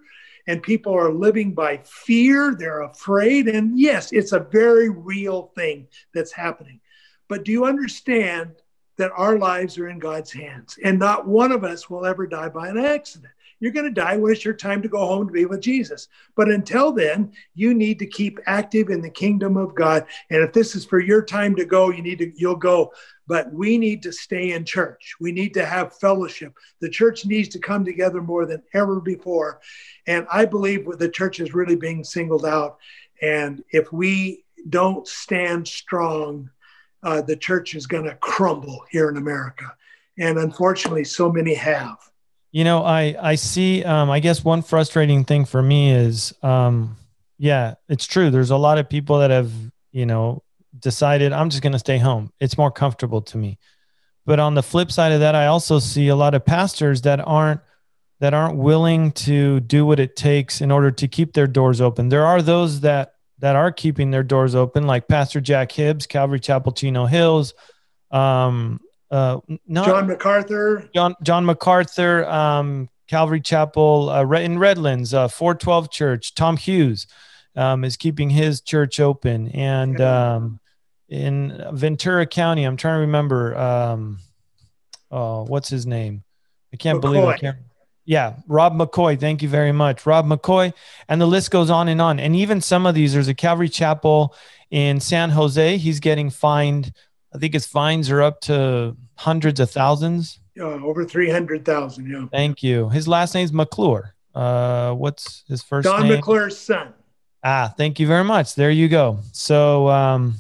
and 0.48 0.64
people 0.64 0.94
are 0.94 1.12
living 1.12 1.54
by 1.54 1.78
fear 1.84 2.56
they're 2.56 2.82
afraid 2.82 3.48
and 3.48 3.80
yes 3.80 4.12
it's 4.12 4.32
a 4.32 4.40
very 4.40 4.90
real 4.90 5.52
thing 5.56 5.88
that's 6.14 6.32
happening 6.32 6.80
but 7.28 7.46
do 7.46 7.52
you 7.52 7.66
understand 7.66 8.56
that 9.02 9.12
our 9.16 9.40
lives 9.40 9.80
are 9.80 9.90
in 9.90 9.98
God's 9.98 10.32
hands 10.32 10.78
and 10.84 11.00
not 11.00 11.28
one 11.28 11.52
of 11.52 11.64
us 11.64 11.90
will 11.90 12.06
ever 12.06 12.28
die 12.28 12.50
by 12.50 12.68
an 12.68 12.78
accident. 12.78 13.34
You're 13.60 13.72
going 13.72 13.86
to 13.86 13.92
die 13.92 14.16
when 14.18 14.32
it's 14.32 14.46
your 14.46 14.54
time 14.54 14.82
to 14.84 14.88
go 14.88 15.06
home 15.06 15.26
to 15.28 15.34
be 15.34 15.46
with 15.46 15.62
Jesus. 15.62 16.08
But 16.36 16.50
until 16.50 16.92
then, 16.92 17.32
you 17.56 17.74
need 17.74 17.98
to 18.00 18.06
keep 18.06 18.40
active 18.46 18.90
in 18.90 19.02
the 19.02 19.10
kingdom 19.10 19.58
of 19.58 19.74
God. 19.74 20.06
And 20.30 20.44
if 20.44 20.54
this 20.54 20.76
is 20.76 20.86
for 20.86 21.00
your 21.00 21.24
time 21.24 21.56
to 21.56 21.66
go, 21.66 21.90
you 21.90 22.04
need 22.04 22.20
to 22.20 22.32
you'll 22.36 22.56
go. 22.56 22.94
But 23.32 23.54
we 23.54 23.78
need 23.78 24.04
to 24.04 24.12
stay 24.12 24.52
in 24.52 24.66
church. 24.66 25.16
We 25.22 25.32
need 25.32 25.54
to 25.54 25.66
have 25.66 25.98
fellowship. 25.98 26.52
The 26.82 26.90
church 26.90 27.26
needs 27.26 27.48
to 27.54 27.60
come 27.60 27.86
together 27.86 28.22
more 28.22 28.46
than 28.46 28.62
ever 28.74 29.00
before. 29.00 29.62
And 30.06 30.28
I 30.30 30.44
believe 30.44 30.86
the 30.86 31.08
church 31.08 31.40
is 31.40 31.54
really 31.54 31.78
being 31.78 32.04
singled 32.04 32.46
out. 32.46 32.78
And 33.22 33.64
if 33.70 33.94
we 33.94 34.44
don't 34.68 35.08
stand 35.08 35.66
strong, 35.66 36.50
uh, 37.04 37.22
the 37.22 37.38
church 37.38 37.74
is 37.74 37.88
going 37.88 38.04
to 38.04 38.16
crumble 38.16 38.84
here 38.92 39.08
in 39.08 39.16
America. 39.16 39.68
And 40.18 40.38
unfortunately, 40.38 41.06
so 41.06 41.32
many 41.32 41.54
have. 41.54 42.00
You 42.52 42.66
know, 42.66 42.84
I 42.84 43.16
I 43.32 43.36
see. 43.36 43.82
Um, 43.86 44.10
I 44.10 44.20
guess 44.20 44.44
one 44.44 44.62
frustrating 44.62 45.24
thing 45.24 45.46
for 45.46 45.62
me 45.62 45.94
is, 45.94 46.34
um, 46.44 46.98
yeah, 47.38 47.76
it's 47.88 48.08
true. 48.08 48.30
There's 48.30 48.52
a 48.52 48.58
lot 48.58 48.78
of 48.78 48.90
people 48.90 49.20
that 49.20 49.32
have, 49.32 49.54
you 49.94 50.06
know, 50.06 50.44
decided 50.78 51.34
I'm 51.34 51.50
just 51.50 51.64
going 51.64 51.74
to 51.74 51.80
stay 51.80 51.98
home. 51.98 52.32
It's 52.40 52.58
more 52.58 52.72
comfortable 52.72 53.22
to 53.24 53.38
me. 53.38 53.58
But 54.26 54.40
on 54.40 54.54
the 54.54 54.64
flip 54.64 54.92
side 54.92 55.12
of 55.12 55.20
that, 55.22 55.36
I 55.36 55.48
also 55.48 55.80
see 55.80 56.08
a 56.08 56.16
lot 56.16 56.36
of 56.36 56.46
pastors 56.46 57.02
that 57.02 57.20
aren't 57.20 57.62
that 58.20 58.36
aren't 58.36 58.56
willing 58.56 59.12
to 59.12 59.60
do 59.62 59.84
what 59.84 60.00
it 60.00 60.16
takes 60.16 60.62
in 60.62 60.70
order 60.70 60.92
to 60.92 61.08
keep 61.08 61.34
their 61.34 61.48
doors 61.48 61.82
open. 61.82 62.10
There 62.10 62.26
are 62.26 62.42
those 62.42 62.82
that 62.82 63.14
that 63.40 63.56
are 63.56 63.72
keeping 63.72 64.12
their 64.12 64.24
doors 64.24 64.54
open, 64.54 64.86
like 64.86 65.08
Pastor 65.08 65.42
Jack 65.42 65.72
Hibbs, 65.72 66.06
Calvary 66.06 66.40
Chapel, 66.40 66.72
Chino 66.72 67.08
Hills, 67.08 67.56
um, 68.12 68.80
uh, 69.10 69.40
not, 69.68 69.88
John 69.88 70.08
MacArthur, 70.08 70.90
John 70.94 71.16
John 71.24 71.46
MacArthur, 71.46 72.26
um, 72.26 72.90
Calvary 73.08 73.42
Chapel 73.42 74.10
uh, 74.10 74.24
in 74.40 74.58
Redlands, 74.58 75.14
uh, 75.14 75.28
412 75.28 75.92
Church. 75.92 76.36
Tom 76.36 76.56
Hughes 76.56 77.08
um, 77.56 77.84
is 77.84 77.98
keeping 77.98 78.30
his 78.30 78.62
church 78.62 79.00
open, 79.00 79.50
and 79.50 80.00
um, 80.00 80.61
in 81.12 81.62
Ventura 81.74 82.26
County, 82.26 82.64
I'm 82.64 82.78
trying 82.78 82.96
to 82.96 83.02
remember. 83.02 83.56
Um, 83.58 84.20
oh, 85.12 85.44
what's 85.44 85.68
his 85.68 85.86
name? 85.86 86.24
I 86.74 86.78
can't 86.78 87.00
McCoy. 87.00 87.02
believe 87.02 87.26
I 87.26 87.38
can't. 87.38 87.58
Yeah, 88.06 88.38
Rob 88.48 88.74
McCoy. 88.74 89.20
Thank 89.20 89.42
you 89.42 89.50
very 89.50 89.74
much, 89.74 90.06
Rob 90.06 90.26
McCoy. 90.26 90.74
And 91.08 91.22
the 91.22 91.28
list 91.28 91.52
goes 91.52 91.70
on 91.70 91.90
and 91.90 92.02
on. 92.02 92.20
And 92.20 92.36
even 92.36 92.62
some 92.62 92.86
of 92.86 92.96
these, 92.96 93.14
there's 93.14 93.28
a 93.28 93.34
Calvary 93.34 93.70
Chapel 93.70 94.34
in 94.72 95.00
San 95.00 95.30
Jose. 95.30 95.78
He's 95.78 96.00
getting 96.00 96.30
fined. 96.30 96.94
I 97.36 97.38
think 97.38 97.54
his 97.54 97.68
fines 97.68 98.10
are 98.10 98.22
up 98.22 98.42
to 98.42 98.96
hundreds 99.16 99.60
of 99.60 99.70
thousands. 99.70 100.40
Yeah, 100.56 100.64
over 100.64 101.06
three 101.06 101.30
hundred 101.30 101.66
thousand. 101.66 102.10
Yeah. 102.10 102.26
Thank 102.32 102.64
you. 102.64 102.90
His 102.90 103.08
last 103.08 103.36
name's 103.36 103.54
McClure. 103.54 104.16
Uh, 104.34 104.94
what's 104.94 105.44
his 105.48 105.62
first 105.62 105.84
Don 105.84 106.04
name? 106.04 106.20
McClure's 106.20 106.58
son. 106.58 106.94
Ah, 107.44 107.74
thank 107.78 108.00
you 108.00 108.08
very 108.08 108.24
much. 108.24 108.56
There 108.56 108.72
you 108.72 108.88
go. 108.88 109.20
So, 109.34 109.90
um, 109.90 110.36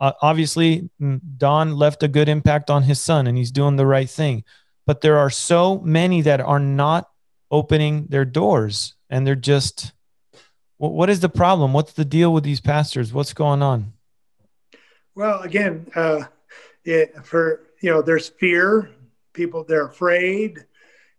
uh, 0.00 0.12
obviously, 0.22 0.88
Don 1.36 1.74
left 1.74 2.02
a 2.02 2.08
good 2.08 2.28
impact 2.28 2.70
on 2.70 2.84
his 2.84 3.00
son, 3.00 3.26
and 3.26 3.36
he's 3.36 3.50
doing 3.50 3.76
the 3.76 3.86
right 3.86 4.08
thing. 4.08 4.44
But 4.86 5.00
there 5.00 5.18
are 5.18 5.30
so 5.30 5.80
many 5.80 6.22
that 6.22 6.40
are 6.40 6.60
not 6.60 7.08
opening 7.50 8.06
their 8.08 8.24
doors 8.24 8.94
and 9.10 9.26
they're 9.26 9.34
just 9.34 9.92
what 10.76 11.10
is 11.10 11.18
the 11.18 11.28
problem? 11.28 11.72
What's 11.72 11.94
the 11.94 12.04
deal 12.04 12.32
with 12.32 12.44
these 12.44 12.60
pastors? 12.60 13.12
What's 13.12 13.34
going 13.34 13.62
on? 13.62 13.92
Well 15.14 15.40
again 15.40 15.86
uh, 15.94 16.24
it, 16.84 17.14
for 17.24 17.66
you 17.80 17.90
know 17.90 18.02
there's 18.02 18.28
fear. 18.28 18.90
People 19.32 19.64
they're 19.64 19.86
afraid 19.86 20.64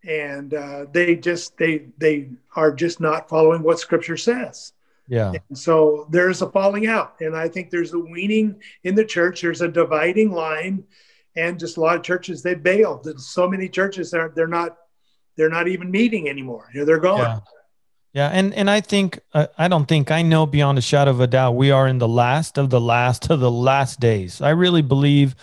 and 0.07 0.53
uh, 0.53 0.85
they 0.91 1.15
just 1.15 1.57
they 1.57 1.87
they 1.97 2.29
are 2.55 2.71
just 2.71 2.99
not 2.99 3.29
following 3.29 3.63
what 3.63 3.79
scripture 3.79 4.17
says 4.17 4.73
yeah 5.09 5.33
and 5.49 5.57
so 5.57 6.07
there's 6.11 6.41
a 6.41 6.49
falling 6.49 6.87
out 6.87 7.15
and 7.19 7.35
i 7.35 7.47
think 7.47 7.69
there's 7.69 7.93
a 7.93 7.99
weaning 7.99 8.55
in 8.83 8.95
the 8.95 9.03
church 9.03 9.41
there's 9.41 9.61
a 9.61 9.67
dividing 9.67 10.31
line 10.31 10.83
and 11.35 11.59
just 11.59 11.77
a 11.77 11.81
lot 11.81 11.95
of 11.95 12.03
churches 12.03 12.41
they 12.41 12.55
bailed. 12.55 13.03
There's 13.03 13.27
so 13.27 13.47
many 13.47 13.69
churches 13.69 14.13
are 14.13 14.31
they're 14.35 14.47
not 14.47 14.77
they're 15.35 15.49
not 15.49 15.67
even 15.67 15.89
meeting 15.89 16.27
anymore. 16.29 16.69
You 16.73 16.81
know, 16.81 16.85
they're 16.85 16.99
gone. 16.99 17.19
Yeah. 17.19 17.39
Yeah, 18.11 18.29
and 18.29 18.55
and 18.55 18.71
I 18.71 18.81
think 18.81 19.19
uh, 19.35 19.47
I 19.55 19.67
don't 19.67 19.85
think 19.85 20.09
I 20.09 20.23
know 20.23 20.47
beyond 20.47 20.79
a 20.79 20.81
shadow 20.81 21.11
of 21.11 21.19
a 21.19 21.27
doubt 21.27 21.51
we 21.51 21.69
are 21.69 21.87
in 21.87 21.99
the 21.99 22.07
last 22.07 22.57
of 22.57 22.71
the 22.71 22.81
last 22.81 23.29
of 23.29 23.39
the 23.39 23.51
last 23.51 23.99
days. 23.99 24.41
I 24.41 24.49
really 24.49 24.81
believe, 24.81 25.35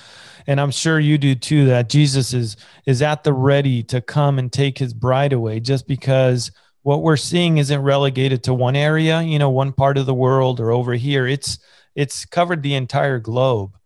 and 0.49 0.61
I'm 0.61 0.73
sure 0.73 0.99
you 0.99 1.17
do 1.17 1.37
too, 1.37 1.67
that 1.67 1.89
Jesus 1.89 2.35
is 2.35 2.57
is 2.85 3.03
at 3.03 3.23
the 3.23 3.33
ready 3.33 3.85
to 3.85 4.01
come 4.01 4.41
and 4.41 4.53
take 4.53 4.79
His 4.79 4.93
bride 4.93 5.33
away. 5.33 5.61
Just 5.61 5.87
because 5.87 6.51
what 6.87 7.03
we're 7.03 7.17
seeing 7.17 7.59
isn't 7.59 7.83
relegated 7.83 8.45
to 8.45 8.55
one 8.55 8.77
area, 8.77 9.21
you 9.21 9.41
know, 9.41 9.51
one 9.51 9.73
part 9.73 9.99
of 9.99 10.07
the 10.07 10.15
world 10.15 10.61
or 10.61 10.71
over 10.71 10.95
here. 10.95 11.27
It's 11.27 11.59
it's 11.97 12.25
covered 12.25 12.63
the 12.63 12.77
entire 12.77 13.19
globe 13.19 13.77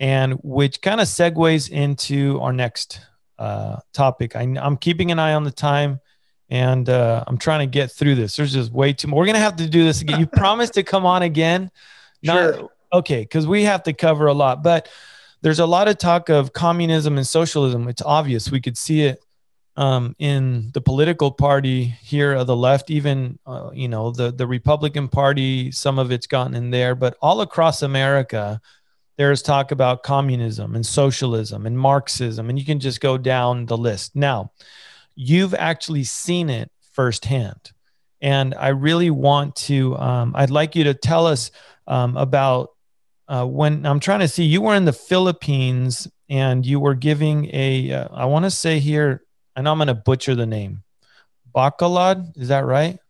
and 0.00 0.32
which 0.42 0.82
kind 0.82 1.00
of 1.00 1.06
segues 1.06 1.70
into 1.70 2.40
our 2.40 2.52
next 2.52 3.00
uh, 3.38 3.76
topic. 3.92 4.34
I, 4.34 4.42
am 4.42 4.76
keeping 4.76 5.12
an 5.12 5.20
eye 5.20 5.34
on 5.34 5.44
the 5.44 5.52
time, 5.52 6.00
and 6.50 6.88
uh, 6.88 7.22
I'm 7.28 7.38
trying 7.38 7.60
to 7.60 7.70
get 7.70 7.92
through 7.92 8.16
this. 8.16 8.34
There's 8.34 8.54
just 8.54 8.72
way 8.72 8.92
too. 8.92 9.06
Much. 9.06 9.18
We're 9.18 9.26
gonna 9.26 9.38
have 9.38 9.54
to 9.58 9.68
do 9.68 9.84
this 9.84 10.02
again. 10.02 10.18
You 10.18 10.26
promised 10.32 10.74
to 10.74 10.82
come 10.82 11.06
on 11.06 11.22
again. 11.22 11.70
Not, 12.24 12.56
sure. 12.56 12.70
Okay, 12.92 13.20
because 13.20 13.46
we 13.46 13.62
have 13.62 13.84
to 13.84 13.92
cover 13.92 14.26
a 14.26 14.34
lot, 14.34 14.64
but 14.64 14.88
there's 15.42 15.60
a 15.60 15.66
lot 15.66 15.86
of 15.86 15.96
talk 15.96 16.28
of 16.28 16.52
communism 16.52 17.18
and 17.18 17.26
socialism. 17.26 17.86
It's 17.86 18.02
obvious. 18.02 18.50
We 18.50 18.60
could 18.60 18.76
see 18.76 19.02
it 19.02 19.22
um, 19.78 20.14
in 20.18 20.70
the 20.74 20.80
political 20.80 21.30
party 21.30 21.84
here 21.84 22.32
of 22.34 22.46
the 22.46 22.56
left, 22.56 22.90
even 22.90 23.38
uh, 23.46 23.70
you 23.72 23.88
know 23.88 24.10
the 24.10 24.32
the 24.32 24.46
Republican 24.46 25.08
Party. 25.08 25.70
Some 25.70 25.98
of 25.98 26.10
it's 26.12 26.26
gotten 26.26 26.54
in 26.54 26.70
there, 26.70 26.94
but 26.94 27.16
all 27.22 27.40
across 27.40 27.82
America 27.82 28.60
there's 29.18 29.42
talk 29.42 29.72
about 29.72 30.04
communism 30.04 30.76
and 30.76 30.86
socialism 30.86 31.66
and 31.66 31.76
Marxism, 31.76 32.48
and 32.48 32.58
you 32.58 32.64
can 32.64 32.78
just 32.78 33.00
go 33.00 33.18
down 33.18 33.66
the 33.66 33.76
list. 33.76 34.14
Now, 34.14 34.52
you've 35.16 35.54
actually 35.54 36.04
seen 36.04 36.48
it 36.48 36.70
firsthand. 36.92 37.72
And 38.20 38.54
I 38.54 38.68
really 38.68 39.10
want 39.10 39.56
to, 39.56 39.96
um, 39.96 40.32
I'd 40.36 40.50
like 40.50 40.76
you 40.76 40.84
to 40.84 40.94
tell 40.94 41.26
us 41.26 41.50
um, 41.88 42.16
about 42.16 42.70
uh, 43.26 43.44
when 43.44 43.84
I'm 43.84 44.00
trying 44.00 44.20
to 44.20 44.28
see, 44.28 44.44
you 44.44 44.62
were 44.62 44.76
in 44.76 44.84
the 44.84 44.92
Philippines 44.92 46.08
and 46.28 46.64
you 46.64 46.78
were 46.80 46.94
giving 46.94 47.50
a. 47.52 47.92
Uh, 47.92 48.08
I 48.12 48.24
want 48.26 48.44
to 48.44 48.50
say 48.50 48.78
here, 48.78 49.22
I 49.58 49.60
know 49.60 49.72
I'm 49.72 49.78
going 49.78 49.88
to 49.88 49.94
butcher 49.94 50.36
the 50.36 50.46
name, 50.46 50.84
Bacolod. 51.52 52.38
Is 52.38 52.46
that 52.46 52.64
right? 52.64 53.00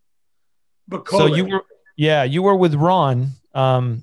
So 1.11 1.27
you 1.27 1.45
were, 1.45 1.65
yeah, 1.95 2.25
you 2.25 2.43
were 2.43 2.57
with 2.57 2.75
Ron 2.75 3.33
um, 3.53 4.03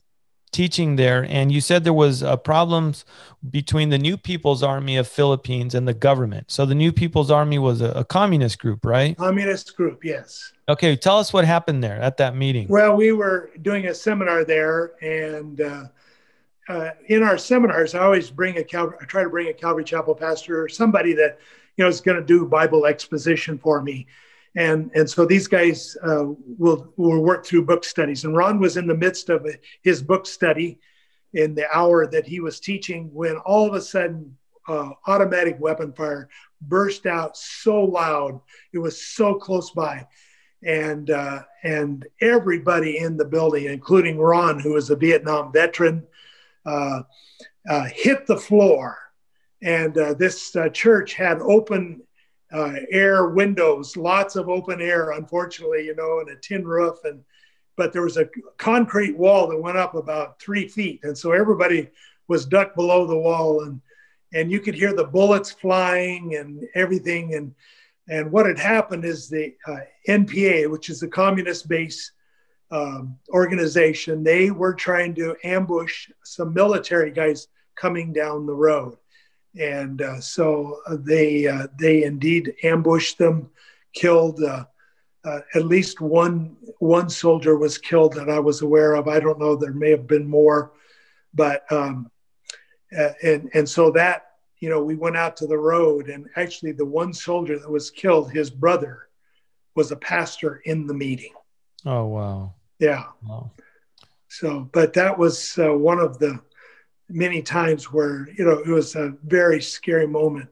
teaching 0.52 0.96
there, 0.96 1.26
and 1.28 1.52
you 1.52 1.60
said 1.60 1.84
there 1.84 1.92
was 1.92 2.22
uh, 2.22 2.38
problems 2.38 3.04
between 3.50 3.90
the 3.90 3.98
New 3.98 4.16
People's 4.16 4.62
Army 4.62 4.96
of 4.96 5.08
Philippines 5.08 5.74
and 5.74 5.88
the 5.88 5.94
government. 5.96 6.52
So 6.52 6.68
the 6.68 6.76
New 6.76 6.92
People's 6.92 7.32
Army 7.32 7.58
was 7.58 7.82
a, 7.82 7.90
a 7.90 8.06
communist 8.06 8.60
group, 8.60 8.86
right? 8.86 9.18
Communist 9.18 9.76
group, 9.76 10.06
yes. 10.06 10.54
Okay, 10.70 10.96
tell 10.96 11.18
us 11.18 11.34
what 11.34 11.46
happened 11.46 11.84
there 11.84 12.00
at 12.00 12.18
that 12.18 12.36
meeting. 12.36 12.68
Well, 12.68 12.96
we 12.96 13.12
were 13.12 13.50
doing 13.64 13.88
a 13.88 13.94
seminar 13.96 14.44
there, 14.44 14.92
and 15.02 15.62
uh, 15.62 15.86
uh, 16.70 16.90
in 17.08 17.24
our 17.24 17.40
seminars, 17.40 17.96
I 17.96 18.04
always 18.04 18.30
bring 18.30 18.60
a 18.60 18.64
Calvary, 18.64 18.98
I 19.02 19.06
try 19.06 19.24
to 19.24 19.30
bring 19.30 19.48
a 19.48 19.54
Calvary 19.54 19.84
Chapel 19.84 20.14
pastor 20.14 20.62
or 20.62 20.70
somebody 20.70 21.14
that 21.14 21.40
you 21.78 21.84
know 21.84 21.90
is 21.90 22.02
going 22.02 22.20
to 22.20 22.26
do 22.26 22.46
Bible 22.46 22.86
exposition 22.86 23.58
for 23.58 23.82
me 23.82 24.08
and 24.58 24.90
and 24.96 25.10
so 25.10 25.26
these 25.26 25.48
guys 25.48 25.98
uh, 26.02 26.26
will 26.58 26.94
will 26.96 27.22
work 27.22 27.46
through 27.46 27.66
book 27.66 27.84
studies. 27.84 28.24
And 28.24 28.38
Ron 28.38 28.58
was 28.58 28.78
in 28.78 28.88
the 28.88 28.96
midst 28.96 29.30
of 29.30 29.46
his 29.82 30.02
book 30.02 30.26
study, 30.26 30.80
in 31.36 31.54
the 31.54 31.70
hour 31.76 32.08
that 32.08 32.26
he 32.26 32.40
was 32.40 32.60
teaching 32.60 33.10
when 33.14 33.36
all 33.38 33.68
of 33.68 33.74
a 33.74 33.82
sudden 33.82 34.36
uh, 34.68 34.92
automatic 35.06 35.58
weapon 35.60 35.94
fire 35.94 36.30
burst 36.62 37.06
out 37.06 37.38
so 37.38 37.84
loud. 37.84 38.40
It 38.74 38.80
was 38.80 39.06
so 39.06 39.36
close 39.36 39.70
by. 39.72 40.08
And, 40.64 41.12
uh, 41.12 41.44
and 41.64 42.08
everybody 42.22 42.98
in 42.98 43.18
the 43.18 43.26
building, 43.26 43.66
including 43.66 44.18
Ron, 44.18 44.60
who 44.60 44.74
was 44.74 44.90
a 44.90 44.96
Vietnam 44.96 45.52
veteran, 45.52 46.08
uh, 46.66 47.02
uh 47.70 47.86
hit 47.94 48.26
the 48.26 48.38
floor. 48.38 48.98
And 49.66 49.98
uh, 49.98 50.14
this 50.14 50.56
uh, 50.56 50.70
church 50.70 51.16
had 51.16 51.42
open 51.42 52.02
air 52.92 53.28
windows, 53.30 53.98
lots 53.98 54.38
of 54.38 54.48
open 54.48 54.80
air, 54.80 55.12
unfortunately, 55.12 55.86
you 55.86 55.96
know, 55.96 56.20
and 56.22 56.30
a 56.30 56.38
tin 56.38 56.66
roof. 56.66 57.04
And 57.04 57.22
but 57.76 57.92
there 57.92 58.04
was 58.04 58.16
a 58.16 58.30
concrete 58.58 59.18
wall 59.18 59.48
that 59.48 59.62
went 59.62 59.78
up 59.78 59.96
about 59.96 60.40
three 60.40 60.68
feet, 60.70 61.02
and 61.04 61.18
so 61.18 61.34
everybody 61.34 61.90
was 62.30 62.46
ducked 62.46 62.78
below 62.78 63.06
the 63.06 63.18
wall, 63.18 63.64
and 63.64 63.82
and 64.34 64.50
you 64.52 64.62
could 64.62 64.76
hear 64.76 64.94
the 64.94 65.04
bullets 65.04 65.52
flying 65.52 66.36
and 66.36 66.66
everything, 66.76 67.34
and 67.34 67.54
and 68.08 68.32
what 68.32 68.46
had 68.46 68.60
happened 68.60 69.04
is 69.04 69.28
the 69.28 69.54
uh, 69.68 69.80
NPA, 70.08 70.70
which 70.70 70.90
is 70.90 71.00
the 71.00 71.08
communist 71.08 71.68
base 71.68 72.12
um, 72.72 73.18
organization, 73.30 74.24
they 74.24 74.52
were 74.52 74.74
trying 74.74 75.16
to 75.16 75.36
ambush 75.44 76.10
some 76.24 76.54
military 76.54 77.12
guys 77.12 77.48
coming 77.76 78.14
down 78.14 78.46
the 78.46 78.54
road, 78.54 78.98
and 79.60 80.02
uh, 80.02 80.20
so 80.20 80.80
they 80.90 81.48
uh, 81.48 81.68
they 81.80 82.04
indeed 82.04 82.54
ambushed 82.64 83.18
them, 83.18 83.50
killed 83.94 84.42
uh, 84.44 84.66
uh, 85.24 85.40
at 85.56 85.66
least 85.66 86.02
one 86.02 86.56
one 86.80 87.10
soldier 87.10 87.58
was 87.58 87.78
killed 87.78 88.14
that 88.14 88.30
I 88.30 88.40
was 88.40 88.62
aware 88.62 88.94
of. 88.94 89.08
I 89.08 89.20
don't 89.20 89.40
know. 89.40 89.56
There 89.56 89.74
may 89.74 89.90
have 89.92 90.08
been 90.08 90.28
more, 90.28 90.74
but 91.34 91.70
um, 91.72 92.12
uh, 92.98 93.10
and 93.24 93.50
and 93.54 93.68
so 93.68 93.92
that 93.92 94.28
you 94.60 94.70
know 94.70 94.84
we 94.84 94.96
went 94.96 95.18
out 95.18 95.36
to 95.38 95.48
the 95.48 95.58
road, 95.58 96.10
and 96.10 96.28
actually 96.36 96.74
the 96.74 96.86
one 96.86 97.14
soldier 97.14 97.58
that 97.58 97.70
was 97.70 97.90
killed, 97.90 98.32
his 98.32 98.50
brother, 98.50 99.08
was 99.76 99.92
a 99.92 99.98
pastor 99.98 100.62
in 100.66 100.86
the 100.86 100.94
meeting. 100.94 101.34
Oh 101.86 102.06
wow! 102.06 102.54
Yeah. 102.80 103.06
Wow. 103.28 103.52
So, 104.28 104.70
but 104.74 104.94
that 104.94 105.18
was 105.18 105.58
uh, 105.58 105.74
one 105.74 106.00
of 106.00 106.20
the 106.20 106.42
many 107.10 107.42
times 107.42 107.92
where 107.92 108.28
you 108.38 108.46
know 108.46 108.60
it 108.60 108.68
was 108.68 108.96
a 108.96 109.14
very 109.24 109.62
scary 109.62 110.08
moment 110.08 110.50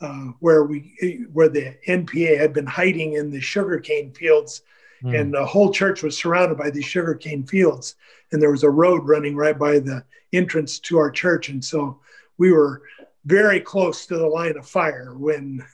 uh, 0.00 0.32
where 0.40 0.64
we 0.64 1.26
where 1.32 1.48
the 1.48 1.76
NPA 1.86 2.38
had 2.38 2.52
been 2.52 2.66
hiding 2.66 3.14
in 3.14 3.30
the 3.30 3.40
sugarcane 3.40 4.12
fields, 4.12 4.62
mm. 5.02 5.18
and 5.18 5.32
the 5.32 5.44
whole 5.44 5.72
church 5.72 6.02
was 6.02 6.16
surrounded 6.16 6.58
by 6.58 6.70
these 6.70 6.84
sugarcane 6.84 7.44
fields, 7.44 7.96
and 8.32 8.40
there 8.40 8.50
was 8.50 8.64
a 8.64 8.70
road 8.70 9.06
running 9.06 9.36
right 9.36 9.58
by 9.58 9.78
the 9.78 10.04
entrance 10.32 10.78
to 10.80 10.98
our 10.98 11.10
church, 11.10 11.48
and 11.48 11.64
so 11.64 12.00
we 12.38 12.52
were 12.52 12.82
very 13.24 13.60
close 13.60 14.06
to 14.06 14.16
the 14.16 14.26
line 14.26 14.56
of 14.56 14.66
fire 14.66 15.14
when 15.16 15.64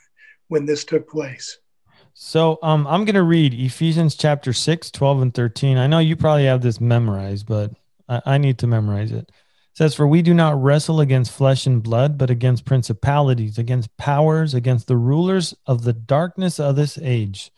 when 0.48 0.64
this 0.64 0.84
took 0.84 1.08
place. 1.08 1.58
So 2.12 2.58
um, 2.62 2.86
I'm 2.86 3.04
going 3.04 3.14
to 3.14 3.22
read 3.22 3.54
Ephesians 3.54 4.14
chapter 4.14 4.52
6, 4.52 4.90
12 4.90 5.22
and 5.22 5.32
13. 5.32 5.78
I 5.78 5.86
know 5.86 6.00
you 6.00 6.16
probably 6.16 6.44
have 6.44 6.60
this 6.60 6.80
memorized, 6.80 7.46
but 7.46 7.70
I, 8.08 8.20
I 8.26 8.38
need 8.38 8.58
to 8.58 8.66
memorize 8.66 9.10
it 9.12 9.30
says, 9.80 9.94
For 9.94 10.06
we 10.06 10.20
do 10.20 10.34
not 10.34 10.62
wrestle 10.62 11.00
against 11.00 11.32
flesh 11.32 11.66
and 11.66 11.82
blood, 11.82 12.18
but 12.18 12.28
against 12.28 12.66
principalities, 12.66 13.56
against 13.56 13.96
powers, 13.96 14.52
against 14.52 14.88
the 14.88 14.96
rulers 14.98 15.54
of 15.66 15.84
the 15.84 15.94
darkness 15.94 16.60
of 16.60 16.76
this 16.76 16.98
age, 17.00 17.50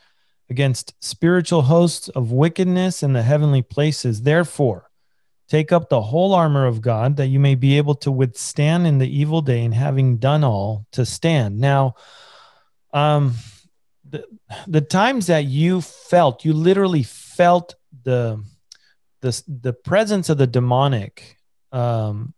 against 0.48 0.94
spiritual 1.02 1.62
hosts 1.62 2.08
of 2.10 2.30
wickedness 2.30 3.02
in 3.02 3.12
the 3.12 3.24
heavenly 3.24 3.60
places. 3.60 4.22
Therefore, 4.22 4.88
take 5.48 5.72
up 5.72 5.88
the 5.88 6.00
whole 6.00 6.32
armor 6.32 6.64
of 6.64 6.80
God, 6.80 7.16
that 7.16 7.26
you 7.26 7.40
may 7.40 7.56
be 7.56 7.76
able 7.76 7.96
to 7.96 8.12
withstand 8.12 8.86
in 8.86 8.98
the 8.98 9.18
evil 9.18 9.42
day, 9.42 9.64
and 9.64 9.74
having 9.74 10.18
done 10.18 10.44
all, 10.44 10.86
to 10.92 11.04
stand. 11.04 11.58
Now, 11.58 11.96
um, 12.94 13.34
the, 14.08 14.24
the 14.68 14.80
times 14.80 15.26
that 15.26 15.46
you 15.46 15.80
felt, 15.80 16.44
you 16.44 16.52
literally 16.52 17.02
felt 17.02 17.74
the 18.04 18.44
the, 19.22 19.42
the 19.46 19.72
presence 19.72 20.28
of 20.28 20.38
the 20.38 20.48
demonic 20.48 21.38
um, 21.72 22.34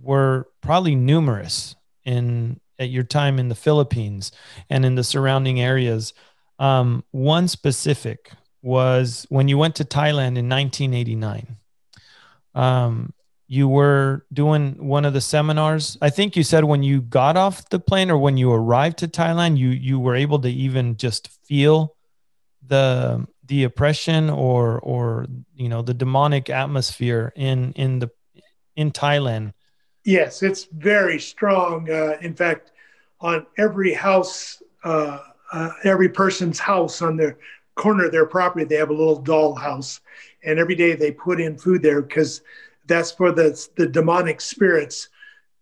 were 0.00 0.48
probably 0.60 0.94
numerous 0.94 1.74
in 2.04 2.60
at 2.78 2.90
your 2.90 3.04
time 3.04 3.38
in 3.38 3.48
the 3.48 3.54
Philippines 3.54 4.32
and 4.68 4.84
in 4.84 4.94
the 4.94 5.04
surrounding 5.04 5.60
areas. 5.60 6.12
Um, 6.58 7.04
one 7.10 7.48
specific 7.48 8.30
was 8.62 9.26
when 9.28 9.48
you 9.48 9.58
went 9.58 9.76
to 9.76 9.84
Thailand 9.84 10.36
in 10.38 10.48
1989. 10.48 11.56
Um, 12.54 13.12
you 13.46 13.68
were 13.68 14.24
doing 14.32 14.86
one 14.86 15.04
of 15.04 15.12
the 15.12 15.20
seminars. 15.20 15.98
I 16.00 16.10
think 16.10 16.34
you 16.34 16.42
said 16.42 16.64
when 16.64 16.82
you 16.82 17.02
got 17.02 17.36
off 17.36 17.68
the 17.68 17.78
plane 17.78 18.10
or 18.10 18.16
when 18.16 18.36
you 18.36 18.52
arrived 18.52 18.98
to 18.98 19.08
Thailand, 19.08 19.58
you 19.58 19.68
you 19.68 20.00
were 20.00 20.16
able 20.16 20.40
to 20.40 20.48
even 20.48 20.96
just 20.96 21.28
feel 21.46 21.94
the 22.66 23.26
the 23.46 23.64
oppression 23.64 24.30
or 24.30 24.78
or 24.80 25.26
you 25.54 25.68
know 25.68 25.82
the 25.82 25.94
demonic 25.94 26.48
atmosphere 26.48 27.32
in 27.36 27.72
in 27.72 27.98
the 27.98 28.10
in 28.76 28.92
Thailand. 28.92 29.52
Yes, 30.04 30.42
it's 30.42 30.64
very 30.64 31.18
strong. 31.18 31.90
Uh, 31.90 32.16
in 32.20 32.34
fact, 32.34 32.72
on 33.20 33.46
every 33.56 33.94
house, 33.94 34.62
uh, 34.84 35.18
uh, 35.52 35.70
every 35.84 36.08
person's 36.08 36.58
house 36.58 37.00
on 37.00 37.16
the 37.16 37.36
corner 37.74 38.06
of 38.06 38.12
their 38.12 38.26
property, 38.26 38.64
they 38.64 38.76
have 38.76 38.90
a 38.90 38.94
little 38.94 39.20
doll 39.20 39.54
house, 39.54 40.00
and 40.44 40.58
every 40.58 40.74
day 40.74 40.94
they 40.94 41.10
put 41.10 41.40
in 41.40 41.56
food 41.56 41.82
there 41.82 42.02
because 42.02 42.42
that's 42.86 43.10
for 43.10 43.32
the 43.32 43.66
the 43.76 43.86
demonic 43.86 44.40
spirits 44.40 45.08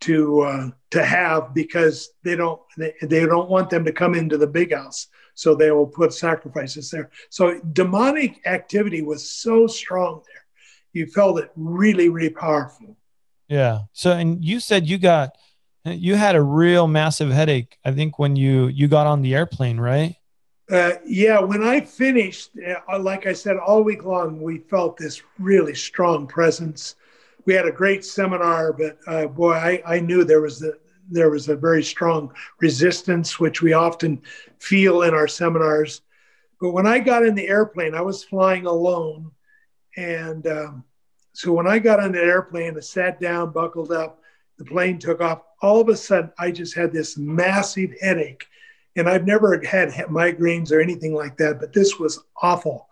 to 0.02 0.40
uh, 0.40 0.70
to 0.90 1.04
have 1.04 1.54
because 1.54 2.10
they 2.24 2.34
don't 2.34 2.60
they, 2.76 2.92
they 3.02 3.24
don't 3.24 3.48
want 3.48 3.70
them 3.70 3.84
to 3.84 3.92
come 3.92 4.14
into 4.14 4.36
the 4.36 4.46
big 4.46 4.74
house 4.74 5.06
so 5.34 5.54
they 5.54 5.70
will 5.70 5.86
put 5.86 6.12
sacrifices 6.12 6.90
there 6.90 7.10
so 7.30 7.60
demonic 7.72 8.40
activity 8.44 9.00
was 9.00 9.26
so 9.26 9.66
strong 9.66 10.20
there 10.26 10.44
you 10.92 11.06
felt 11.06 11.38
it 11.38 11.50
really 11.54 12.08
really 12.08 12.30
powerful 12.30 12.96
yeah. 13.53 13.80
So, 13.92 14.12
and 14.12 14.42
you 14.42 14.61
said 14.61 14.88
you 14.88 14.96
got, 14.96 15.36
you 15.84 16.14
had 16.14 16.36
a 16.36 16.42
real 16.42 16.86
massive 16.86 17.30
headache. 17.30 17.76
I 17.84 17.92
think 17.92 18.18
when 18.18 18.34
you 18.34 18.68
you 18.68 18.88
got 18.88 19.07
on 19.07 19.20
the 19.20 19.34
airplane, 19.34 19.78
right? 19.78 20.16
Uh, 20.70 20.92
yeah. 21.05 21.38
When 21.38 21.62
I 21.62 21.80
finished, 21.82 22.53
uh, 22.66 22.98
like 22.98 23.26
I 23.26 23.34
said, 23.34 23.59
all 23.59 23.82
week 23.82 24.05
long, 24.05 24.40
we 24.40 24.59
felt 24.59 24.96
this 24.96 25.22
really 25.38 25.74
strong 25.74 26.26
presence. 26.26 26.94
We 27.44 27.53
had 27.53 27.66
a 27.66 27.72
great 27.72 28.07
seminar, 28.07 28.72
but 28.72 28.96
uh, 29.07 29.26
boy, 29.26 29.53
I, 29.53 29.82
I 29.84 30.00
knew 30.00 30.24
there 30.24 30.40
was 30.40 30.59
the 30.59 30.78
there 31.11 31.28
was 31.28 31.48
a 31.50 31.57
very 31.57 31.82
strong 31.82 32.32
resistance, 32.61 33.38
which 33.38 33.61
we 33.61 33.74
often 33.74 34.22
feel 34.61 35.03
in 35.03 35.12
our 35.12 35.28
seminars. 35.28 36.00
But 36.59 36.70
when 36.70 36.86
I 36.86 37.00
got 37.00 37.26
in 37.26 37.34
the 37.34 37.48
airplane, 37.48 37.94
I 37.94 38.00
was 38.00 38.24
flying 38.24 38.64
alone, 38.64 39.30
and 39.96 40.46
um, 40.46 40.84
so 41.32 41.52
when 41.52 41.66
I 41.66 41.78
got 41.78 42.00
on 42.00 42.12
the 42.12 42.20
airplane, 42.20 42.76
I 42.76 42.80
sat 42.80 43.20
down, 43.20 43.52
buckled 43.52 43.90
up, 43.90 44.20
the 44.58 44.64
plane 44.64 44.98
took 44.98 45.20
off. 45.20 45.42
All 45.62 45.80
of 45.80 45.88
a 45.88 45.96
sudden, 45.96 46.30
I 46.38 46.50
just 46.50 46.74
had 46.74 46.92
this 46.92 47.16
massive 47.16 47.90
headache. 48.00 48.46
And 48.96 49.08
I've 49.08 49.26
never 49.26 49.58
had 49.64 49.90
migraines 49.90 50.70
or 50.70 50.80
anything 50.80 51.14
like 51.14 51.38
that, 51.38 51.58
but 51.58 51.72
this 51.72 51.98
was 51.98 52.22
awful. 52.42 52.88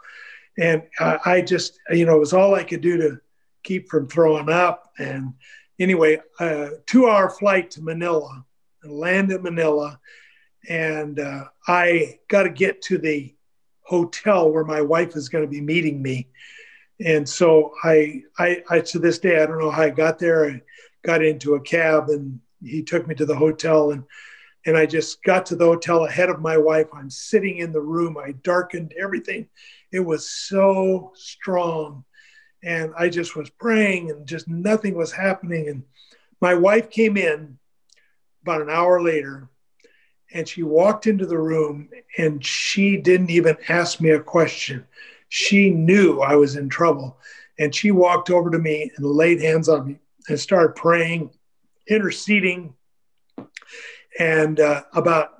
And 0.58 0.82
uh, 0.98 1.18
I 1.26 1.42
just, 1.42 1.78
you 1.90 2.06
know, 2.06 2.16
it 2.16 2.20
was 2.20 2.32
all 2.32 2.54
I 2.54 2.64
could 2.64 2.80
do 2.80 2.96
to 2.96 3.20
keep 3.62 3.88
from 3.90 4.08
throwing 4.08 4.48
up. 4.48 4.90
And 4.98 5.34
anyway, 5.78 6.20
a 6.40 6.70
two 6.86 7.08
hour 7.08 7.28
flight 7.28 7.70
to 7.72 7.82
Manila, 7.82 8.44
land 8.82 9.30
in 9.30 9.42
Manila. 9.42 10.00
And 10.68 11.20
uh, 11.20 11.44
I 11.68 12.18
got 12.28 12.44
to 12.44 12.50
get 12.50 12.80
to 12.82 12.96
the 12.96 13.34
hotel 13.82 14.50
where 14.50 14.64
my 14.64 14.80
wife 14.80 15.16
is 15.16 15.28
going 15.28 15.44
to 15.44 15.50
be 15.50 15.60
meeting 15.60 16.00
me 16.00 16.28
and 17.04 17.26
so 17.26 17.72
I, 17.82 18.22
I, 18.38 18.62
I, 18.68 18.80
to 18.80 18.98
this 18.98 19.18
day, 19.18 19.42
I 19.42 19.46
don't 19.46 19.58
know 19.58 19.70
how 19.70 19.82
I 19.82 19.90
got 19.90 20.18
there. 20.18 20.44
I 20.46 20.62
got 21.02 21.24
into 21.24 21.54
a 21.54 21.60
cab 21.60 22.10
and 22.10 22.38
he 22.62 22.82
took 22.82 23.06
me 23.06 23.14
to 23.14 23.24
the 23.24 23.34
hotel 23.36 23.92
and, 23.92 24.04
and 24.66 24.76
I 24.76 24.84
just 24.84 25.22
got 25.22 25.46
to 25.46 25.56
the 25.56 25.64
hotel 25.64 26.04
ahead 26.04 26.28
of 26.28 26.40
my 26.40 26.58
wife. 26.58 26.88
I'm 26.92 27.08
sitting 27.08 27.58
in 27.58 27.72
the 27.72 27.80
room. 27.80 28.18
I 28.18 28.32
darkened 28.42 28.92
everything. 29.00 29.48
It 29.90 30.00
was 30.00 30.30
so 30.30 31.12
strong. 31.14 32.04
And 32.62 32.92
I 32.98 33.08
just 33.08 33.34
was 33.34 33.48
praying 33.48 34.10
and 34.10 34.26
just 34.26 34.46
nothing 34.46 34.94
was 34.94 35.12
happening. 35.12 35.68
And 35.68 35.84
my 36.42 36.54
wife 36.54 36.90
came 36.90 37.16
in 37.16 37.58
about 38.42 38.60
an 38.60 38.68
hour 38.68 39.02
later 39.02 39.48
and 40.34 40.46
she 40.46 40.62
walked 40.62 41.06
into 41.06 41.24
the 41.24 41.38
room 41.38 41.88
and 42.18 42.44
she 42.44 42.98
didn't 42.98 43.30
even 43.30 43.56
ask 43.70 44.02
me 44.02 44.10
a 44.10 44.20
question 44.20 44.86
she 45.30 45.70
knew 45.70 46.20
I 46.20 46.34
was 46.34 46.56
in 46.56 46.68
trouble. 46.68 47.16
And 47.58 47.74
she 47.74 47.92
walked 47.92 48.30
over 48.30 48.50
to 48.50 48.58
me 48.58 48.90
and 48.96 49.06
laid 49.06 49.40
hands 49.40 49.68
on 49.68 49.86
me 49.86 49.98
and 50.28 50.38
started 50.38 50.74
praying, 50.74 51.30
interceding. 51.88 52.74
And 54.18 54.60
uh, 54.60 54.82
about 54.92 55.34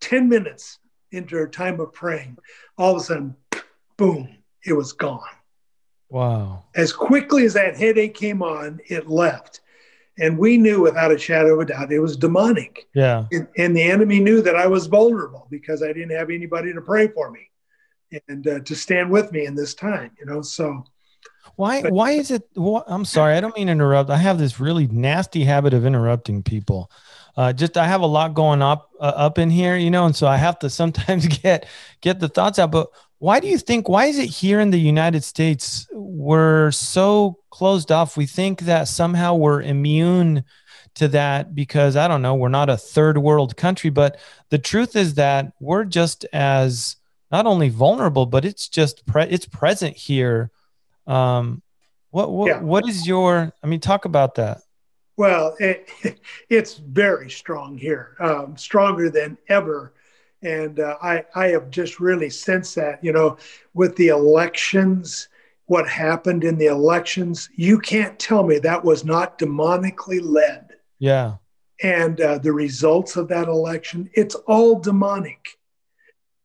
10 0.00 0.28
minutes 0.28 0.78
into 1.12 1.36
her 1.36 1.48
time 1.48 1.80
of 1.80 1.92
praying, 1.92 2.38
all 2.76 2.96
of 2.96 3.02
a 3.02 3.04
sudden, 3.04 3.36
boom, 3.96 4.36
it 4.64 4.72
was 4.72 4.92
gone. 4.92 5.20
Wow. 6.08 6.64
As 6.74 6.92
quickly 6.92 7.44
as 7.44 7.54
that 7.54 7.76
headache 7.76 8.14
came 8.14 8.42
on, 8.42 8.80
it 8.88 9.08
left. 9.08 9.60
And 10.18 10.38
we 10.38 10.56
knew 10.56 10.80
without 10.80 11.12
a 11.12 11.18
shadow 11.18 11.54
of 11.54 11.60
a 11.60 11.64
doubt 11.66 11.92
it 11.92 12.00
was 12.00 12.16
demonic. 12.16 12.88
Yeah. 12.94 13.26
And, 13.30 13.46
and 13.56 13.76
the 13.76 13.82
enemy 13.82 14.18
knew 14.18 14.42
that 14.42 14.56
I 14.56 14.66
was 14.66 14.86
vulnerable 14.86 15.46
because 15.50 15.84
I 15.84 15.92
didn't 15.92 16.16
have 16.16 16.30
anybody 16.30 16.72
to 16.72 16.80
pray 16.80 17.06
for 17.08 17.30
me 17.30 17.49
and 18.28 18.46
uh, 18.46 18.60
to 18.60 18.74
stand 18.74 19.10
with 19.10 19.32
me 19.32 19.46
in 19.46 19.54
this 19.54 19.74
time, 19.74 20.10
you 20.18 20.26
know. 20.26 20.42
So, 20.42 20.84
why 21.56 21.82
but, 21.82 21.92
why 21.92 22.12
is 22.12 22.30
it 22.30 22.42
i'm 22.86 23.04
sorry 23.04 23.34
i 23.34 23.40
don't 23.40 23.56
mean 23.56 23.66
to 23.66 23.72
interrupt. 23.72 24.10
I 24.10 24.16
have 24.16 24.38
this 24.38 24.60
really 24.60 24.86
nasty 24.88 25.44
habit 25.44 25.74
of 25.74 25.86
interrupting 25.86 26.42
people. 26.42 26.90
Uh, 27.36 27.52
just 27.52 27.76
i 27.76 27.86
have 27.86 28.00
a 28.00 28.06
lot 28.06 28.34
going 28.34 28.62
up 28.62 28.90
uh, 29.00 29.12
up 29.14 29.38
in 29.38 29.50
here 29.50 29.76
you 29.76 29.90
know 29.90 30.04
and 30.04 30.16
so 30.16 30.26
i 30.26 30.36
have 30.36 30.58
to 30.60 30.70
sometimes 30.80 31.26
get 31.26 31.66
get 32.00 32.20
the 32.20 32.28
thoughts 32.28 32.58
out. 32.58 32.70
But 32.70 32.88
why 33.18 33.40
do 33.40 33.48
you 33.48 33.58
think 33.58 33.88
why 33.88 34.06
is 34.06 34.18
it 34.18 34.26
here 34.26 34.60
in 34.60 34.70
the 34.70 34.80
united 34.80 35.24
states 35.24 35.86
we're 35.92 36.70
so 36.70 37.38
closed 37.50 37.92
off? 37.92 38.16
We 38.16 38.26
think 38.26 38.62
that 38.62 38.88
somehow 38.88 39.34
we're 39.34 39.62
immune 39.62 40.44
to 40.94 41.06
that 41.08 41.54
because 41.54 41.94
i 41.94 42.08
don't 42.08 42.20
know 42.20 42.34
we're 42.34 42.48
not 42.48 42.68
a 42.68 42.76
third 42.76 43.16
world 43.16 43.56
country 43.56 43.90
but 43.90 44.18
the 44.48 44.58
truth 44.58 44.96
is 44.96 45.14
that 45.14 45.52
we're 45.60 45.84
just 45.84 46.24
as 46.32 46.96
not 47.30 47.46
only 47.46 47.68
vulnerable 47.68 48.26
but 48.26 48.44
it's 48.44 48.68
just 48.68 49.06
pre- 49.06 49.24
it's 49.24 49.46
present 49.46 49.96
here 49.96 50.50
um 51.06 51.62
what 52.10 52.30
what, 52.30 52.48
yeah. 52.48 52.60
what 52.60 52.88
is 52.88 53.06
your 53.06 53.52
i 53.62 53.66
mean 53.66 53.80
talk 53.80 54.04
about 54.04 54.34
that 54.34 54.62
well 55.16 55.54
it, 55.58 55.88
it's 56.48 56.74
very 56.74 57.30
strong 57.30 57.76
here 57.76 58.16
um, 58.20 58.56
stronger 58.56 59.10
than 59.10 59.36
ever 59.48 59.92
and 60.42 60.80
uh, 60.80 60.96
I, 61.02 61.24
I 61.34 61.48
have 61.48 61.70
just 61.70 62.00
really 62.00 62.30
sensed 62.30 62.74
that, 62.76 63.02
you 63.04 63.12
know, 63.12 63.36
with 63.74 63.96
the 63.96 64.08
elections, 64.08 65.28
what 65.66 65.88
happened 65.88 66.44
in 66.44 66.56
the 66.56 66.66
elections, 66.66 67.50
you 67.54 67.78
can't 67.78 68.18
tell 68.18 68.42
me 68.42 68.58
that 68.58 68.84
was 68.84 69.04
not 69.04 69.38
demonically 69.38 70.20
led. 70.22 70.70
Yeah. 70.98 71.34
And 71.82 72.20
uh, 72.20 72.38
the 72.38 72.52
results 72.52 73.16
of 73.16 73.28
that 73.28 73.48
election, 73.48 74.10
it's 74.14 74.34
all 74.34 74.78
demonic. 74.78 75.58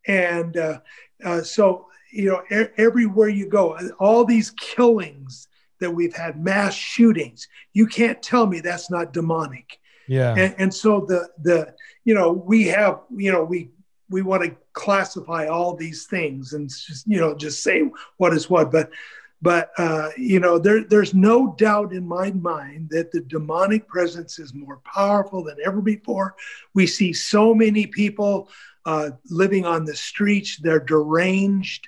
And 0.07 0.57
uh, 0.57 0.79
uh 1.23 1.41
so, 1.41 1.87
you 2.11 2.29
know, 2.29 2.43
e- 2.51 2.71
everywhere 2.77 3.29
you 3.29 3.47
go, 3.47 3.77
all 3.99 4.25
these 4.25 4.51
killings 4.51 5.47
that 5.79 5.91
we've 5.91 6.15
had, 6.15 6.41
mass 6.41 6.73
shootings, 6.73 7.47
you 7.73 7.87
can't 7.87 8.21
tell 8.21 8.47
me 8.47 8.59
that's 8.59 8.89
not 8.89 9.13
demonic. 9.13 9.79
Yeah. 10.07 10.35
And, 10.35 10.55
and 10.57 10.73
so 10.73 11.01
the, 11.01 11.29
the, 11.41 11.73
you 12.03 12.13
know, 12.13 12.31
we 12.31 12.65
have, 12.67 13.01
you 13.15 13.31
know, 13.31 13.43
we 13.43 13.71
we 14.09 14.21
want 14.21 14.43
to 14.43 14.55
classify 14.73 15.47
all 15.47 15.75
these 15.75 16.05
things 16.05 16.53
and 16.53 16.69
just 16.69 17.07
you 17.07 17.19
know 17.19 17.35
just 17.35 17.63
say 17.63 17.83
what 18.17 18.33
is 18.33 18.49
what 18.49 18.71
but 18.71 18.89
but 19.41 19.71
uh, 19.77 20.09
you 20.17 20.39
know 20.39 20.57
there, 20.57 20.83
there's 20.83 21.13
no 21.13 21.53
doubt 21.57 21.93
in 21.93 22.07
my 22.07 22.31
mind 22.31 22.89
that 22.89 23.11
the 23.11 23.21
demonic 23.21 23.87
presence 23.87 24.39
is 24.39 24.53
more 24.53 24.81
powerful 24.85 25.43
than 25.43 25.57
ever 25.65 25.81
before 25.81 26.35
we 26.73 26.87
see 26.87 27.13
so 27.13 27.53
many 27.53 27.85
people 27.85 28.49
uh, 28.85 29.09
living 29.29 29.65
on 29.65 29.85
the 29.85 29.95
streets 29.95 30.57
they're 30.57 30.79
deranged 30.79 31.87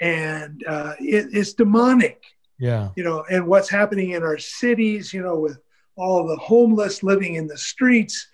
and 0.00 0.64
uh, 0.68 0.92
it, 1.00 1.28
it's 1.32 1.54
demonic 1.54 2.22
yeah 2.58 2.90
you 2.96 3.04
know 3.04 3.24
and 3.30 3.46
what's 3.46 3.68
happening 3.68 4.10
in 4.10 4.22
our 4.22 4.38
cities 4.38 5.12
you 5.12 5.22
know 5.22 5.38
with 5.38 5.58
all 5.96 6.26
the 6.26 6.36
homeless 6.36 7.02
living 7.02 7.34
in 7.34 7.46
the 7.46 7.58
streets 7.58 8.28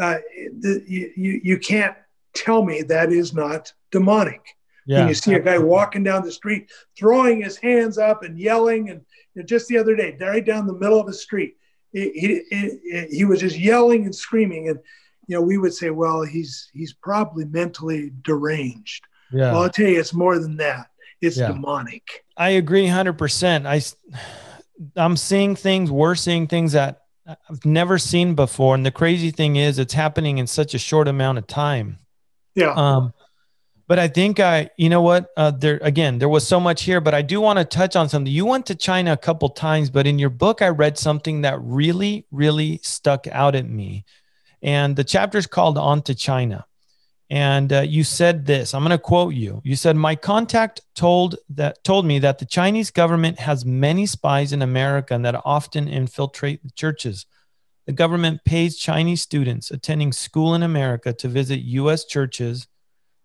uh, 0.00 0.18
the, 0.60 0.84
you, 0.86 1.40
you 1.42 1.58
can't 1.58 1.96
tell 2.34 2.64
me 2.64 2.82
that 2.82 3.12
is 3.12 3.34
not 3.34 3.72
demonic. 3.90 4.40
Yeah, 4.86 5.00
and 5.00 5.08
you 5.08 5.14
see 5.14 5.34
a 5.34 5.40
guy 5.40 5.58
walking 5.58 6.02
down 6.02 6.24
the 6.24 6.32
street, 6.32 6.70
throwing 6.96 7.42
his 7.42 7.58
hands 7.58 7.98
up 7.98 8.22
and 8.22 8.38
yelling. 8.38 8.88
And, 8.88 9.02
and 9.36 9.46
just 9.46 9.68
the 9.68 9.76
other 9.76 9.94
day, 9.94 10.16
right 10.18 10.44
down 10.44 10.66
the 10.66 10.72
middle 10.72 10.98
of 10.98 11.06
the 11.06 11.12
street, 11.12 11.56
he, 11.92 12.42
he, 12.48 13.06
he 13.10 13.24
was 13.26 13.40
just 13.40 13.58
yelling 13.58 14.04
and 14.04 14.14
screaming. 14.14 14.68
And, 14.68 14.78
you 15.28 15.36
know, 15.36 15.42
we 15.42 15.58
would 15.58 15.72
say, 15.72 15.90
well, 15.90 16.22
he's, 16.22 16.70
he's 16.72 16.92
probably 16.92 17.44
mentally 17.44 18.10
deranged. 18.22 19.04
Yeah. 19.32 19.52
Well, 19.52 19.62
I'll 19.62 19.70
tell 19.70 19.86
you, 19.86 20.00
it's 20.00 20.14
more 20.14 20.38
than 20.38 20.56
that. 20.56 20.88
It's 21.20 21.36
yeah. 21.36 21.48
demonic. 21.48 22.24
I 22.36 22.50
agree 22.50 22.86
100%. 22.86 23.66
I, 23.66 23.82
I'm 24.96 25.16
seeing 25.16 25.54
things, 25.54 25.90
we're 25.90 26.14
seeing 26.14 26.46
things 26.46 26.72
that 26.72 27.02
I've 27.26 27.64
never 27.64 27.98
seen 27.98 28.34
before. 28.34 28.74
And 28.74 28.86
the 28.86 28.90
crazy 28.90 29.30
thing 29.30 29.56
is, 29.56 29.78
it's 29.78 29.94
happening 29.94 30.38
in 30.38 30.46
such 30.46 30.74
a 30.74 30.78
short 30.78 31.08
amount 31.08 31.38
of 31.38 31.46
time. 31.46 31.98
Yeah. 32.54 32.72
Um, 32.72 33.12
but 33.86 33.98
I 33.98 34.08
think 34.08 34.38
I, 34.38 34.70
you 34.76 34.90
know 34.90 35.00
what? 35.00 35.30
Uh, 35.36 35.50
there 35.50 35.80
again, 35.82 36.18
there 36.18 36.28
was 36.28 36.46
so 36.46 36.60
much 36.60 36.82
here, 36.82 37.00
but 37.00 37.14
I 37.14 37.22
do 37.22 37.40
want 37.40 37.58
to 37.58 37.64
touch 37.64 37.96
on 37.96 38.08
something. 38.08 38.30
You 38.30 38.44
went 38.44 38.66
to 38.66 38.74
China 38.74 39.12
a 39.12 39.16
couple 39.16 39.48
times, 39.48 39.88
but 39.88 40.06
in 40.06 40.18
your 40.18 40.30
book, 40.30 40.60
I 40.60 40.68
read 40.68 40.98
something 40.98 41.40
that 41.42 41.58
really, 41.62 42.26
really 42.30 42.80
stuck 42.82 43.26
out 43.28 43.54
at 43.54 43.66
me, 43.66 44.04
and 44.62 44.96
the 44.96 45.04
chapter 45.04 45.38
is 45.38 45.46
called 45.46 45.78
"On 45.78 46.02
to 46.02 46.14
China." 46.14 46.66
And 47.30 47.70
uh, 47.72 47.80
you 47.80 48.04
said 48.04 48.46
this. 48.46 48.72
I'm 48.72 48.82
going 48.82 48.90
to 48.90 48.98
quote 48.98 49.34
you. 49.34 49.60
You 49.64 49.76
said, 49.76 49.96
"My 49.96 50.16
contact 50.16 50.80
told 50.94 51.36
that 51.50 51.84
told 51.84 52.06
me 52.06 52.18
that 52.20 52.38
the 52.38 52.46
Chinese 52.46 52.90
government 52.90 53.38
has 53.40 53.64
many 53.64 54.06
spies 54.06 54.52
in 54.52 54.62
America 54.62 55.14
and 55.14 55.24
that 55.24 55.40
often 55.44 55.88
infiltrate 55.88 56.62
the 56.62 56.70
churches." 56.70 57.26
The 57.86 57.94
government 57.94 58.44
pays 58.44 58.76
Chinese 58.76 59.22
students 59.22 59.70
attending 59.70 60.12
school 60.12 60.54
in 60.54 60.62
America 60.62 61.14
to 61.14 61.26
visit 61.26 61.60
U.S. 61.60 62.04
churches, 62.04 62.68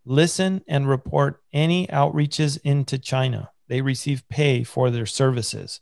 listen, 0.05 0.61
and 0.69 0.87
report 0.87 1.41
any 1.51 1.85
outreaches 1.87 2.57
into 2.63 2.97
China. 2.97 3.51
They 3.67 3.81
receive 3.81 4.27
pay 4.29 4.63
for 4.63 4.89
their 4.89 5.05
services. 5.05 5.81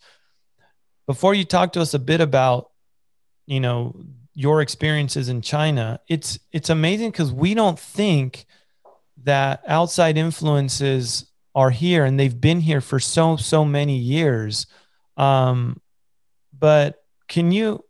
Before 1.06 1.36
you 1.36 1.43
talk 1.43 1.74
to 1.74 1.82
us 1.82 1.93
a 1.93 1.99
bit 1.99 2.22
about, 2.22 2.72
you 3.45 3.60
know, 3.60 4.04
your 4.34 4.62
experiences 4.62 5.30
in 5.30 5.42
China, 5.42 6.00
it's 6.08 6.40
it's 6.52 6.70
amazing 6.70 7.12
because 7.12 7.32
we 7.32 7.54
don't 7.54 7.80
think 7.80 8.46
that 9.24 9.62
outside 9.68 10.18
influences 10.18 11.26
are 11.54 11.70
here 11.70 12.06
and 12.06 12.20
they've 12.20 12.40
been 12.40 12.62
here 12.62 12.82
for 12.82 13.00
so 13.00 13.36
so 13.36 13.66
many 13.66 13.98
years. 13.98 14.68
Um, 15.18 15.82
but 16.58 17.04
can 17.28 17.52
you 17.52 17.84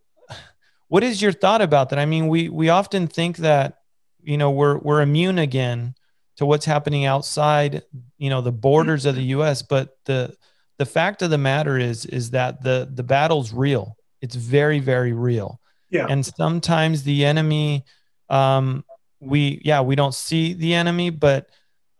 what 0.92 1.02
is 1.02 1.22
your 1.22 1.32
thought 1.32 1.62
about 1.62 1.88
that? 1.88 1.98
I 1.98 2.04
mean, 2.04 2.28
we 2.28 2.50
we 2.50 2.68
often 2.68 3.06
think 3.06 3.38
that 3.38 3.78
you 4.22 4.36
know 4.36 4.50
we're 4.50 4.76
we're 4.76 5.00
immune 5.00 5.38
again 5.38 5.94
to 6.36 6.44
what's 6.44 6.66
happening 6.66 7.06
outside, 7.06 7.82
you 8.18 8.28
know, 8.28 8.42
the 8.42 8.52
borders 8.52 9.06
of 9.06 9.14
the 9.14 9.22
U.S. 9.36 9.62
But 9.62 9.96
the 10.04 10.36
the 10.76 10.84
fact 10.84 11.22
of 11.22 11.30
the 11.30 11.38
matter 11.38 11.78
is 11.78 12.04
is 12.04 12.32
that 12.32 12.62
the 12.62 12.90
the 12.92 13.02
battle's 13.02 13.54
real. 13.54 13.96
It's 14.20 14.34
very 14.34 14.80
very 14.80 15.14
real. 15.14 15.61
Yeah. 15.92 16.06
And 16.08 16.24
sometimes 16.24 17.02
the 17.02 17.24
enemy, 17.24 17.84
um, 18.30 18.84
we 19.20 19.60
yeah 19.64 19.82
we 19.82 19.94
don't 19.94 20.14
see 20.14 20.54
the 20.54 20.74
enemy, 20.74 21.10
but 21.10 21.48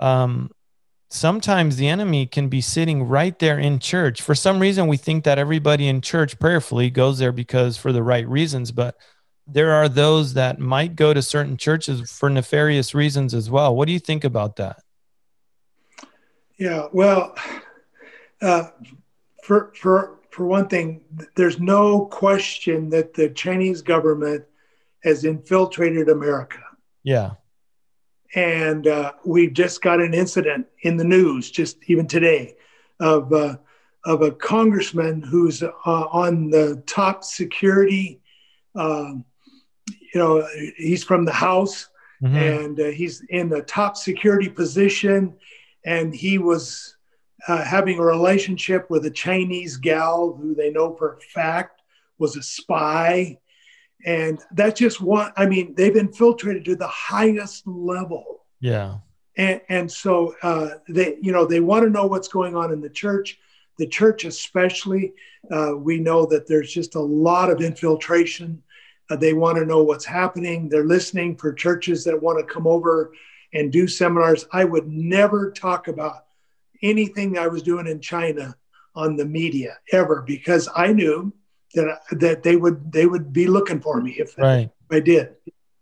um, 0.01 0.51
sometimes 1.11 1.77
the 1.77 1.89
enemy 1.89 2.27
can 2.27 2.49
be 2.49 2.63
sitting 2.63 3.05
right 3.05 3.39
there 3.39 3.59
in 3.59 3.79
church. 3.79 4.23
For 4.23 4.35
some 4.35 4.59
reason, 4.59 4.89
we 4.89 4.97
think 4.97 5.25
that 5.25 5.39
everybody 5.39 5.89
in 5.89 6.01
church 6.01 6.39
prayerfully 6.39 6.89
goes 6.89 7.19
there 7.19 7.33
because 7.33 7.77
for 7.77 7.93
the 7.93 8.03
right 8.03 8.27
reasons, 8.27 8.73
but 8.73 8.97
there 9.47 9.73
are 9.73 9.89
those 9.89 10.35
that 10.35 10.59
might 10.59 10.97
go 10.97 11.13
to 11.13 11.21
certain 11.21 11.59
churches 11.59 12.11
for 12.11 12.31
nefarious 12.31 12.95
reasons 12.95 13.35
as 13.35 13.51
well. 13.51 13.77
What 13.77 13.87
do 13.87 13.93
you 13.93 14.01
think 14.01 14.25
about 14.25 14.57
that? 14.57 14.81
Yeah, 16.59 16.87
well, 16.93 17.37
uh, 18.41 18.69
for 19.43 19.73
for 19.75 20.22
for 20.33 20.47
one 20.47 20.67
thing, 20.67 21.03
there's 21.37 21.61
no 21.61 22.07
question 22.07 22.89
that 22.89 23.13
the 23.13 23.29
Chinese 23.29 23.83
government 23.83 24.45
has 25.05 25.25
infiltrated 25.25 26.09
America. 26.09 26.61
Yeah. 27.03 27.33
And 28.35 28.87
uh, 28.87 29.13
we 29.27 29.51
just 29.51 29.83
got 29.83 30.01
an 30.01 30.15
incident 30.15 30.67
in 30.85 30.97
the 30.97 31.05
news 31.05 31.51
just 31.51 31.77
even 31.87 32.07
today 32.07 32.57
of, 32.99 33.31
uh, 33.31 33.57
of 34.07 34.23
a 34.23 34.33
congressman 34.33 35.21
who's 35.21 35.63
uh, 35.63 35.69
on 35.85 36.49
the 36.49 36.83
top 36.87 37.25
security. 37.25 38.23
Um, 38.75 39.27
you 39.91 40.19
know, 40.19 40.49
he's 40.79 41.05
from 41.05 41.27
the 41.27 41.33
House 41.33 41.91
mm-hmm. 42.23 42.35
and 42.35 42.81
uh, 42.81 42.85
he's 42.85 43.23
in 43.29 43.51
the 43.51 43.63
top 43.63 43.99
security 43.99 44.49
position. 44.49 45.35
And 45.85 46.15
he 46.15 46.39
was 46.39 46.97
uh, 47.49 47.65
having 47.65 47.99
a 47.99 48.05
relationship 48.05 48.89
with 48.91 49.05
a 49.07 49.11
Chinese 49.11 49.77
gal 49.77 50.33
who 50.35 50.55
they 50.55 50.71
know 50.71 50.95
for 50.95 51.15
a 51.15 51.21
fact 51.21 51.83
was 52.19 52.37
a 52.37 52.43
spy. 52.43 53.39
And 54.05 54.41
that's 54.53 54.81
just 54.81 55.01
one 55.01 55.33
i 55.37 55.47
mean 55.47 55.75
they've 55.77 55.97
infiltrated 55.97 56.65
to 56.65 56.77
the 56.77 56.89
highest 56.89 57.67
level. 57.67 58.45
Yeah. 58.61 58.99
And 59.37 59.61
and 59.69 59.91
so 59.91 60.35
uh, 60.43 60.71
they 60.89 61.17
you 61.21 61.33
know 61.33 61.45
they 61.45 61.61
want 61.61 61.85
to 61.85 61.91
know 61.91 62.07
what's 62.07 62.29
going 62.29 62.57
on 62.57 62.73
in 62.73 62.81
the 62.81 62.91
church. 62.91 63.39
The 63.79 63.87
church 63.87 64.25
especially 64.25 65.15
uh, 65.51 65.73
we 65.77 65.99
know 65.99 66.27
that 66.27 66.47
there's 66.47 66.73
just 66.73 66.95
a 66.95 67.01
lot 67.01 67.51
of 67.51 67.61
infiltration. 67.61 68.63
Uh, 69.11 69.17
they 69.17 69.33
want 69.33 69.59
to 69.59 69.67
know 69.67 69.83
what's 69.83 70.05
happening. 70.05 70.69
They're 70.69 70.85
listening 70.85 71.37
for 71.37 71.53
churches 71.53 72.05
that 72.05 72.23
want 72.23 72.39
to 72.39 72.53
come 72.55 72.67
over 72.67 73.13
and 73.55 73.73
do 73.73 73.87
seminars. 73.87 74.47
I 74.53 74.65
would 74.65 74.89
never 74.89 75.51
talk 75.51 75.89
about 75.89 76.27
anything 76.83 77.39
i 77.39 77.47
was 77.47 77.63
doing 77.63 77.87
in 77.87 78.01
china 78.01 78.55
on 78.95 79.17
the 79.17 79.25
media 79.25 79.79
ever 79.93 80.23
because 80.23 80.69
I 80.75 80.93
knew 80.93 81.33
that 81.75 82.01
that 82.13 82.43
they 82.43 82.57
would 82.57 82.93
they 82.93 83.07
would 83.07 83.33
be 83.33 83.47
looking 83.47 83.81
for 83.81 84.01
me 84.01 84.13
if, 84.19 84.37
right. 84.39 84.71
if 84.91 84.97
I 84.97 85.01
did. 85.01 85.35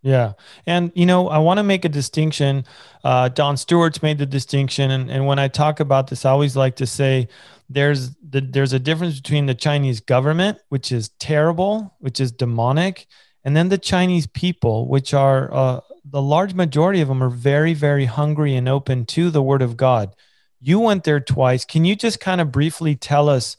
Yeah. 0.03 0.33
And, 0.65 0.91
you 0.95 1.05
know, 1.05 1.27
I 1.27 1.37
want 1.37 1.59
to 1.59 1.63
make 1.63 1.85
a 1.85 1.89
distinction. 1.89 2.65
Uh, 3.03 3.29
Don 3.29 3.55
Stewart's 3.55 4.01
made 4.01 4.17
the 4.17 4.25
distinction. 4.25 4.89
And, 4.89 5.11
and 5.11 5.27
when 5.27 5.37
I 5.37 5.47
talk 5.47 5.79
about 5.79 6.07
this, 6.07 6.25
I 6.25 6.31
always 6.31 6.55
like 6.55 6.77
to 6.77 6.87
say 6.87 7.27
there's 7.69 8.09
the, 8.15 8.41
there's 8.41 8.73
a 8.73 8.79
difference 8.79 9.19
between 9.19 9.45
the 9.45 9.53
Chinese 9.53 9.99
government, 9.99 10.57
which 10.69 10.91
is 10.91 11.09
terrible, 11.19 11.93
which 11.99 12.19
is 12.19 12.31
demonic, 12.31 13.05
and 13.43 13.55
then 13.55 13.69
the 13.69 13.77
Chinese 13.77 14.25
people, 14.25 14.87
which 14.87 15.13
are 15.13 15.53
uh, 15.53 15.81
the 16.03 16.21
large 16.21 16.55
majority 16.55 17.01
of 17.01 17.07
them 17.07 17.21
are 17.21 17.29
very, 17.29 17.75
very 17.75 18.05
hungry 18.05 18.55
and 18.55 18.67
open 18.67 19.05
to 19.05 19.29
the 19.29 19.43
word 19.43 19.61
of 19.61 19.77
God. 19.77 20.15
You 20.61 20.79
went 20.79 21.03
there 21.03 21.19
twice. 21.19 21.65
Can 21.65 21.85
you 21.85 21.95
just 21.95 22.19
kind 22.19 22.39
of 22.39 22.51
briefly 22.51 22.95
tell 22.95 23.27
us 23.27 23.57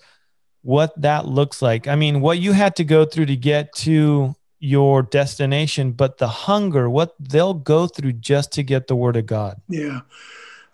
what 0.63 1.01
that 1.03 1.27
looks 1.27 1.61
like? 1.61 1.89
I 1.89 1.97
mean, 1.97 2.21
what 2.21 2.39
you 2.39 2.53
had 2.53 2.77
to 2.77 2.85
go 2.85 3.05
through 3.05 3.27
to 3.27 3.37
get 3.37 3.73
to 3.77 4.37
your 4.61 5.03
destination, 5.03 5.91
but 5.91 6.19
the 6.19 6.29
hunger, 6.29 6.89
what 6.89 7.17
they'll 7.19 7.55
go 7.55 7.89
through 7.89 8.13
just 8.13 8.53
to 8.53 8.63
get 8.63 8.87
the 8.87 8.95
word 8.95 9.17
of 9.17 9.27
God. 9.27 9.61
Yeah. 9.69 10.03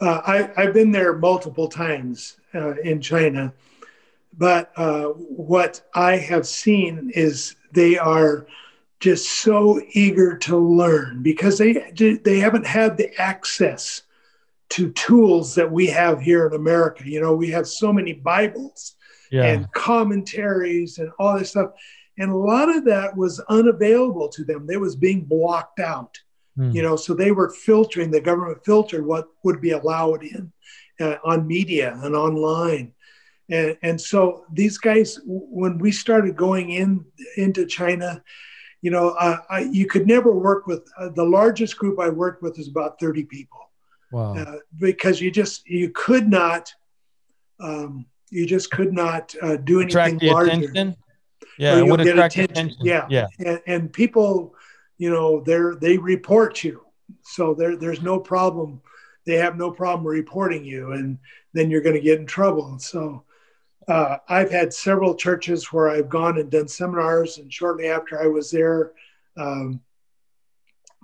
Uh, 0.00 0.20
I, 0.26 0.50
I've 0.62 0.74
been 0.74 0.92
there 0.92 1.16
multiple 1.16 1.68
times 1.68 2.36
uh, 2.54 2.74
in 2.82 3.00
China, 3.00 3.52
but 4.36 4.70
uh, 4.76 5.06
what 5.06 5.80
I 5.94 6.16
have 6.18 6.46
seen 6.46 7.10
is 7.14 7.56
they 7.72 7.98
are 7.98 8.46
just 9.00 9.42
so 9.42 9.80
eager 9.92 10.36
to 10.36 10.56
learn 10.56 11.22
because 11.22 11.58
they 11.58 11.72
they 12.24 12.38
haven't 12.40 12.66
had 12.66 12.96
the 12.96 13.10
access 13.20 14.02
to 14.70 14.92
tools 14.92 15.54
that 15.54 15.70
we 15.70 15.86
have 15.86 16.20
here 16.20 16.46
in 16.46 16.54
America. 16.54 17.08
You 17.08 17.20
know, 17.20 17.34
we 17.34 17.50
have 17.50 17.66
so 17.66 17.92
many 17.92 18.12
Bibles 18.12 18.96
yeah. 19.30 19.44
and 19.44 19.72
commentaries 19.72 20.98
and 20.98 21.10
all 21.18 21.38
this 21.38 21.50
stuff 21.50 21.70
and 22.18 22.30
a 22.32 22.36
lot 22.36 22.68
of 22.68 22.84
that 22.84 23.16
was 23.16 23.40
unavailable 23.48 24.28
to 24.30 24.44
them. 24.44 24.66
They 24.66 24.76
was 24.76 24.96
being 24.96 25.24
blocked 25.24 25.78
out, 25.78 26.18
mm. 26.58 26.74
you 26.74 26.82
know. 26.82 26.96
So 26.96 27.14
they 27.14 27.30
were 27.30 27.50
filtering. 27.50 28.10
The 28.10 28.20
government 28.20 28.64
filtered 28.64 29.06
what 29.06 29.28
would 29.44 29.60
be 29.60 29.70
allowed 29.70 30.24
in 30.24 30.52
uh, 31.00 31.16
on 31.24 31.46
media 31.46 31.98
and 32.02 32.14
online, 32.14 32.92
and 33.48 33.78
and 33.82 34.00
so 34.00 34.44
these 34.52 34.78
guys, 34.78 35.20
when 35.24 35.78
we 35.78 35.92
started 35.92 36.36
going 36.36 36.70
in 36.70 37.04
into 37.36 37.64
China, 37.66 38.22
you 38.82 38.90
know, 38.90 39.10
uh, 39.10 39.38
I, 39.48 39.60
you 39.60 39.86
could 39.86 40.06
never 40.06 40.32
work 40.32 40.66
with 40.66 40.88
uh, 40.98 41.10
the 41.10 41.24
largest 41.24 41.78
group 41.78 42.00
I 42.00 42.08
worked 42.08 42.42
with 42.42 42.58
is 42.58 42.68
about 42.68 42.98
thirty 42.98 43.24
people. 43.24 43.67
Wow! 44.10 44.36
Uh, 44.36 44.58
because 44.78 45.20
you 45.20 45.30
just 45.30 45.68
you 45.68 45.90
could 45.90 46.28
not. 46.28 46.72
Um, 47.60 48.06
you 48.30 48.46
just 48.46 48.70
could 48.70 48.92
not 48.92 49.34
uh, 49.42 49.56
do 49.56 49.80
anything 49.80 50.16
Attract 50.16 50.20
the 50.20 50.30
larger. 50.30 50.50
Attention? 50.50 50.96
Yeah, 51.58 51.82
would 51.82 52.00
attract 52.00 52.34
attention. 52.34 52.66
attention. 52.66 52.86
Yeah, 52.86 53.06
yeah, 53.10 53.26
and, 53.38 53.60
and, 53.66 53.92
people, 53.92 54.54
you 54.96 55.10
know, 55.10 55.40
they're 55.40 55.74
they 55.74 55.98
report 55.98 56.62
you, 56.62 56.84
so 57.22 57.54
there 57.54 57.76
there's 57.76 58.02
no 58.02 58.20
problem. 58.20 58.80
They 59.26 59.36
have 59.36 59.56
no 59.56 59.70
problem 59.70 60.06
reporting 60.06 60.64
you, 60.64 60.92
and 60.92 61.18
then 61.52 61.70
you're 61.70 61.82
going 61.82 61.96
to 61.96 62.02
get 62.02 62.20
in 62.20 62.26
trouble. 62.26 62.78
So. 62.78 63.24
Uh, 63.86 64.18
I've 64.28 64.50
had 64.50 64.74
several 64.74 65.14
churches 65.14 65.72
where 65.72 65.88
I've 65.88 66.10
gone 66.10 66.36
and 66.36 66.50
done 66.50 66.68
seminars, 66.68 67.38
and 67.38 67.50
shortly 67.50 67.86
after 67.86 68.22
I 68.22 68.26
was 68.26 68.50
there, 68.50 68.92
um, 69.38 69.80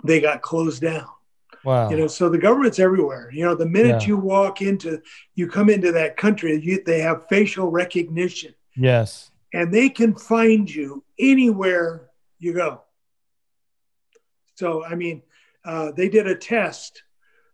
they 0.05 0.21
got 0.21 0.43
closed 0.43 0.83
down. 0.83 1.07
Wow. 1.65 1.91
You 1.91 1.97
know, 1.97 2.07
so 2.07 2.29
the 2.29 2.39
government's 2.39 2.79
everywhere. 2.79 3.31
You 3.33 3.45
know, 3.45 3.55
the 3.55 3.67
minute 3.67 4.03
yeah. 4.03 4.09
you 4.09 4.17
walk 4.17 4.63
into, 4.63 5.01
you 5.35 5.49
come 5.49 5.71
into 5.71 5.93
that 5.93 6.17
country, 6.17 6.61
you, 6.63 6.83
they 6.85 7.01
have 7.01 7.27
facial 7.29 7.71
recognition. 7.71 8.55
Yes 8.77 9.31
and 9.55 9.73
they 9.73 9.89
can 9.89 10.15
find 10.15 10.69
you 10.69 11.03
anywhere 11.19 12.11
you 12.41 12.53
go. 12.53 12.83
So, 14.57 14.85
I 14.85 14.97
mean, 14.97 15.23
uh, 15.65 15.93
they 15.93 16.09
did 16.09 16.27
a 16.27 16.35
test 16.35 17.05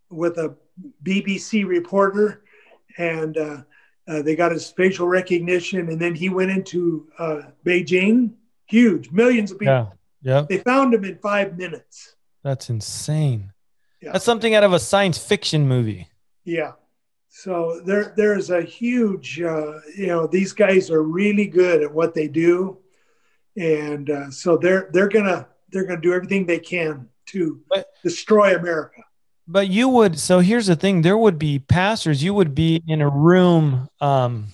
with 0.09 0.39
a 0.39 0.57
BBC 1.05 1.67
reporter, 1.67 2.43
and 2.97 3.37
uh, 3.37 3.63
uh, 4.09 4.23
they 4.23 4.35
got 4.35 4.51
his 4.51 4.71
facial 4.71 5.07
recognition, 5.07 5.91
and 5.91 6.01
then 6.01 6.15
he 6.15 6.31
went 6.31 6.51
into 6.51 7.07
uh, 7.19 7.43
Beijing, 7.65 8.33
huge, 8.67 9.11
millions 9.11 9.53
of 9.53 9.59
people. 9.59 9.93
Yeah, 10.23 10.41
yeah. 10.41 10.47
They 10.49 10.59
found 10.59 10.95
him 10.95 11.05
in 11.05 11.19
five 11.19 11.57
minutes. 11.57 12.17
That's 12.43 12.71
insane. 12.71 13.53
Yeah. 14.01 14.13
That's 14.13 14.25
something 14.25 14.55
out 14.55 14.65
of 14.65 14.73
a 14.73 14.79
science 14.79 15.19
fiction 15.19 15.69
movie. 15.69 16.09
Yeah. 16.45 16.73
So 17.29 17.81
there, 17.85 18.13
there's 18.17 18.51
a 18.51 18.63
huge, 18.63 19.41
uh, 19.41 19.81
you 19.97 20.07
know, 20.07 20.27
these 20.27 20.53
guys 20.53 20.91
are 20.91 21.03
really 21.03 21.47
good 21.47 21.83
at 21.83 21.93
what 21.93 22.15
they 22.15 22.27
do, 22.27 22.79
and 23.57 24.11
uh, 24.11 24.31
so 24.31 24.57
they're 24.57 24.91
they're 24.93 25.09
gonna 25.09 25.47
they're 25.71 25.85
gonna 25.85 26.01
do 26.01 26.13
everything 26.13 26.45
they 26.45 26.59
can 26.59 27.09
to 27.27 27.61
but, 27.69 27.87
destroy 28.03 28.57
America. 28.57 29.03
But 29.47 29.69
you 29.69 29.89
would. 29.89 30.19
So 30.19 30.41
here's 30.41 30.67
the 30.67 30.77
thing: 30.77 31.03
there 31.03 31.17
would 31.17 31.39
be 31.39 31.61
pastors. 31.61 32.23
You 32.23 32.35
would 32.35 32.55
be 32.55 32.83
in 32.87 33.01
a 33.01 33.09
room. 33.09 33.89
Um, 34.01 34.49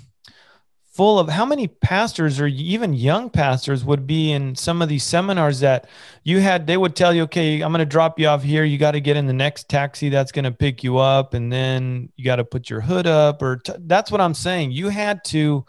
full 0.97 1.19
of 1.19 1.29
how 1.29 1.45
many 1.45 1.69
pastors 1.69 2.41
or 2.41 2.47
even 2.47 2.95
young 2.95 3.29
pastors 3.29 3.85
would 3.85 4.07
be 4.07 4.33
in 4.33 4.57
some 4.57 4.81
of 4.81 4.89
these 4.89 5.05
seminars 5.05 5.61
that 5.61 5.87
you 6.25 6.41
had 6.41 6.67
they 6.67 6.77
would 6.79 6.97
tell 6.97 7.13
you 7.13 7.25
okay 7.25 7.61
i'm 7.61 7.71
going 7.71 7.81
to 7.81 7.85
drop 7.85 8.19
you 8.19 8.27
off 8.27 8.43
here. 8.43 8.65
You 8.65 8.79
got 8.79 8.93
to 8.93 9.01
get 9.01 9.17
in 9.17 9.27
the 9.27 9.33
next 9.33 9.69
taxi 9.69 10.09
that's 10.09 10.33
going 10.33 10.47
to 10.47 10.53
pick 10.53 10.83
you 10.83 10.97
up 10.97 11.35
and 11.35 11.53
then 11.53 12.11
you 12.17 12.25
got 12.25 12.37
to 12.37 12.45
put 12.45 12.71
your 12.71 12.81
hood 12.81 13.07
up 13.07 13.43
or 13.43 13.57
t- 13.57 13.75
that's 13.81 14.11
what 14.11 14.21
i'm 14.21 14.35
saying. 14.35 14.73
You 14.73 14.89
had 14.89 15.23
to 15.27 15.67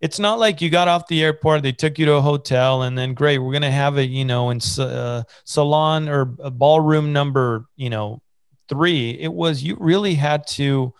it's 0.00 0.18
not 0.18 0.38
like 0.38 0.60
you 0.60 0.70
got 0.70 0.86
off 0.86 1.08
the 1.08 1.22
airport 1.22 1.62
they 1.62 1.72
took 1.72 1.98
you 1.98 2.06
to 2.06 2.14
a 2.14 2.20
hotel 2.20 2.82
and 2.82 2.96
then 2.96 3.14
great 3.14 3.38
we're 3.38 3.52
going 3.52 3.62
to 3.62 3.70
have 3.70 3.96
it 3.98 4.10
you 4.10 4.24
know 4.24 4.50
in 4.50 4.60
uh, 4.78 5.22
salon 5.44 6.08
or 6.08 6.24
ballroom 6.24 7.12
number 7.12 7.66
you 7.76 7.90
know 7.90 8.20
3 8.68 9.10
it 9.20 9.32
was 9.32 9.62
you 9.62 9.76
really 9.80 10.14
had 10.14 10.46
to 10.46 10.92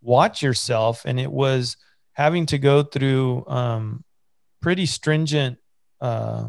watch 0.00 0.42
yourself 0.42 1.04
and 1.04 1.18
it 1.18 1.30
was 1.30 1.76
having 2.16 2.46
to 2.46 2.56
go 2.56 2.82
through 2.82 3.44
um, 3.46 4.02
pretty 4.62 4.86
stringent, 4.86 5.58
uh, 6.00 6.48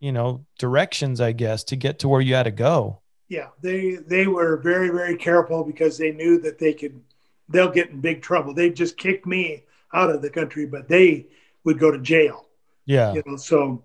you 0.00 0.10
know, 0.10 0.44
directions, 0.58 1.20
I 1.20 1.30
guess, 1.30 1.62
to 1.64 1.76
get 1.76 2.00
to 2.00 2.08
where 2.08 2.20
you 2.20 2.34
had 2.34 2.42
to 2.42 2.50
go. 2.50 3.00
Yeah, 3.28 3.48
they 3.62 3.94
they 3.94 4.26
were 4.26 4.56
very 4.56 4.88
very 4.88 5.16
careful 5.16 5.62
because 5.62 5.98
they 5.98 6.10
knew 6.10 6.40
that 6.40 6.58
they 6.58 6.72
could 6.72 7.00
they'll 7.48 7.70
get 7.70 7.90
in 7.90 8.00
big 8.00 8.22
trouble. 8.22 8.54
They 8.54 8.70
just 8.70 8.96
kicked 8.96 9.24
me 9.24 9.64
out 9.94 10.10
of 10.10 10.20
the 10.20 10.30
country, 10.30 10.66
but 10.66 10.88
they 10.88 11.26
would 11.64 11.78
go 11.78 11.92
to 11.92 11.98
jail. 11.98 12.46
Yeah, 12.84 13.12
you 13.14 13.22
know, 13.24 13.36
so 13.36 13.84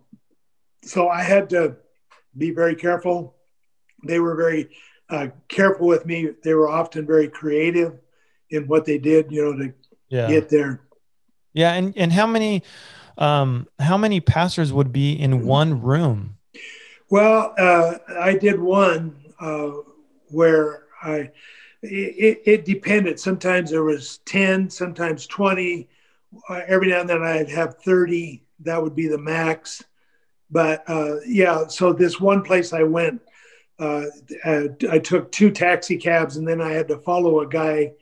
so 0.82 1.10
I 1.10 1.22
had 1.22 1.50
to 1.52 1.76
be 2.36 2.52
very 2.52 2.76
careful. 2.76 3.36
They 4.04 4.20
were 4.20 4.36
very 4.36 4.70
uh, 5.10 5.28
careful 5.48 5.86
with 5.86 6.08
me. 6.08 6.30
They 6.44 6.56
were 6.56 6.70
often 6.70 7.06
very 7.06 7.28
creative 7.28 8.00
in 8.50 8.68
what 8.68 8.86
they 8.86 8.98
did, 8.98 9.32
you 9.32 9.44
know, 9.44 9.58
to 9.58 9.74
yeah. 10.10 10.28
get 10.28 10.50
there. 10.50 10.82
Yeah, 11.54 11.74
and 11.74 11.94
and 11.98 12.12
how 12.12 12.28
many 12.28 12.64
um 13.18 13.68
how 13.80 13.98
many 13.98 14.20
pastors 14.20 14.74
would 14.74 14.92
be 14.92 15.14
in 15.14 15.46
one 15.46 15.82
room? 15.82 16.38
Well, 17.10 17.54
uh, 17.58 18.00
I 18.20 18.36
did 18.38 18.60
one 18.60 19.16
uh, 19.40 19.72
where 20.30 20.84
I 21.04 21.30
it, 21.84 22.42
it, 22.46 22.66
depended. 22.66 23.20
Sometimes 23.20 23.70
there 23.70 23.84
was 23.84 24.20
ten, 24.26 24.70
sometimes 24.70 25.28
twenty. 25.28 25.90
Uh, 26.50 26.62
every 26.66 26.90
now 26.90 27.02
and 27.02 27.10
then 27.10 27.22
I'd 27.22 27.50
have 27.50 27.78
thirty. 27.78 28.44
That 28.62 28.82
would 28.82 28.96
be 28.96 29.08
the 29.08 29.18
max. 29.18 29.84
But 30.50 30.84
uh, 30.88 31.18
yeah, 31.26 31.68
so 31.68 31.94
this 31.94 32.20
one 32.20 32.42
place 32.42 32.74
I 32.74 32.84
went, 32.84 33.22
uh, 33.80 34.06
I 34.46 35.00
took 35.00 35.32
two 35.32 35.52
taxi 35.52 35.98
cabs, 35.98 36.38
and 36.38 36.48
then 36.48 36.62
I 36.62 36.72
had 36.72 36.88
to 36.88 36.98
follow 37.00 37.42
a 37.42 37.48
guy 37.48 37.94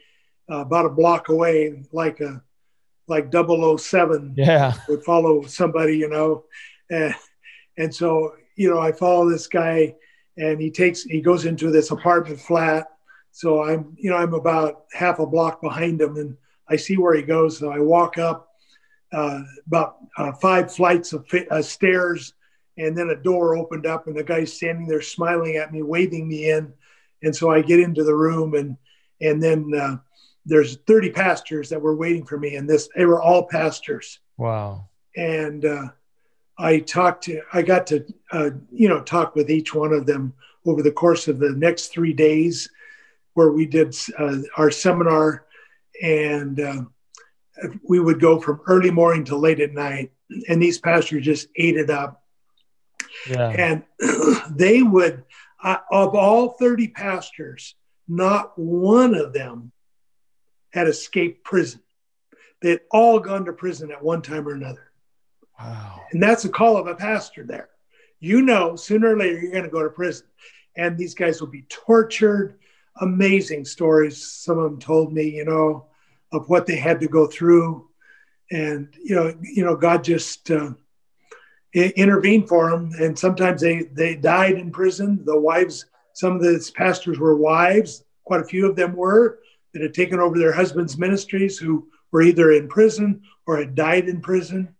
uh, 0.49 0.57
about 0.59 0.85
a 0.85 0.89
block 0.89 1.29
away, 1.29 1.83
like 1.91 2.19
a 2.19 2.41
like 3.11 3.31
007 3.31 4.33
yeah. 4.37 4.73
would 4.87 5.03
follow 5.03 5.43
somebody, 5.43 5.97
you 5.97 6.09
know. 6.09 6.45
And, 6.89 7.13
and 7.77 7.93
so, 7.93 8.35
you 8.55 8.69
know, 8.69 8.79
I 8.79 8.93
follow 8.93 9.29
this 9.29 9.47
guy 9.47 9.95
and 10.37 10.59
he 10.59 10.71
takes, 10.71 11.03
he 11.03 11.21
goes 11.21 11.45
into 11.45 11.69
this 11.69 11.91
apartment 11.91 12.39
flat. 12.39 12.87
So 13.31 13.63
I'm, 13.63 13.95
you 13.99 14.09
know, 14.09 14.15
I'm 14.15 14.33
about 14.33 14.85
half 14.93 15.19
a 15.19 15.25
block 15.25 15.61
behind 15.61 16.01
him 16.01 16.15
and 16.15 16.37
I 16.69 16.77
see 16.77 16.97
where 16.97 17.13
he 17.13 17.21
goes. 17.21 17.59
So 17.59 17.69
I 17.69 17.79
walk 17.79 18.17
up 18.17 18.47
uh, 19.11 19.41
about 19.67 19.97
uh, 20.17 20.31
five 20.31 20.73
flights 20.73 21.11
of 21.11 21.25
uh, 21.51 21.61
stairs 21.61 22.33
and 22.77 22.97
then 22.97 23.09
a 23.09 23.21
door 23.21 23.57
opened 23.57 23.85
up 23.85 24.07
and 24.07 24.15
the 24.15 24.23
guy's 24.23 24.53
standing 24.53 24.87
there 24.87 25.01
smiling 25.01 25.57
at 25.57 25.73
me, 25.73 25.81
waving 25.81 26.27
me 26.27 26.49
in. 26.49 26.73
And 27.23 27.35
so 27.35 27.51
I 27.51 27.61
get 27.61 27.81
into 27.81 28.05
the 28.05 28.15
room 28.15 28.55
and, 28.55 28.77
and 29.19 29.43
then, 29.43 29.71
uh, 29.75 29.97
there's 30.45 30.77
30 30.87 31.11
pastors 31.11 31.69
that 31.69 31.81
were 31.81 31.95
waiting 31.95 32.25
for 32.25 32.37
me 32.37 32.55
and 32.55 32.69
this 32.69 32.89
they 32.95 33.05
were 33.05 33.21
all 33.21 33.47
pastors 33.47 34.19
wow 34.37 34.87
and 35.15 35.65
uh, 35.65 35.87
i 36.57 36.79
talked 36.79 37.23
to 37.25 37.41
i 37.53 37.61
got 37.61 37.85
to 37.87 38.05
uh, 38.31 38.49
you 38.71 38.89
know 38.89 39.01
talk 39.01 39.35
with 39.35 39.49
each 39.49 39.73
one 39.73 39.93
of 39.93 40.05
them 40.05 40.33
over 40.65 40.81
the 40.81 40.91
course 40.91 41.27
of 41.27 41.39
the 41.39 41.51
next 41.51 41.87
three 41.87 42.13
days 42.13 42.69
where 43.33 43.51
we 43.51 43.65
did 43.65 43.95
uh, 44.17 44.37
our 44.57 44.71
seminar 44.71 45.45
and 46.01 46.59
uh, 46.59 46.81
we 47.87 47.99
would 47.99 48.19
go 48.19 48.39
from 48.39 48.61
early 48.67 48.91
morning 48.91 49.23
to 49.25 49.35
late 49.35 49.59
at 49.59 49.73
night, 49.73 50.11
and 50.49 50.61
these 50.61 50.79
pastors 50.79 51.23
just 51.23 51.47
ate 51.55 51.77
it 51.77 51.89
up. 51.89 52.23
Yeah. 53.29 53.49
And 53.49 53.83
they 54.57 54.81
would, 54.81 55.23
uh, 55.63 55.77
of 55.91 56.15
all 56.15 56.49
30 56.49 56.87
pastors, 56.89 57.75
not 58.07 58.57
one 58.57 59.15
of 59.15 59.33
them 59.33 59.71
had 60.71 60.87
escaped 60.87 61.43
prison. 61.43 61.81
They 62.61 62.71
had 62.71 62.81
all 62.91 63.19
gone 63.19 63.45
to 63.45 63.53
prison 63.53 63.91
at 63.91 64.03
one 64.03 64.21
time 64.21 64.47
or 64.47 64.53
another. 64.53 64.91
Wow. 65.59 66.01
And 66.11 66.21
that's 66.21 66.45
a 66.45 66.49
call 66.49 66.77
of 66.77 66.87
a 66.87 66.95
pastor 66.95 67.43
there. 67.43 67.69
You 68.19 68.41
know, 68.41 68.75
sooner 68.75 69.13
or 69.13 69.17
later, 69.17 69.39
you're 69.39 69.51
going 69.51 69.63
to 69.63 69.69
go 69.69 69.83
to 69.83 69.89
prison. 69.89 70.27
And 70.75 70.97
these 70.97 71.15
guys 71.15 71.41
will 71.41 71.47
be 71.47 71.65
tortured. 71.69 72.59
Amazing 72.99 73.65
stories. 73.65 74.25
Some 74.25 74.57
of 74.57 74.63
them 74.63 74.79
told 74.79 75.11
me, 75.13 75.23
you 75.23 75.45
know, 75.45 75.87
of 76.31 76.49
what 76.49 76.65
they 76.65 76.77
had 76.77 76.99
to 77.01 77.07
go 77.07 77.27
through. 77.27 77.87
And, 78.51 78.89
you 79.03 79.15
know, 79.15 79.33
you 79.41 79.63
know, 79.63 79.75
God 79.75 80.03
just 80.03 80.51
uh, 80.51 80.71
intervened 81.73 82.47
for 82.47 82.69
them. 82.69 82.91
And 82.99 83.17
sometimes 83.17 83.61
they, 83.61 83.83
they 83.91 84.15
died 84.15 84.55
in 84.55 84.71
prison. 84.71 85.23
The 85.25 85.39
wives, 85.39 85.85
some 86.13 86.35
of 86.35 86.41
the 86.41 86.71
pastors 86.75 87.17
were 87.17 87.35
wives, 87.35 88.03
quite 88.23 88.41
a 88.41 88.45
few 88.45 88.69
of 88.69 88.75
them 88.75 88.95
were, 88.95 89.39
that 89.73 89.81
had 89.81 89.93
taken 89.93 90.19
over 90.19 90.37
their 90.37 90.53
husbands' 90.53 90.97
ministries 90.97 91.57
who 91.57 91.87
were 92.11 92.21
either 92.21 92.51
in 92.51 92.67
prison 92.67 93.21
or 93.45 93.57
had 93.57 93.75
died 93.75 94.07
in 94.09 94.21
prison. 94.21 94.75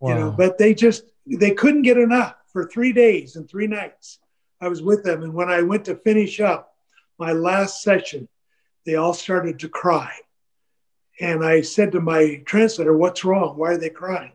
Wow. 0.00 0.08
You 0.08 0.14
know, 0.20 0.30
but 0.30 0.58
they 0.58 0.74
just 0.74 1.04
they 1.26 1.52
couldn't 1.52 1.82
get 1.82 1.98
enough 1.98 2.36
for 2.52 2.66
three 2.66 2.92
days 2.92 3.36
and 3.36 3.48
three 3.48 3.66
nights. 3.66 4.18
I 4.60 4.68
was 4.68 4.82
with 4.82 5.04
them, 5.04 5.22
and 5.22 5.34
when 5.34 5.50
I 5.50 5.62
went 5.62 5.86
to 5.86 5.96
finish 5.96 6.40
up 6.40 6.74
my 7.18 7.32
last 7.32 7.82
session, 7.82 8.28
they 8.86 8.96
all 8.96 9.14
started 9.14 9.58
to 9.60 9.68
cry. 9.68 10.12
And 11.20 11.44
I 11.44 11.60
said 11.60 11.92
to 11.92 12.00
my 12.00 12.42
translator, 12.44 12.96
"What's 12.96 13.24
wrong? 13.24 13.56
Why 13.56 13.72
are 13.72 13.78
they 13.78 13.90
crying?" 13.90 14.32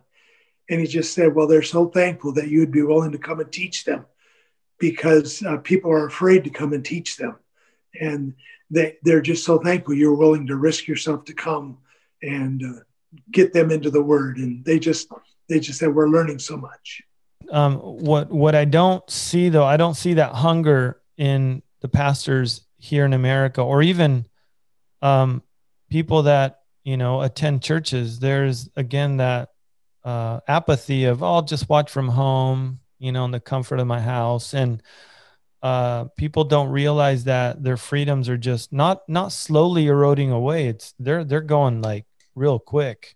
And 0.69 0.79
he 0.79 0.87
just 0.87 1.13
said, 1.13 1.33
"Well, 1.33 1.47
they're 1.47 1.61
so 1.61 1.87
thankful 1.87 2.33
that 2.33 2.47
you 2.47 2.59
would 2.59 2.71
be 2.71 2.83
willing 2.83 3.11
to 3.11 3.17
come 3.17 3.39
and 3.39 3.51
teach 3.51 3.85
them, 3.85 4.05
because 4.77 5.43
uh, 5.43 5.57
people 5.57 5.91
are 5.91 6.05
afraid 6.05 6.43
to 6.45 6.49
come 6.49 6.73
and 6.73 6.85
teach 6.85 7.17
them, 7.17 7.35
and 7.99 8.33
they 8.69 8.97
they're 9.03 9.21
just 9.21 9.45
so 9.45 9.57
thankful 9.59 9.93
you're 9.93 10.15
willing 10.15 10.47
to 10.47 10.55
risk 10.55 10.87
yourself 10.87 11.25
to 11.25 11.33
come 11.33 11.77
and 12.21 12.63
uh, 12.63 12.79
get 13.31 13.53
them 13.53 13.71
into 13.71 13.89
the 13.89 14.01
Word." 14.01 14.37
And 14.37 14.63
they 14.65 14.79
just 14.79 15.11
they 15.47 15.59
just 15.59 15.79
said, 15.79 15.93
"We're 15.93 16.09
learning 16.09 16.39
so 16.39 16.57
much." 16.57 17.01
Um, 17.51 17.75
what 17.77 18.29
what 18.29 18.55
I 18.55 18.65
don't 18.65 19.07
see 19.09 19.49
though, 19.49 19.65
I 19.65 19.77
don't 19.77 19.95
see 19.95 20.15
that 20.15 20.33
hunger 20.33 21.01
in 21.17 21.61
the 21.81 21.89
pastors 21.89 22.61
here 22.77 23.05
in 23.05 23.13
America, 23.13 23.61
or 23.61 23.81
even 23.81 24.25
um, 25.01 25.41
people 25.89 26.23
that 26.23 26.61
you 26.83 26.97
know 26.97 27.21
attend 27.21 27.63
churches. 27.63 28.19
There's 28.19 28.69
again 28.75 29.17
that 29.17 29.49
uh, 30.03 30.39
apathy 30.47 31.05
of, 31.05 31.23
oh, 31.23 31.35
I'll 31.35 31.41
just 31.41 31.69
watch 31.69 31.91
from 31.91 32.07
home, 32.07 32.79
you 32.99 33.11
know, 33.11 33.25
in 33.25 33.31
the 33.31 33.39
comfort 33.39 33.79
of 33.79 33.87
my 33.87 33.99
house, 33.99 34.53
and 34.53 34.81
uh, 35.62 36.05
people 36.16 36.45
don't 36.45 36.70
realize 36.70 37.26
that 37.26 37.62
their 37.64 37.78
freedoms 37.78 38.30
are 38.30 38.38
just 38.38 38.72
not 38.72 39.07
not 39.10 39.32
slowly 39.32 39.88
eroding 39.88 40.32
away. 40.32 40.68
It's 40.68 40.93
they're 40.99 41.24
they're 41.24 41.41
going 41.41 41.82
like 41.82 42.05
real 42.36 42.60
quick, 42.60 43.16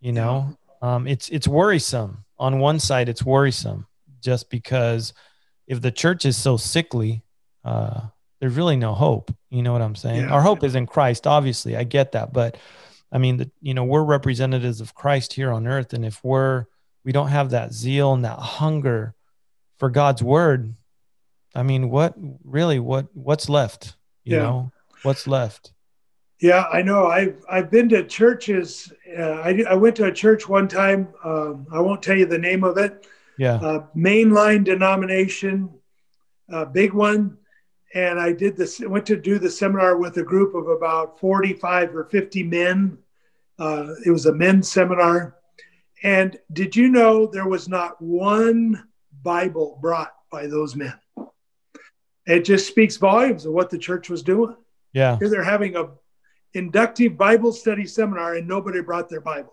you 0.00 0.12
know. 0.12 0.56
Um, 0.80 1.06
it's 1.08 1.28
it's 1.30 1.48
worrisome. 1.48 2.24
On 2.38 2.58
one 2.58 2.78
side 2.78 3.08
it's 3.08 3.24
worrisome 3.24 3.86
just 4.20 4.50
because 4.50 5.12
if 5.66 5.80
the 5.80 5.90
church 5.90 6.24
is 6.24 6.36
so 6.36 6.56
sickly 6.56 7.22
uh, 7.64 8.00
there's 8.40 8.56
really 8.56 8.76
no 8.76 8.92
hope. 8.92 9.34
You 9.50 9.62
know 9.62 9.72
what 9.72 9.82
i'm 9.82 9.94
saying? 9.94 10.22
Yeah. 10.22 10.32
our 10.32 10.42
hope 10.42 10.62
is 10.62 10.74
in 10.74 10.86
christ 10.86 11.26
obviously. 11.26 11.76
I 11.76 11.84
get 11.84 12.12
that. 12.12 12.32
But 12.32 12.56
i 13.10 13.18
mean 13.18 13.38
the, 13.38 13.50
you 13.60 13.74
know 13.74 13.84
we're 13.84 14.04
representatives 14.04 14.80
of 14.80 14.94
christ 14.94 15.32
here 15.32 15.50
on 15.50 15.66
earth. 15.66 15.92
And 15.92 16.04
if 16.04 16.22
we're 16.22 16.66
we 17.04 17.10
don't 17.10 17.28
have 17.28 17.50
that 17.50 17.72
zeal 17.72 18.12
and 18.12 18.24
that 18.24 18.38
hunger 18.38 19.14
for 19.78 19.90
god's 19.90 20.22
word 20.22 20.74
i 21.54 21.62
mean 21.62 21.90
what 21.90 22.14
really 22.44 22.78
what 22.78 23.06
what's 23.14 23.48
left 23.48 23.96
you 24.24 24.36
yeah. 24.36 24.42
know 24.42 24.72
what's 25.02 25.26
left 25.26 25.74
yeah, 26.40 26.64
I 26.70 26.82
know. 26.82 27.06
I've 27.06 27.42
I've 27.48 27.70
been 27.70 27.88
to 27.90 28.04
churches. 28.04 28.92
Uh, 29.18 29.40
I 29.40 29.64
I 29.66 29.74
went 29.74 29.96
to 29.96 30.04
a 30.04 30.12
church 30.12 30.46
one 30.48 30.68
time. 30.68 31.08
Um, 31.24 31.66
I 31.72 31.80
won't 31.80 32.02
tell 32.02 32.16
you 32.16 32.26
the 32.26 32.36
name 32.36 32.64
of 32.64 32.76
it. 32.76 33.06
Yeah. 33.38 33.54
Uh, 33.54 33.86
mainline 33.96 34.64
denomination, 34.64 35.70
uh, 36.52 36.66
big 36.66 36.92
one, 36.92 37.38
and 37.94 38.20
I 38.20 38.32
did 38.32 38.56
this. 38.56 38.80
Went 38.80 39.06
to 39.06 39.16
do 39.16 39.38
the 39.38 39.50
seminar 39.50 39.96
with 39.96 40.16
a 40.18 40.22
group 40.22 40.54
of 40.54 40.68
about 40.68 41.18
forty-five 41.18 41.94
or 41.94 42.04
fifty 42.04 42.42
men. 42.42 42.98
Uh, 43.58 43.94
it 44.04 44.10
was 44.10 44.26
a 44.26 44.34
men's 44.34 44.70
seminar, 44.70 45.36
and 46.02 46.38
did 46.52 46.74
you 46.74 46.88
know 46.88 47.26
there 47.26 47.48
was 47.48 47.68
not 47.68 48.00
one 48.02 48.86
Bible 49.22 49.78
brought 49.80 50.12
by 50.30 50.46
those 50.46 50.76
men? 50.76 50.94
It 52.26 52.44
just 52.44 52.66
speaks 52.66 52.96
volumes 52.96 53.44
of 53.44 53.52
what 53.52 53.70
the 53.70 53.78
church 53.78 54.08
was 54.08 54.22
doing. 54.22 54.56
Yeah. 54.92 55.18
Here 55.18 55.28
they're 55.28 55.44
having 55.44 55.76
a 55.76 55.88
inductive 56.54 57.16
Bible 57.16 57.52
study 57.52 57.86
seminar 57.86 58.34
and 58.34 58.46
nobody 58.46 58.80
brought 58.80 59.08
their 59.08 59.20
Bible. 59.20 59.52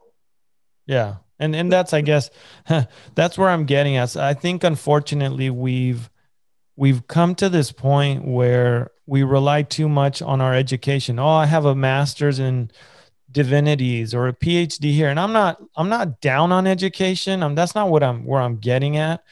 Yeah. 0.85 1.15
And 1.39 1.55
and 1.55 1.71
that's 1.71 1.93
I 1.93 2.01
guess 2.01 2.29
that's 3.15 3.37
where 3.37 3.49
I'm 3.49 3.65
getting 3.65 3.97
at. 3.97 4.15
I 4.15 4.33
think 4.33 4.63
unfortunately 4.63 5.49
we've 5.49 6.09
we've 6.75 7.07
come 7.07 7.35
to 7.35 7.49
this 7.49 7.71
point 7.71 8.25
where 8.25 8.91
we 9.05 9.23
rely 9.23 9.63
too 9.63 9.89
much 9.89 10.21
on 10.21 10.39
our 10.39 10.53
education. 10.53 11.19
Oh, 11.19 11.27
I 11.27 11.45
have 11.45 11.65
a 11.65 11.75
master's 11.75 12.39
in 12.39 12.71
divinities 13.31 14.13
or 14.13 14.27
a 14.27 14.33
PhD 14.33 14.93
here. 14.93 15.09
And 15.09 15.19
I'm 15.19 15.33
not 15.33 15.61
I'm 15.75 15.89
not 15.89 16.21
down 16.21 16.51
on 16.51 16.67
education. 16.67 17.43
I'm 17.43 17.55
that's 17.55 17.75
not 17.75 17.89
what 17.89 18.03
I'm 18.03 18.25
where 18.25 18.41
I'm 18.41 18.57
getting 18.57 18.97
at. 18.97 19.23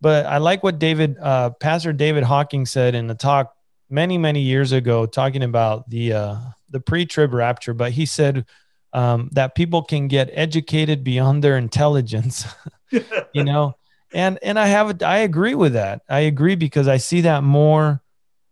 But 0.00 0.26
I 0.26 0.38
like 0.38 0.62
what 0.62 0.78
David 0.78 1.16
uh, 1.20 1.50
Pastor 1.50 1.92
David 1.92 2.24
Hocking 2.24 2.66
said 2.66 2.94
in 2.94 3.06
the 3.06 3.14
talk 3.14 3.54
many 3.90 4.18
many 4.18 4.40
years 4.40 4.72
ago 4.72 5.06
talking 5.06 5.42
about 5.42 5.88
the 5.88 6.12
uh, 6.12 6.36
the 6.70 6.80
pre-trib 6.80 7.32
rapture, 7.32 7.74
but 7.74 7.92
he 7.92 8.06
said 8.06 8.46
um, 8.92 9.28
that 9.32 9.54
people 9.54 9.82
can 9.82 10.08
get 10.08 10.30
educated 10.32 11.04
beyond 11.04 11.42
their 11.42 11.56
intelligence. 11.56 12.46
you 13.32 13.44
know, 13.44 13.76
and 14.12 14.38
and 14.42 14.58
I 14.58 14.66
have 14.66 15.02
I 15.02 15.18
agree 15.18 15.54
with 15.54 15.74
that. 15.74 16.02
I 16.08 16.20
agree 16.20 16.54
because 16.54 16.88
I 16.88 16.96
see 16.96 17.22
that 17.22 17.42
more 17.42 18.02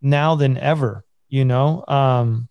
now 0.00 0.34
than 0.34 0.58
ever. 0.58 1.04
You 1.28 1.44
know, 1.44 1.84
um, 1.88 2.48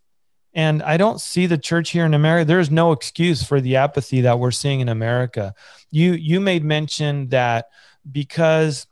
and 0.53 0.81
I 0.83 0.97
don't 0.97 1.21
see 1.21 1.45
the 1.45 1.57
church 1.57 1.91
here 1.91 2.05
in 2.05 2.13
America. 2.13 2.45
There's 2.45 2.71
no 2.71 2.91
excuse 2.91 3.43
for 3.43 3.61
the 3.61 3.75
apathy 3.77 4.21
that 4.21 4.39
we're 4.39 4.51
seeing 4.51 4.79
in 4.79 4.89
America. 4.89 5.53
You 5.91 6.13
you 6.13 6.39
made 6.39 6.63
mention 6.63 7.29
that 7.29 7.67
because 8.09 8.87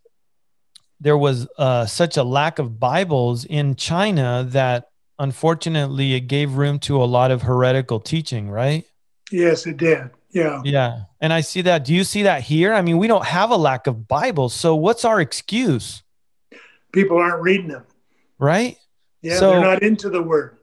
there 1.00 1.18
was 1.18 1.48
uh, 1.58 1.86
such 1.86 2.18
a 2.18 2.24
lack 2.24 2.60
of 2.60 2.80
Bibles 2.80 3.46
in 3.46 3.76
China 3.76 4.46
that 4.50 4.90
unfortunately 5.18 6.14
it 6.14 6.22
gave 6.22 6.54
room 6.54 6.80
to 6.80 7.02
a 7.02 7.06
lot 7.06 7.32
of 7.32 7.42
heretical 7.42 8.00
teaching, 8.00 8.50
right? 8.50 8.86
Yes, 9.32 9.66
it 9.66 9.78
did. 9.78 10.10
Yeah. 10.32 10.62
Yeah. 10.64 11.02
And 11.22 11.34
I 11.34 11.42
see 11.42 11.62
that. 11.62 11.86
Do 11.86 11.94
you 11.94 12.04
see 12.04 12.24
that 12.24 12.42
here? 12.42 12.74
I 12.74 12.82
mean, 12.82 12.98
we 12.98 13.08
don't 13.08 13.26
have 13.26 13.52
a 13.52 13.58
lack 13.58 13.88
of 13.88 14.08
Bibles. 14.08 14.54
So 14.54 14.76
what's 14.76 15.06
our 15.06 15.20
excuse? 15.22 16.04
People 16.92 17.18
aren't 17.18 17.42
reading 17.42 17.68
them. 17.68 17.86
Right? 18.38 18.78
Yeah, 19.22 19.38
so 19.38 19.52
they're 19.52 19.62
not 19.62 19.84
into 19.84 20.10
the 20.10 20.22
word. 20.22 20.58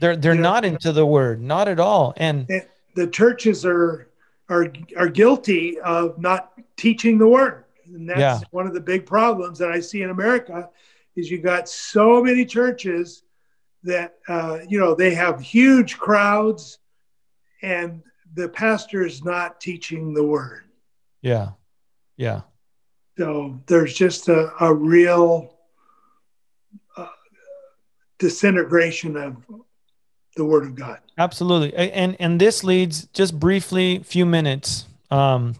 They're 0.00 0.16
they're 0.16 0.34
not 0.34 0.64
into 0.64 0.92
the 0.92 1.04
word, 1.04 1.42
not 1.42 1.66
at 1.66 1.80
all. 1.80 2.14
And 2.16 2.46
the 2.94 3.08
churches 3.08 3.66
are 3.66 4.08
are 4.48 4.72
are 4.96 5.08
guilty 5.08 5.80
of 5.80 6.18
not 6.18 6.52
teaching 6.76 7.18
the 7.18 7.26
word. 7.26 7.64
And 7.92 8.08
that's 8.08 8.20
yeah. 8.20 8.40
one 8.50 8.66
of 8.66 8.74
the 8.74 8.80
big 8.80 9.06
problems 9.06 9.58
that 9.58 9.70
I 9.70 9.80
see 9.80 10.02
in 10.02 10.10
America 10.10 10.68
is 11.16 11.30
you 11.30 11.38
got 11.38 11.68
so 11.68 12.22
many 12.22 12.44
churches 12.44 13.22
that 13.82 14.16
uh, 14.28 14.58
you 14.68 14.78
know 14.78 14.94
they 14.94 15.14
have 15.14 15.40
huge 15.40 15.98
crowds 15.98 16.78
and 17.62 18.02
the 18.34 18.48
pastor 18.48 19.04
is 19.04 19.24
not 19.24 19.60
teaching 19.60 20.14
the 20.14 20.24
word. 20.24 20.64
Yeah. 21.22 21.50
Yeah. 22.16 22.42
So 23.16 23.60
there's 23.66 23.94
just 23.94 24.28
a, 24.28 24.52
a 24.60 24.72
real 24.72 25.56
uh, 26.96 27.06
disintegration 28.18 29.16
of 29.16 29.36
the 30.36 30.44
word 30.44 30.64
of 30.64 30.74
god. 30.76 31.00
Absolutely. 31.16 31.74
And 31.74 32.16
and 32.20 32.40
this 32.40 32.62
leads 32.62 33.06
just 33.06 33.38
briefly 33.38 33.98
few 34.00 34.24
minutes 34.24 34.86
um 35.10 35.54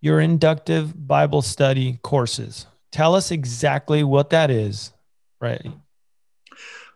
your 0.00 0.20
inductive 0.20 1.06
bible 1.06 1.42
study 1.42 1.98
courses 2.02 2.66
tell 2.90 3.14
us 3.14 3.30
exactly 3.30 4.02
what 4.02 4.30
that 4.30 4.50
is 4.50 4.92
right 5.40 5.66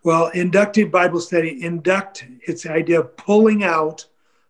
well, 0.05 0.29
inductive 0.29 0.91
Bible 0.91 1.19
study, 1.19 1.65
induct, 1.65 2.27
it's 2.43 2.65
the 2.65 2.73
idea 2.73 3.01
of 3.01 3.17
pulling 3.17 3.65
out 3.65 4.05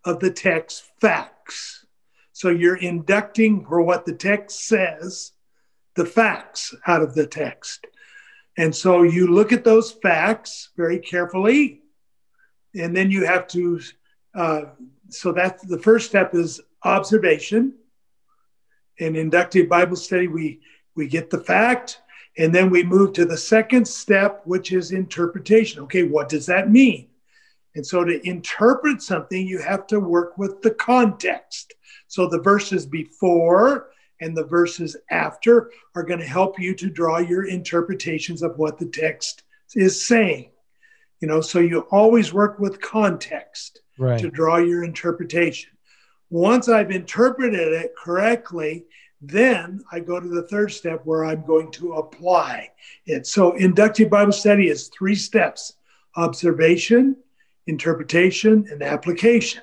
of 0.05 0.19
the 0.19 0.31
text 0.31 0.91
facts. 1.01 1.87
So 2.33 2.49
you're 2.49 2.77
inducting 2.77 3.65
for 3.65 3.81
what 3.81 4.05
the 4.05 4.15
text 4.15 4.67
says, 4.67 5.31
the 5.95 6.05
facts 6.05 6.75
out 6.89 7.03
of 7.03 7.15
the 7.15 7.29
text. 7.29 7.87
And 8.59 8.75
so 8.75 9.03
you 9.03 9.29
look 9.29 9.53
at 9.53 9.63
those 9.63 9.93
facts 9.93 10.71
very 10.77 10.99
carefully, 10.99 11.83
and 12.75 12.97
then 12.97 13.13
you 13.13 13.25
have 13.25 13.47
to 13.49 13.81
uh, 14.35 14.63
so 15.09 15.31
that's 15.31 15.65
the 15.65 15.79
first 15.79 16.09
step 16.09 16.35
is 16.35 16.61
observation. 16.83 17.75
In 18.99 19.17
inductive 19.17 19.69
Bible 19.69 19.97
study, 19.97 20.29
we 20.29 20.61
we 20.95 21.09
get 21.09 21.31
the 21.31 21.41
fact, 21.41 22.01
and 22.39 22.55
then 22.55 22.71
we 22.71 22.83
move 22.83 23.13
to 23.15 23.25
the 23.25 23.37
second 23.37 23.87
step, 23.87 24.43
which 24.45 24.73
is 24.73 24.93
interpretation. 24.93 25.83
Okay, 25.83 26.05
what 26.05 26.29
does 26.29 26.47
that 26.47 26.71
mean? 26.71 27.09
And 27.75 27.85
so 27.85 28.05
to 28.05 28.27
interpret 28.27 29.03
something, 29.03 29.47
you 29.47 29.59
have 29.59 29.87
to 29.89 29.99
work 29.99 30.39
with 30.39 30.63
the 30.63 30.71
context. 30.71 31.75
So 32.07 32.29
the 32.29 32.41
verses 32.41 32.87
before 32.87 33.89
and 34.21 34.37
the 34.37 34.45
verses 34.45 34.97
after 35.11 35.71
are 35.95 36.05
going 36.05 36.21
to 36.21 36.27
help 36.27 36.59
you 36.59 36.75
to 36.77 36.89
draw 36.89 37.19
your 37.19 37.47
interpretations 37.47 38.43
of 38.43 38.57
what 38.59 38.79
the 38.79 38.87
text 38.87 39.43
is 39.75 40.07
saying. 40.07 40.51
You 41.21 41.29
know, 41.29 41.41
so 41.41 41.59
you 41.59 41.81
always 41.91 42.33
work 42.33 42.59
with 42.59 42.81
context 42.81 43.81
right. 43.99 44.21
to 44.21 44.31
draw 44.31 44.59
your 44.59 44.85
interpretation. 44.85 45.71
Once 46.35 46.69
I've 46.69 46.91
interpreted 46.91 47.73
it 47.73 47.95
correctly, 47.97 48.87
then 49.23 49.85
I 49.93 50.01
go 50.01 50.19
to 50.19 50.27
the 50.27 50.43
third 50.49 50.73
step 50.73 51.03
where 51.05 51.25
I'm 51.25 51.47
going 51.47 51.71
to 51.73 51.93
apply 51.93 52.73
it. 53.07 53.29
So 53.29 53.53
inductive 53.53 54.11
Bible 54.11 54.33
study 54.33 54.69
is 54.69 54.89
three 54.89 55.15
steps 55.15 55.75
observation, 56.17 57.17
interpretation, 57.69 58.67
and 58.69 58.83
application. 58.83 59.63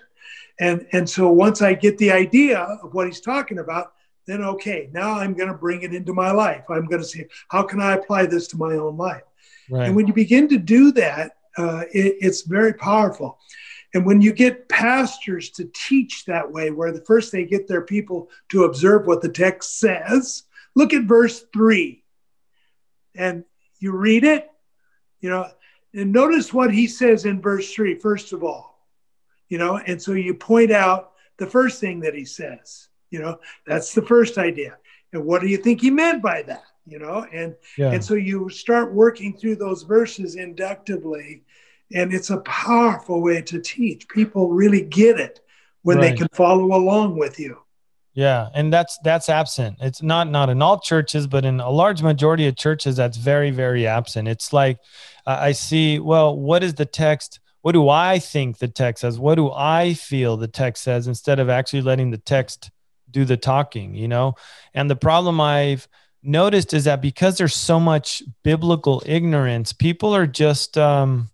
And, 0.62 0.88
and 0.94 1.10
so 1.10 1.30
once 1.30 1.62
I 1.62 1.74
get 1.74 1.98
the 1.98 2.14
idea 2.14 2.60
of 2.60 2.94
what 2.94 3.06
he's 3.06 3.20
talking 3.20 3.60
about, 3.60 3.92
then 4.26 4.42
okay, 4.42 4.90
now 4.94 5.20
I'm 5.20 5.34
going 5.34 5.50
to 5.50 5.54
bring 5.54 5.82
it 5.82 5.94
into 5.94 6.14
my 6.14 6.32
life. 6.32 6.64
I'm 6.70 6.86
going 6.86 7.02
to 7.02 7.08
see 7.08 7.26
how 7.50 7.64
can 7.64 7.82
I 7.82 7.96
apply 7.96 8.28
this 8.28 8.48
to 8.48 8.58
my 8.58 8.76
own 8.76 8.96
life. 8.96 9.24
Right. 9.70 9.88
And 9.88 9.96
when 9.98 10.08
you 10.08 10.14
begin 10.14 10.48
to 10.48 10.58
do 10.58 10.94
that, 10.94 11.32
uh, 11.58 11.84
it, 11.92 12.16
it's 12.22 12.44
very 12.44 12.74
powerful. 12.74 13.40
And 13.94 14.06
when 14.06 14.22
you 14.22 14.32
get 14.32 14.70
pastors 14.70 15.50
to 15.52 15.70
teach 15.74 16.26
that 16.26 16.52
way, 16.52 16.72
where 16.72 16.92
the 16.92 17.04
first 17.04 17.32
they 17.32 17.46
get 17.46 17.68
their 17.68 17.82
people 17.82 18.30
to 18.50 18.64
observe 18.64 19.06
what 19.06 19.22
the 19.22 19.30
text 19.30 19.80
says, 19.80 20.44
look 20.76 20.94
at 20.94 21.04
verse 21.04 21.44
three. 21.54 22.04
And 23.16 23.44
you 23.80 23.92
read 23.92 24.24
it, 24.24 24.50
you 25.20 25.30
know, 25.30 25.48
and 25.94 26.14
notice 26.14 26.54
what 26.54 26.74
he 26.74 26.88
says 26.88 27.26
in 27.26 27.42
verse 27.42 27.74
three, 27.74 27.96
first 27.96 28.32
of 28.32 28.44
all, 28.44 28.88
you 29.50 29.58
know, 29.58 29.78
and 29.78 30.02
so 30.02 30.14
you 30.14 30.34
point 30.34 30.72
out 30.72 31.12
the 31.38 31.48
first 31.48 31.82
thing 31.82 32.00
that 32.02 32.16
he 32.16 32.24
says, 32.24 32.88
you 33.10 33.20
know, 33.20 33.40
that's 33.68 33.94
the 33.94 34.02
first 34.02 34.38
idea. 34.38 34.78
And 35.12 35.26
what 35.26 35.42
do 35.42 35.48
you 35.48 35.58
think 35.58 35.82
he 35.82 35.92
meant 35.92 36.22
by 36.22 36.44
that? 36.44 36.64
You 36.88 37.00
know, 37.00 37.28
and 37.32 37.56
yeah. 37.78 37.92
and 37.92 38.04
so 38.04 38.16
you 38.16 38.50
start 38.50 38.94
working 38.94 39.38
through 39.38 39.58
those 39.58 39.84
verses 39.84 40.36
inductively 40.36 41.44
and 41.94 42.14
it's 42.14 42.30
a 42.30 42.38
powerful 42.40 43.22
way 43.22 43.42
to 43.44 43.60
teach. 43.60 44.08
People 44.08 44.50
really 44.50 44.82
get 44.82 45.20
it 45.20 45.42
when 45.84 45.98
right. 45.98 46.12
they 46.12 46.18
can 46.18 46.28
follow 46.34 46.76
along 46.76 47.18
with 47.18 47.40
you. 47.40 47.58
Yeah, 48.14 48.50
and 48.54 48.74
that's 48.74 48.98
that's 49.04 49.30
absent. 49.30 49.78
It's 49.80 50.02
not 50.02 50.30
not 50.30 50.50
in 50.50 50.62
all 50.62 50.80
churches, 50.80 51.28
but 51.28 51.46
in 51.46 51.60
a 51.62 51.70
large 51.70 52.02
majority 52.02 52.46
of 52.48 52.58
churches, 52.58 52.98
that's 52.98 53.18
very 53.18 53.52
very 53.52 53.88
absent. 53.88 54.28
It's 54.28 54.52
like 54.52 54.80
uh, 55.26 55.38
I 55.40 55.54
see. 55.54 56.00
Well, 56.00 56.38
what 56.38 56.62
is 56.64 56.74
the 56.74 56.86
text? 56.86 57.40
What 57.62 57.72
do 57.72 57.88
I 57.88 58.20
think 58.20 58.58
the 58.58 58.68
text 58.68 59.02
says? 59.02 59.20
What 59.20 59.36
do 59.36 59.52
I 59.52 59.94
feel 59.94 60.36
the 60.36 60.48
text 60.48 60.84
says? 60.84 61.08
Instead 61.08 61.40
of 61.40 61.50
actually 61.50 61.84
letting 61.84 62.12
the 62.12 62.18
text 62.18 62.72
do 63.10 63.24
the 63.24 63.38
talking, 63.38 63.96
you 63.96 64.08
know. 64.08 64.36
And 64.74 64.90
the 64.90 64.96
problem 64.96 65.40
I've 65.40 65.88
noticed 66.24 66.74
is 66.74 66.86
that 66.86 67.02
because 67.02 67.38
there's 67.38 67.56
so 67.56 67.80
much 67.80 68.24
biblical 68.44 69.02
ignorance, 69.06 69.74
people 69.74 70.14
are 70.16 70.28
just 70.28 70.78
um, 70.78 71.30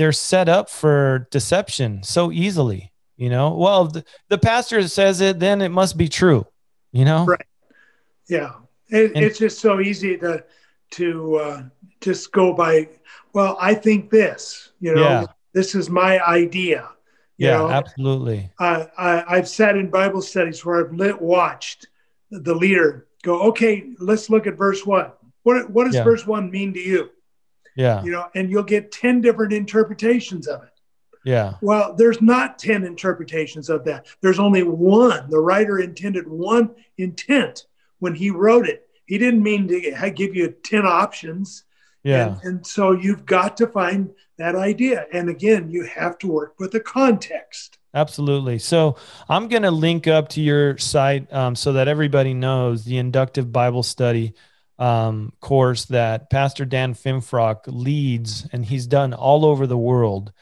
they're 0.00 0.12
set 0.12 0.48
up 0.48 0.70
for 0.70 1.28
deception 1.30 2.02
so 2.02 2.32
easily 2.32 2.90
you 3.16 3.28
know? 3.28 3.54
Well 3.54 3.84
the, 3.84 4.02
the 4.28 4.38
pastor 4.38 4.86
says 4.88 5.20
it 5.20 5.38
then 5.38 5.60
it 5.60 5.68
must 5.68 5.98
be 5.98 6.08
true 6.08 6.46
you 6.90 7.04
know? 7.04 7.26
Right. 7.26 7.46
Yeah. 8.28 8.52
It, 8.88 9.14
and, 9.14 9.24
it's 9.24 9.38
just 9.38 9.60
so 9.60 9.78
easy 9.80 10.16
to 10.16 10.42
to 10.92 11.36
uh, 11.36 11.62
just 12.00 12.32
go 12.32 12.54
by 12.54 12.88
well 13.34 13.58
i 13.60 13.74
think 13.74 14.10
this 14.10 14.72
you 14.80 14.94
know? 14.94 15.02
Yeah. 15.02 15.26
this 15.52 15.74
is 15.74 15.90
my 15.90 16.18
idea 16.26 16.88
yeah 17.36 17.58
know? 17.58 17.70
absolutely. 17.70 18.50
I, 18.58 18.88
I 18.96 19.36
i've 19.36 19.48
sat 19.48 19.76
in 19.76 19.90
bible 19.90 20.22
studies 20.22 20.64
where 20.64 20.84
i've 20.84 20.92
lit 20.94 21.20
watched 21.20 21.88
the 22.30 22.54
leader 22.54 23.06
go 23.22 23.42
okay 23.42 23.90
let's 23.98 24.30
look 24.30 24.46
at 24.46 24.54
verse 24.54 24.86
one. 24.86 25.12
What, 25.42 25.70
what 25.70 25.84
does 25.84 25.94
yeah. 25.94 26.04
verse 26.04 26.26
one 26.26 26.50
mean 26.50 26.72
to 26.74 26.80
you 26.80 27.10
yeah. 27.76 28.02
You 28.02 28.12
know, 28.12 28.26
and 28.34 28.50
you'll 28.50 28.62
get 28.62 28.92
10 28.92 29.20
different 29.20 29.52
interpretations 29.52 30.46
of 30.46 30.62
it. 30.62 30.70
Yeah. 31.24 31.54
Well, 31.60 31.94
there's 31.94 32.22
not 32.22 32.58
10 32.58 32.84
interpretations 32.84 33.68
of 33.68 33.84
that. 33.84 34.06
There's 34.20 34.38
only 34.38 34.62
one. 34.62 35.28
The 35.28 35.40
writer 35.40 35.78
intended 35.78 36.26
one 36.26 36.74
intent 36.96 37.66
when 37.98 38.14
he 38.14 38.30
wrote 38.30 38.66
it. 38.66 38.88
He 39.06 39.18
didn't 39.18 39.42
mean 39.42 39.68
to 39.68 40.12
give 40.14 40.34
you 40.34 40.54
10 40.62 40.86
options. 40.86 41.64
Yeah. 42.02 42.28
And, 42.28 42.42
and 42.44 42.66
so 42.66 42.92
you've 42.92 43.26
got 43.26 43.56
to 43.58 43.66
find 43.66 44.10
that 44.38 44.54
idea. 44.54 45.06
And 45.12 45.28
again, 45.28 45.70
you 45.70 45.84
have 45.84 46.16
to 46.18 46.28
work 46.28 46.54
with 46.58 46.70
the 46.70 46.80
context. 46.80 47.78
Absolutely. 47.92 48.58
So 48.58 48.96
I'm 49.28 49.48
going 49.48 49.64
to 49.64 49.70
link 49.70 50.06
up 50.06 50.28
to 50.30 50.40
your 50.40 50.78
site 50.78 51.30
um, 51.32 51.56
so 51.56 51.74
that 51.74 51.88
everybody 51.88 52.32
knows 52.32 52.84
the 52.84 52.98
inductive 52.98 53.52
Bible 53.52 53.82
study 53.82 54.34
um, 54.80 55.32
course 55.40 55.84
that 55.86 56.30
Pastor 56.30 56.64
Dan 56.64 56.94
Finfrock 56.94 57.60
leads, 57.66 58.48
and 58.52 58.64
he's 58.64 58.86
done 58.86 59.12
all 59.12 59.44
over 59.44 59.66
the 59.66 59.78
world. 59.78 60.32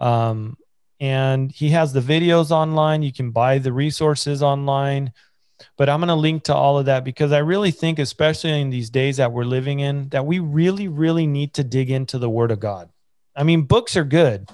Um, 0.00 0.58
and 1.00 1.50
he 1.50 1.70
has 1.70 1.92
the 1.92 2.00
videos 2.00 2.50
online. 2.50 3.02
You 3.02 3.12
can 3.12 3.30
buy 3.30 3.58
the 3.58 3.72
resources 3.72 4.42
online. 4.42 5.12
But 5.78 5.88
I'm 5.88 6.00
going 6.00 6.08
to 6.08 6.14
link 6.14 6.44
to 6.44 6.54
all 6.54 6.78
of 6.78 6.86
that 6.86 7.04
because 7.04 7.30
I 7.30 7.38
really 7.38 7.70
think, 7.70 8.00
especially 8.00 8.60
in 8.60 8.70
these 8.70 8.90
days 8.90 9.18
that 9.18 9.32
we're 9.32 9.44
living 9.44 9.80
in, 9.80 10.08
that 10.08 10.26
we 10.26 10.40
really, 10.40 10.88
really 10.88 11.26
need 11.26 11.54
to 11.54 11.64
dig 11.64 11.90
into 11.90 12.18
the 12.18 12.28
Word 12.28 12.50
of 12.50 12.58
God. 12.58 12.90
I 13.36 13.44
mean, 13.44 13.62
books 13.62 13.96
are 13.96 14.04
good, 14.04 14.50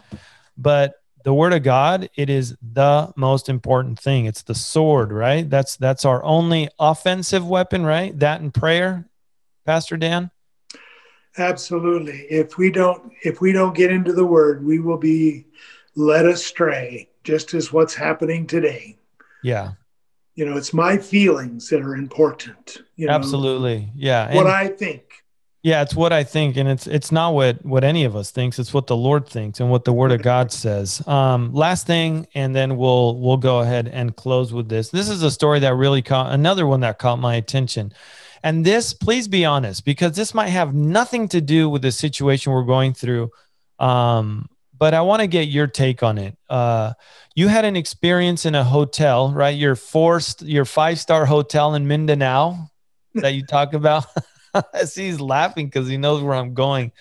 but 0.57 0.95
the 1.23 1.35
word 1.35 1.53
of 1.53 1.63
god 1.63 2.09
it 2.17 2.31
is 2.31 2.57
the 2.63 3.13
most 3.15 3.51
important 3.51 3.99
thing 3.99 4.25
it's 4.25 4.41
the 4.41 4.55
sword 4.55 5.13
right 5.13 5.51
that's 5.51 5.77
that's 5.77 6.07
our 6.07 6.25
only 6.25 6.67
offensive 6.79 7.47
weapon 7.47 7.85
right 7.85 8.19
that 8.19 8.41
and 8.41 8.55
prayer 8.55 9.07
Pastor 9.71 9.97
Dan? 9.97 10.33
Absolutely. 11.39 12.27
If 12.29 12.59
we 12.59 12.73
don't 12.73 13.13
if 13.23 13.41
we 13.41 13.53
don't 13.53 13.73
get 13.73 13.93
into 13.93 14.13
the 14.13 14.27
word, 14.27 14.65
we 14.65 14.81
will 14.81 14.97
be 14.97 15.47
led 15.95 16.27
astray, 16.27 17.09
just 17.23 17.55
as 17.55 17.73
what's 17.73 17.95
happening 17.95 18.49
today. 18.49 18.99
Yeah. 19.45 19.75
You 20.35 20.45
know, 20.45 20.57
it's 20.57 20.75
my 20.75 20.99
feelings 20.99 21.69
that 21.69 21.83
are 21.83 21.95
important. 21.95 22.79
You 22.97 23.07
know, 23.07 23.13
Absolutely. 23.13 23.93
Yeah. 23.95 24.35
What 24.35 24.47
and, 24.47 24.49
I 24.53 24.67
think. 24.67 25.05
Yeah, 25.63 25.83
it's 25.83 25.95
what 25.95 26.13
I 26.13 26.25
think, 26.25 26.57
and 26.57 26.69
it's 26.69 26.89
it's 26.89 27.13
not 27.13 27.35
what 27.35 27.65
what 27.65 27.85
any 27.85 28.05
of 28.05 28.17
us 28.17 28.33
thinks. 28.33 28.59
It's 28.59 28.75
what 28.75 28.89
the 28.89 28.97
Lord 28.97 29.29
thinks 29.29 29.61
and 29.61 29.71
what 29.71 29.85
the 29.85 29.93
Word 29.93 30.11
of 30.11 30.23
God 30.23 30.51
says. 30.51 31.07
Um, 31.07 31.53
last 31.53 31.87
thing, 31.87 32.27
and 32.35 32.57
then 32.57 32.77
we'll 32.77 33.21
we'll 33.21 33.37
go 33.37 33.61
ahead 33.61 33.87
and 33.87 34.17
close 34.17 34.53
with 34.53 34.69
this. 34.69 34.89
This 34.89 35.09
is 35.09 35.23
a 35.23 35.31
story 35.31 35.61
that 35.61 35.75
really 35.75 36.03
caught 36.03 36.33
another 36.33 36.67
one 36.67 36.81
that 36.81 36.99
caught 36.99 37.21
my 37.21 37.37
attention. 37.37 37.93
And 38.43 38.65
this, 38.65 38.95
please 38.95 39.29
be 39.29 39.45
honest, 39.45 39.85
because 39.85 40.17
this 40.17 40.33
might 40.35 40.49
have 40.49 40.75
nothing 40.75 41.29
to 41.29 41.41
do 41.41 41.69
with 41.69 41.83
the 41.83 41.93
situation 41.93 42.53
we're 42.53 42.63
going 42.65 42.95
through. 42.95 43.31
Um, 43.79 44.49
but 44.79 44.95
I 44.95 45.03
want 45.03 45.21
to 45.21 45.27
get 45.27 45.49
your 45.49 45.67
take 45.67 46.03
on 46.03 46.17
it. 46.17 46.37
Uh, 46.49 46.95
you 47.35 47.49
had 47.49 47.67
an 47.67 47.77
experience 47.77 48.47
in 48.47 48.55
a 48.55 48.65
hotel, 48.65 49.31
right? 49.31 49.57
Your 49.57 49.77
forced, 49.77 50.43
your 50.43 50.65
five 50.65 50.99
star 50.99 51.27
hotel 51.27 51.75
in 51.75 51.87
Mindanao 51.87 52.71
that 53.15 53.35
you 53.35 53.45
talk 53.45 53.75
about. 53.75 54.07
I 54.55 54.85
see, 54.85 55.07
he's 55.07 55.21
laughing 55.21 55.67
because 55.67 55.87
he 55.87 55.97
knows 55.97 56.23
where 56.23 56.35
I'm 56.35 56.55
going. 56.55 56.93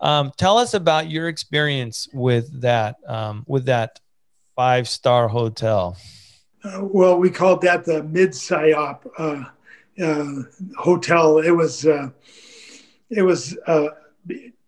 Um, 0.00 0.30
tell 0.36 0.58
us 0.58 0.74
about 0.74 1.10
your 1.10 1.28
experience 1.28 2.06
with 2.12 2.60
that, 2.60 2.96
um, 3.08 3.44
with 3.48 3.64
that 3.64 3.98
five 4.54 4.88
star 4.88 5.26
hotel. 5.26 5.96
Uh, 6.62 6.80
well, 6.82 7.18
we 7.18 7.30
called 7.30 7.62
that 7.62 7.84
the 7.84 8.04
mid 8.04 8.30
psyop. 8.30 9.00
Uh, 9.18 9.44
uh, 10.00 10.42
hotel. 10.78 11.38
It 11.38 11.50
was 11.50 11.86
uh, 11.86 12.10
it 13.10 13.22
was 13.22 13.56
uh, 13.66 13.88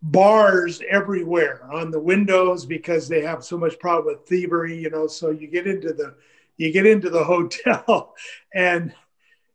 bars 0.02 0.82
everywhere 0.88 1.66
on 1.72 1.90
the 1.90 2.00
windows 2.00 2.66
because 2.66 3.08
they 3.08 3.22
have 3.22 3.44
so 3.44 3.56
much 3.56 3.78
problem 3.78 4.14
with 4.14 4.26
thievery. 4.26 4.76
You 4.76 4.90
know, 4.90 5.06
so 5.06 5.30
you 5.30 5.46
get 5.46 5.66
into 5.66 5.92
the 5.92 6.14
you 6.56 6.72
get 6.72 6.86
into 6.86 7.10
the 7.10 7.24
hotel 7.32 8.14
and. 8.54 8.94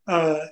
Uh, 0.07 0.47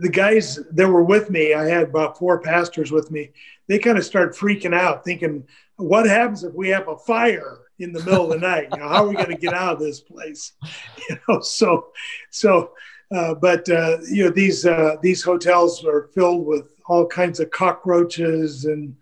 the 0.00 0.08
guys 0.08 0.58
that 0.72 0.88
were 0.88 1.04
with 1.04 1.30
me, 1.30 1.54
I 1.54 1.66
had 1.66 1.84
about 1.84 2.18
four 2.18 2.40
pastors 2.40 2.90
with 2.90 3.12
me. 3.12 3.30
They 3.68 3.78
kind 3.78 3.96
of 3.96 4.04
start 4.04 4.34
freaking 4.34 4.74
out, 4.74 5.04
thinking, 5.04 5.46
"What 5.76 6.04
happens 6.04 6.42
if 6.42 6.52
we 6.52 6.70
have 6.70 6.88
a 6.88 6.98
fire 6.98 7.58
in 7.78 7.92
the 7.92 8.02
middle 8.02 8.24
of 8.24 8.30
the 8.30 8.44
night? 8.44 8.70
You 8.72 8.80
know, 8.80 8.88
how 8.88 9.04
are 9.04 9.08
we 9.08 9.14
going 9.14 9.28
to 9.28 9.36
get 9.36 9.54
out 9.54 9.74
of 9.74 9.78
this 9.78 10.00
place?" 10.00 10.54
You 11.08 11.16
know, 11.28 11.38
so 11.38 11.92
so 12.30 12.72
uh, 13.14 13.34
but 13.34 13.68
uh, 13.68 13.98
you 14.10 14.24
know 14.24 14.30
these 14.30 14.64
uh, 14.66 14.96
these 15.02 15.22
hotels 15.22 15.84
are 15.84 16.08
filled 16.14 16.46
with 16.46 16.80
all 16.86 17.06
kinds 17.06 17.40
of 17.40 17.50
cockroaches 17.50 18.64
and 18.64 18.96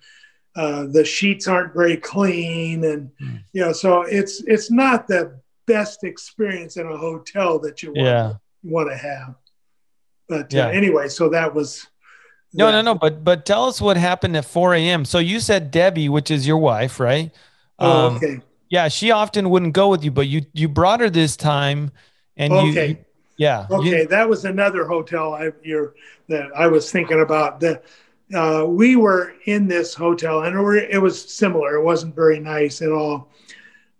uh, 0.56 0.84
the 0.86 1.04
sheets 1.04 1.46
aren't 1.46 1.72
very 1.72 1.96
clean 1.96 2.84
and 2.84 3.10
mm. 3.22 3.42
you 3.52 3.60
know 3.62 3.72
so 3.72 4.02
it's 4.02 4.42
it's 4.46 4.70
not 4.70 5.06
the 5.06 5.38
best 5.66 6.02
experience 6.04 6.76
in 6.76 6.86
a 6.86 6.96
hotel 6.96 7.58
that 7.60 7.82
you 7.82 7.90
want, 7.90 8.06
Yeah. 8.06 8.32
want 8.64 8.90
to 8.90 8.96
have. 8.96 9.34
But 10.28 10.52
Yeah. 10.52 10.66
uh, 10.66 10.70
anyway, 10.70 11.08
so 11.08 11.28
that 11.28 11.54
was 11.54 11.86
No, 12.52 12.66
that. 12.66 12.72
no, 12.72 12.82
no. 12.82 12.94
But 12.96 13.22
but 13.22 13.46
tell 13.46 13.66
us 13.66 13.80
what 13.80 13.96
happened 13.96 14.36
at 14.36 14.44
4 14.44 14.74
a.m. 14.74 15.04
So 15.04 15.18
you 15.18 15.38
said 15.38 15.70
Debbie, 15.70 16.08
which 16.08 16.30
is 16.30 16.46
your 16.46 16.58
wife, 16.58 16.98
right? 16.98 17.30
Oh, 17.78 18.06
Um, 18.08 18.16
okay. 18.16 18.40
Yeah, 18.68 18.88
she 18.88 19.10
often 19.12 19.50
wouldn't 19.50 19.72
go 19.72 19.88
with 19.88 20.04
you, 20.04 20.10
but 20.10 20.26
you 20.26 20.42
you 20.52 20.68
brought 20.68 21.00
her 21.00 21.10
this 21.10 21.36
time, 21.36 21.92
and 22.36 22.52
you, 22.52 22.70
Okay. 22.70 22.88
you- 22.88 23.04
yeah, 23.40 23.66
you- 23.70 23.76
Okay, 23.76 24.04
that 24.04 24.28
was 24.28 24.44
another 24.44 24.86
hotel 24.86 25.32
I 25.32 25.50
you're, 25.62 25.94
that 26.28 26.50
I 26.54 26.66
was 26.66 26.92
thinking 26.92 27.22
about. 27.22 27.58
The 27.58 27.80
uh, 28.34 28.64
we 28.68 28.96
were 28.96 29.32
in 29.46 29.66
this 29.66 29.94
hotel, 29.94 30.42
and 30.42 30.54
it, 30.54 30.60
were, 30.60 30.76
it 30.76 31.00
was 31.00 31.20
similar. 31.20 31.76
It 31.76 31.82
wasn't 31.82 32.14
very 32.14 32.38
nice 32.38 32.82
at 32.82 32.92
all. 32.92 33.30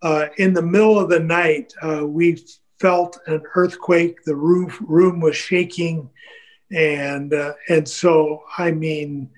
Uh, 0.03 0.27
in 0.37 0.53
the 0.53 0.63
middle 0.63 1.01
of 1.01 1.09
the 1.09 1.19
night, 1.21 1.73
uh, 1.83 2.07
we 2.07 2.45
felt 2.79 3.19
an 3.29 3.43
earthquake. 3.55 4.23
The 4.25 4.37
roof 4.37 4.79
room 4.83 5.21
was 5.21 5.37
shaking, 5.37 6.11
and 6.71 7.33
uh, 7.33 7.55
and 7.71 7.89
so 7.89 8.43
I 8.59 8.73
mean, 8.73 9.31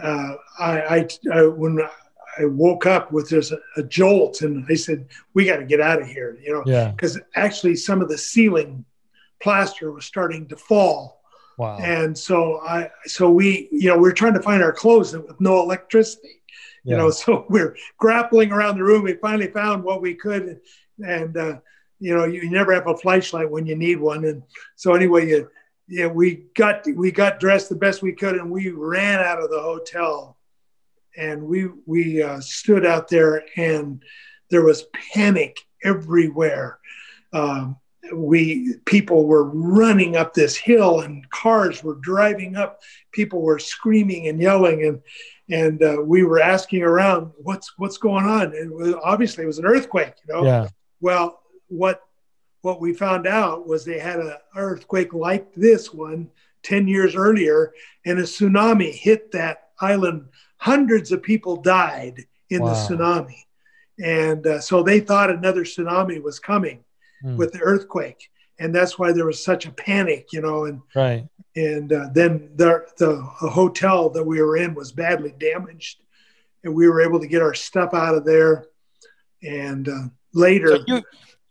uh, 0.00 0.34
I, 0.60 0.80
I, 0.80 1.08
I 1.34 1.46
when 1.46 1.80
I 2.38 2.44
woke 2.44 2.86
up 2.86 3.10
with 3.10 3.30
just 3.30 3.52
a, 3.76 3.82
jolt, 3.82 4.42
and 4.42 4.64
I 4.70 4.74
said, 4.74 5.08
"We 5.34 5.44
got 5.44 5.56
to 5.56 5.64
get 5.64 5.80
out 5.80 6.00
of 6.00 6.06
here," 6.06 6.38
you 6.40 6.52
know 6.52 6.62
yeah. 6.66 6.92
because 6.92 7.18
actually 7.34 7.74
some 7.74 8.00
of 8.00 8.08
the 8.08 8.18
ceiling 8.18 8.84
plaster 9.42 9.92
was 9.92 10.04
starting 10.04 10.46
to 10.48 10.56
fall. 10.56 11.16
Wow. 11.58 11.76
and 11.78 12.16
so 12.16 12.58
i 12.64 12.88
so 13.04 13.30
we 13.30 13.68
you 13.70 13.88
know 13.90 13.98
we 13.98 14.08
are 14.08 14.14
trying 14.22 14.32
to 14.32 14.40
find 14.42 14.62
our 14.62 14.72
clothes 14.72 15.12
with 15.12 15.38
no 15.40 15.60
electricity. 15.62 16.36
You 16.84 16.92
Yeah. 16.92 16.98
know 16.98 17.10
so 17.10 17.44
we're 17.54 17.76
grappling 17.98 18.50
around 18.52 18.76
the 18.76 18.84
room. 18.84 19.02
We 19.04 19.14
finally 19.14 19.50
found 19.50 19.84
what 19.84 20.00
we 20.00 20.14
could. 20.14 20.60
And 21.04 21.36
uh, 21.36 21.56
you 21.98 22.14
know 22.16 22.24
you 22.24 22.48
never 22.50 22.72
have 22.72 22.86
a 22.88 22.96
flashlight 22.96 23.50
when 23.50 23.66
you 23.66 23.76
need 23.76 24.00
one. 24.00 24.24
And 24.24 24.42
so 24.76 24.94
anyway 24.94 25.28
you 25.28 25.50
yeah 25.86 26.06
we 26.06 26.46
got 26.54 26.86
we 26.96 27.10
got 27.12 27.40
dressed 27.40 27.68
the 27.68 27.76
best 27.84 28.00
we 28.00 28.12
could 28.14 28.36
and 28.36 28.50
we 28.50 28.70
ran 28.70 29.20
out 29.20 29.42
of 29.42 29.50
the 29.50 29.60
hotel. 29.60 30.38
And 31.16 31.42
we 31.42 31.68
we 31.84 32.22
uh, 32.22 32.40
stood 32.40 32.86
out 32.86 33.08
there 33.08 33.42
and 33.56 34.02
there 34.50 34.64
was 34.64 34.84
panic 35.14 35.54
everywhere. 35.84 36.78
Um, 37.34 37.76
we 38.14 38.74
people 38.84 39.26
were 39.26 39.44
running 39.44 40.16
up 40.16 40.34
this 40.34 40.56
hill 40.56 41.00
and 41.00 41.28
cars 41.30 41.82
were 41.84 41.96
driving 41.96 42.56
up. 42.56 42.80
People 43.12 43.42
were 43.42 43.58
screaming 43.58 44.28
and 44.28 44.40
yelling 44.40 44.84
and 44.84 45.00
and 45.50 45.82
uh, 45.82 45.96
we 46.04 46.22
were 46.22 46.40
asking 46.40 46.82
around 46.82 47.32
what's 47.38 47.72
what's 47.78 47.98
going 47.98 48.24
on? 48.24 48.52
It 48.54 48.72
was 48.72 48.94
obviously 49.02 49.44
it 49.44 49.48
was 49.48 49.58
an 49.58 49.66
earthquake 49.66 50.14
you 50.26 50.34
know? 50.34 50.44
Yeah. 50.44 50.68
well 51.00 51.40
what 51.68 52.02
what 52.62 52.80
we 52.80 52.92
found 52.92 53.26
out 53.26 53.66
was 53.66 53.84
they 53.84 53.98
had 53.98 54.18
an 54.20 54.34
earthquake 54.56 55.12
like 55.14 55.52
this 55.54 55.92
one 55.94 56.28
10 56.62 56.88
years 56.88 57.14
earlier 57.14 57.72
and 58.04 58.18
a 58.18 58.22
tsunami 58.22 58.92
hit 58.92 59.32
that 59.32 59.68
island. 59.80 60.26
Hundreds 60.58 61.10
of 61.10 61.22
people 61.22 61.56
died 61.56 62.26
in 62.50 62.60
Wow. 62.60 62.68
the 62.68 62.74
tsunami. 62.96 63.38
And 64.02 64.46
uh, 64.46 64.60
so 64.60 64.82
they 64.82 65.00
thought 65.00 65.30
another 65.30 65.64
tsunami 65.64 66.22
was 66.22 66.38
coming 66.38 66.84
Hmm. 67.22 67.36
with 67.36 67.52
the 67.52 67.60
earthquake 67.60 68.30
and 68.58 68.74
that's 68.74 68.98
why 68.98 69.12
there 69.12 69.26
was 69.26 69.42
such 69.42 69.66
a 69.66 69.72
panic 69.72 70.28
you 70.32 70.40
know 70.40 70.64
and 70.64 70.80
Right. 70.94 71.26
and 71.56 71.92
uh, 71.92 72.08
then 72.12 72.50
the, 72.56 72.86
the 72.98 73.16
hotel 73.16 74.10
that 74.10 74.24
we 74.24 74.40
were 74.40 74.56
in 74.56 74.74
was 74.74 74.92
badly 74.92 75.34
damaged 75.38 76.02
and 76.64 76.74
we 76.74 76.88
were 76.88 77.00
able 77.00 77.20
to 77.20 77.26
get 77.26 77.42
our 77.42 77.54
stuff 77.54 77.94
out 77.94 78.14
of 78.14 78.24
there 78.24 78.66
and 79.42 79.88
uh, 79.88 80.08
later 80.32 80.76
So 80.76 80.84
you 80.86 81.02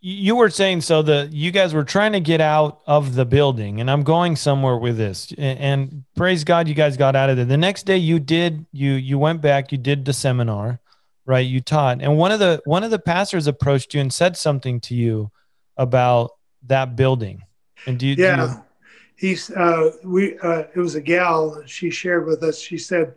you 0.01 0.35
were 0.35 0.49
saying 0.49 0.81
so 0.81 1.01
the 1.01 1.27
you 1.31 1.51
guys 1.51 1.73
were 1.73 1.83
trying 1.83 2.13
to 2.13 2.21
get 2.21 2.39
out 2.39 2.79
of 2.87 3.15
the 3.15 3.25
building, 3.25 3.81
and 3.81 3.91
I'm 3.91 4.03
going 4.03 4.37
somewhere 4.37 4.77
with 4.77 4.95
this. 4.97 5.33
And, 5.37 5.59
and 5.59 6.03
praise 6.15 6.45
God, 6.45 6.69
you 6.69 6.73
guys 6.73 6.95
got 6.95 7.17
out 7.17 7.29
of 7.29 7.35
there. 7.35 7.45
The 7.45 7.57
next 7.57 7.85
day, 7.85 7.97
you 7.97 8.17
did 8.17 8.65
you 8.71 8.93
you 8.93 9.19
went 9.19 9.41
back, 9.41 9.73
you 9.73 9.77
did 9.77 10.05
the 10.05 10.13
seminar, 10.13 10.79
right? 11.25 11.45
You 11.45 11.59
taught, 11.59 12.01
and 12.01 12.17
one 12.17 12.31
of 12.31 12.39
the 12.39 12.61
one 12.63 12.85
of 12.85 12.91
the 12.91 12.99
pastors 12.99 13.45
approached 13.45 13.93
you 13.93 13.99
and 13.99 14.13
said 14.13 14.37
something 14.37 14.79
to 14.81 14.95
you 14.95 15.31
about 15.79 16.31
that 16.67 16.95
building. 16.95 17.41
And 17.87 17.97
do 17.97 18.05
you? 18.05 18.15
do 18.15 18.21
you- 18.21 18.27
yeah 18.27 18.61
he's 19.15 19.51
uh 19.51 19.91
we 20.03 20.39
uh 20.39 20.63
it 20.73 20.77
was 20.77 20.95
a 20.95 21.01
gal 21.01 21.61
she 21.65 21.89
shared 21.89 22.25
with 22.25 22.41
us 22.41 22.57
she 22.57 22.77
said 22.77 23.13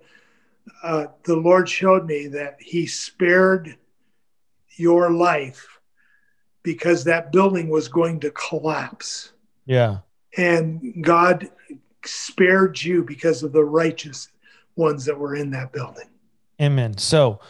uh 0.82 1.06
the 1.22 1.36
lord 1.36 1.68
showed 1.68 2.06
me 2.06 2.26
that 2.26 2.56
he 2.58 2.86
spared 2.86 3.76
your 4.76 5.10
life 5.10 5.78
because 6.64 7.04
that 7.04 7.30
building 7.30 7.68
was 7.68 7.86
going 7.86 8.18
to 8.18 8.32
collapse 8.32 9.32
yeah. 9.64 9.98
and 10.36 11.04
god 11.04 11.48
spared 12.04 12.82
you 12.82 13.04
because 13.04 13.44
of 13.44 13.52
the 13.52 13.64
righteous 13.64 14.28
ones 14.74 15.04
that 15.04 15.16
were 15.16 15.36
in 15.36 15.50
that 15.50 15.72
building 15.72 16.08
Amen. 16.62 16.96
So 16.96 17.40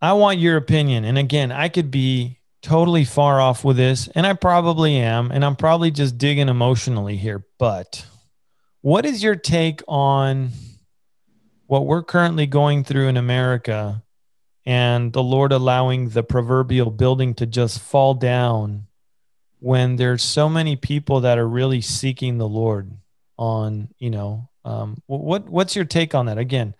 I 0.00 0.14
want 0.14 0.40
your 0.40 0.56
opinion. 0.56 1.04
And 1.04 1.16
again, 1.16 1.52
I 1.52 1.68
could 1.68 1.92
be 1.92 2.40
totally 2.62 3.04
far 3.04 3.40
off 3.40 3.64
with 3.64 3.76
this, 3.76 4.08
and 4.08 4.26
I 4.26 4.32
probably 4.32 4.96
am. 4.96 5.30
And 5.30 5.44
I'm 5.44 5.56
probably 5.56 5.90
just 5.90 6.16
digging 6.16 6.48
emotionally 6.48 7.16
here. 7.16 7.44
But 7.58 8.06
what 8.80 9.04
is 9.04 9.22
your 9.22 9.36
take 9.36 9.82
on 9.86 10.50
what 11.66 11.86
we're 11.86 12.02
currently 12.02 12.46
going 12.46 12.84
through 12.84 13.08
in 13.08 13.16
America 13.16 14.02
and 14.64 15.12
the 15.12 15.22
Lord 15.22 15.52
allowing 15.52 16.10
the 16.10 16.22
proverbial 16.22 16.90
building 16.90 17.34
to 17.34 17.46
just 17.46 17.80
fall 17.80 18.14
down 18.14 18.86
when 19.58 19.96
there's 19.96 20.22
so 20.22 20.48
many 20.48 20.76
people 20.76 21.20
that 21.20 21.38
are 21.38 21.48
really 21.48 21.80
seeking 21.80 22.38
the 22.38 22.48
Lord 22.48 22.90
on, 23.38 23.88
you 23.98 24.10
know, 24.10 24.48
um, 24.64 25.02
what 25.06 25.48
what's 25.48 25.74
your 25.74 25.84
take 25.84 26.14
on 26.14 26.26
that? 26.26 26.38
Again, 26.38 26.74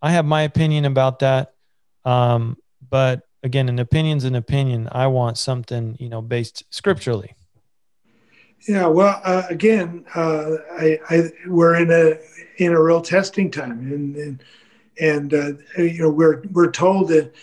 I 0.00 0.12
have 0.12 0.24
my 0.24 0.42
opinion 0.42 0.84
about 0.84 1.20
that. 1.20 1.54
Um, 2.04 2.58
but 2.90 3.22
again, 3.42 3.68
an 3.68 3.78
opinion's 3.78 4.24
an 4.24 4.34
opinion. 4.34 4.88
I 4.92 5.06
want 5.06 5.38
something, 5.38 5.96
you 5.98 6.08
know, 6.08 6.22
based 6.22 6.64
scripturally. 6.70 7.34
Yeah, 8.68 8.86
well, 8.86 9.20
uh, 9.24 9.42
again, 9.50 10.04
uh, 10.14 10.56
I, 10.72 10.98
I, 11.10 11.30
we're 11.48 11.74
in 11.74 11.90
a 11.90 12.18
in 12.62 12.72
a 12.72 12.80
real 12.80 13.00
testing 13.00 13.50
time, 13.50 13.92
and 13.92 14.16
and, 14.16 14.44
and 15.00 15.34
uh, 15.34 15.82
you 15.82 16.02
know 16.02 16.10
we're 16.10 16.42
we're 16.52 16.70
told 16.70 17.08
that 17.08 17.34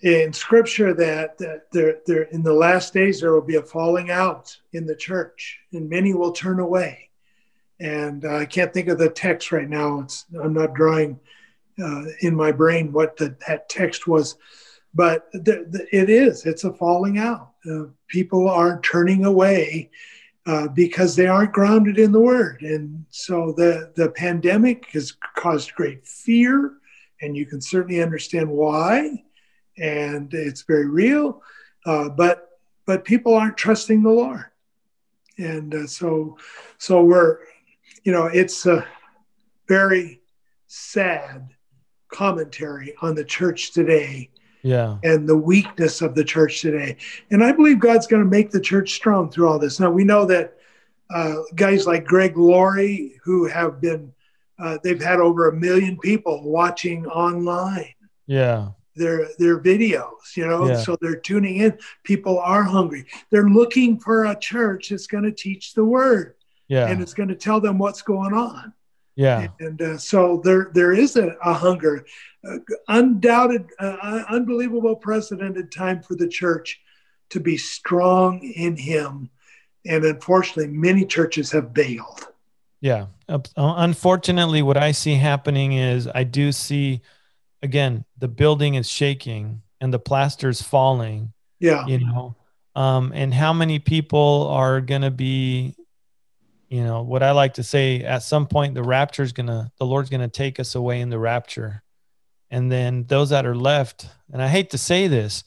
in 0.00 0.32
Scripture 0.32 0.94
that, 0.94 1.36
that 1.38 1.70
there 1.72 1.98
there 2.06 2.22
in 2.24 2.42
the 2.42 2.52
last 2.52 2.94
days 2.94 3.20
there 3.20 3.32
will 3.32 3.42
be 3.42 3.56
a 3.56 3.62
falling 3.62 4.10
out 4.10 4.56
in 4.72 4.86
the 4.86 4.96
church, 4.96 5.60
and 5.72 5.88
many 5.88 6.14
will 6.14 6.32
turn 6.32 6.60
away. 6.60 7.10
And 7.80 8.24
I 8.24 8.46
can't 8.46 8.72
think 8.72 8.88
of 8.88 8.98
the 8.98 9.10
text 9.10 9.52
right 9.52 9.68
now. 9.68 10.00
It's 10.00 10.24
I'm 10.42 10.54
not 10.54 10.74
drawing 10.74 11.20
uh, 11.82 12.04
in 12.20 12.34
my 12.34 12.52
brain 12.52 12.92
what 12.92 13.16
the, 13.16 13.36
that 13.46 13.68
text 13.68 14.06
was, 14.06 14.36
but 14.94 15.30
the, 15.32 15.66
the, 15.70 15.86
it 15.92 16.08
is. 16.08 16.46
It's 16.46 16.64
a 16.64 16.72
falling 16.72 17.18
out. 17.18 17.52
Uh, 17.68 17.84
people 18.08 18.48
aren't 18.48 18.82
turning 18.82 19.24
away 19.24 19.90
uh, 20.46 20.68
because 20.68 21.16
they 21.16 21.26
aren't 21.26 21.52
grounded 21.52 21.98
in 21.98 22.12
the 22.12 22.20
word. 22.20 22.62
And 22.62 23.04
so 23.10 23.52
the, 23.56 23.92
the 23.96 24.10
pandemic 24.10 24.86
has 24.92 25.16
caused 25.36 25.74
great 25.74 26.06
fear, 26.06 26.74
and 27.20 27.36
you 27.36 27.46
can 27.46 27.60
certainly 27.60 28.02
understand 28.02 28.48
why. 28.48 29.24
And 29.78 30.32
it's 30.32 30.62
very 30.62 30.88
real, 30.88 31.42
uh, 31.84 32.08
but 32.10 32.50
but 32.86 33.04
people 33.04 33.34
aren't 33.34 33.56
trusting 33.56 34.04
the 34.04 34.10
Lord, 34.10 34.44
and 35.38 35.74
uh, 35.74 35.86
so 35.88 36.38
so 36.78 37.02
we're, 37.02 37.38
you 38.04 38.12
know, 38.12 38.26
it's 38.26 38.66
a 38.66 38.86
very 39.66 40.20
sad 40.68 41.48
commentary 42.08 42.94
on 43.02 43.16
the 43.16 43.24
church 43.24 43.72
today 43.72 44.30
Yeah. 44.64 44.96
and 45.04 45.28
the 45.28 45.36
weakness 45.36 46.00
of 46.02 46.14
the 46.16 46.24
church 46.24 46.60
today. 46.62 46.96
And 47.30 47.44
I 47.44 47.52
believe 47.52 47.78
God's 47.78 48.06
going 48.08 48.24
to 48.24 48.28
make 48.28 48.50
the 48.50 48.60
church 48.60 48.94
strong 48.94 49.30
through 49.30 49.48
all 49.48 49.58
this. 49.58 49.78
Now, 49.78 49.90
we 49.90 50.04
know 50.04 50.24
that 50.24 50.56
uh, 51.14 51.36
guys 51.54 51.86
like 51.86 52.04
Greg 52.06 52.36
Laurie, 52.36 53.20
who 53.22 53.46
have 53.46 53.80
been, 53.80 54.12
uh, 54.58 54.78
they've 54.82 55.02
had 55.02 55.20
over 55.20 55.48
a 55.48 55.54
million 55.54 55.98
people 55.98 56.42
watching 56.42 57.06
online 57.06 57.92
Yeah. 58.26 58.68
their 58.96 59.28
their 59.38 59.58
videos 59.60 60.36
you 60.36 60.46
know 60.46 60.68
Yeah. 60.68 60.76
so 60.76 60.96
they're 61.00 61.16
tuning 61.16 61.56
in 61.56 61.76
people 62.04 62.38
are 62.38 62.62
hungry 62.62 63.06
they're 63.30 63.48
looking 63.50 63.98
for 63.98 64.26
a 64.26 64.38
church 64.38 64.90
that's 64.90 65.08
going 65.08 65.24
to 65.24 65.32
teach 65.32 65.74
the 65.74 65.84
word 65.84 66.36
Yeah. 66.68 66.86
and 66.88 67.02
it's 67.02 67.12
going 67.14 67.28
to 67.30 67.34
tell 67.34 67.60
them 67.60 67.76
what's 67.78 68.02
going 68.02 68.32
on 68.32 68.72
Yeah. 69.16 69.48
and 69.60 69.80
uh, 69.80 69.98
so 69.98 70.40
there 70.44 70.70
there 70.74 70.92
is 70.92 71.16
a, 71.16 71.36
a 71.44 71.54
hunger, 71.54 72.04
uh, 72.48 72.58
undoubted, 72.88 73.66
uh, 73.78 74.24
unbelievable, 74.28 74.96
precedented 74.96 75.70
time 75.70 76.02
for 76.02 76.16
the 76.16 76.28
church 76.28 76.80
to 77.30 77.40
be 77.40 77.56
strong 77.56 78.42
in 78.42 78.76
Him, 78.76 79.30
and 79.86 80.04
unfortunately, 80.04 80.72
many 80.72 81.04
churches 81.06 81.52
have 81.52 81.72
bailed. 81.72 82.26
Yeah. 82.80 83.06
Uh, 83.28 83.38
Unfortunately, 83.56 84.60
what 84.62 84.76
I 84.76 84.92
see 84.92 85.14
happening 85.14 85.72
is 85.72 86.06
I 86.14 86.24
do 86.24 86.52
see, 86.52 87.00
again, 87.62 88.04
the 88.18 88.28
building 88.28 88.74
is 88.74 88.88
shaking 88.90 89.62
and 89.80 89.92
the 89.92 89.98
plaster's 89.98 90.60
falling, 90.60 91.32
Yeah, 91.60 91.86
you 91.86 92.00
know. 92.00 92.36
um, 92.76 93.12
and 93.14 93.32
how 93.32 93.52
many 93.54 93.78
people 93.78 94.48
are 94.50 94.82
going 94.82 95.00
to 95.02 95.10
be 95.10 95.74
you 96.68 96.82
know 96.82 97.02
what 97.02 97.22
i 97.22 97.30
like 97.30 97.54
to 97.54 97.62
say 97.62 98.02
at 98.02 98.22
some 98.22 98.46
point 98.46 98.74
the 98.74 98.82
rapture 98.82 99.22
is 99.22 99.32
going 99.32 99.46
to 99.46 99.70
the 99.78 99.86
lord's 99.86 100.10
going 100.10 100.20
to 100.20 100.28
take 100.28 100.58
us 100.60 100.74
away 100.74 101.00
in 101.00 101.10
the 101.10 101.18
rapture. 101.18 101.82
And 102.50 102.70
then 102.70 103.04
those 103.08 103.30
that 103.30 103.46
are 103.46 103.56
left 103.56 104.08
and 104.32 104.40
i 104.40 104.48
hate 104.48 104.70
to 104.70 104.78
say 104.78 105.08
this 105.08 105.44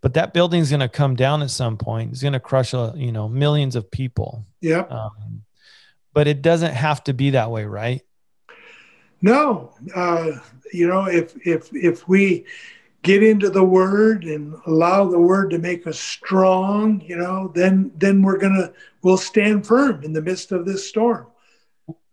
but 0.00 0.14
that 0.14 0.32
building's 0.32 0.70
going 0.70 0.80
to 0.80 0.88
come 0.88 1.14
down 1.14 1.42
at 1.42 1.50
some 1.50 1.76
point. 1.76 2.10
It's 2.10 2.20
going 2.20 2.32
to 2.32 2.40
crush 2.40 2.74
a, 2.74 2.92
you 2.96 3.12
know 3.12 3.28
millions 3.28 3.76
of 3.76 3.90
people. 3.90 4.44
Yeah 4.60 4.80
um, 4.90 5.42
but 6.12 6.26
it 6.26 6.42
doesn't 6.42 6.74
have 6.74 7.04
to 7.04 7.12
be 7.12 7.30
that 7.30 7.50
way 7.50 7.64
right? 7.64 8.02
No. 9.22 9.74
Uh, 9.94 10.32
you 10.72 10.86
know 10.86 11.06
if 11.06 11.34
if 11.46 11.74
if 11.74 12.08
we 12.08 12.46
get 13.06 13.22
into 13.22 13.48
the 13.48 13.62
word 13.62 14.24
and 14.24 14.54
allow 14.66 15.08
the 15.08 15.18
word 15.18 15.48
to 15.50 15.58
make 15.58 15.86
us 15.86 15.98
strong 15.98 17.00
you 17.06 17.16
know 17.16 17.52
then 17.54 17.90
then 17.96 18.22
we're 18.22 18.38
gonna 18.38 18.70
we'll 19.06 19.16
stand 19.16 19.64
firm 19.64 20.02
in 20.02 20.12
the 20.12 20.20
midst 20.20 20.50
of 20.50 20.66
this 20.66 20.88
storm. 20.88 21.28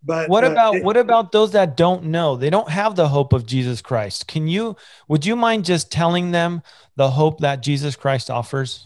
But 0.04 0.30
what 0.30 0.44
uh, 0.44 0.52
about 0.52 0.76
it, 0.76 0.84
what 0.84 0.96
about 0.96 1.32
those 1.32 1.52
that 1.54 1.76
don't 1.76 2.06
know? 2.06 2.36
They 2.36 2.52
don't 2.52 2.70
have 2.70 2.96
the 2.96 3.08
hope 3.08 3.34
of 3.34 3.46
jesus 3.46 3.82
christ. 3.82 4.28
Can 4.28 4.48
you 4.48 4.76
would 5.08 5.26
you 5.26 5.36
mind 5.36 5.66
just 5.66 5.92
telling 5.92 6.32
them 6.32 6.62
the 6.96 7.10
hope 7.10 7.40
that 7.40 7.64
jesus 7.64 7.96
christ 7.96 8.30
offers? 8.30 8.86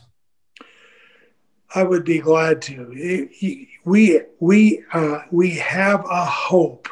I 1.75 1.83
would 1.83 2.05
be 2.05 2.19
glad 2.19 2.61
to. 2.63 3.67
We 3.83 4.27
we 4.39 4.83
uh, 4.93 5.19
we 5.31 5.55
have 5.55 6.05
a 6.09 6.25
hope 6.25 6.87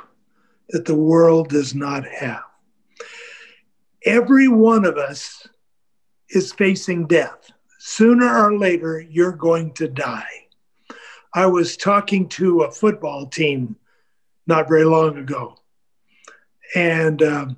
that 0.69 0.85
the 0.85 0.95
world 0.95 1.49
does 1.49 1.73
not 1.73 2.05
have 2.05 2.43
every 4.05 4.47
one 4.47 4.85
of 4.85 4.97
us 4.97 5.47
is 6.29 6.53
facing 6.53 7.07
death. 7.07 7.51
Sooner 7.79 8.45
or 8.45 8.57
later, 8.57 8.99
you're 8.99 9.31
going 9.31 9.73
to 9.73 9.87
die. 9.87 10.47
I 11.33 11.47
was 11.47 11.75
talking 11.75 12.29
to 12.29 12.61
a 12.61 12.71
football 12.71 13.27
team 13.27 13.75
not 14.47 14.69
very 14.69 14.85
long 14.85 15.17
ago, 15.17 15.57
and 16.75 17.21
um, 17.21 17.57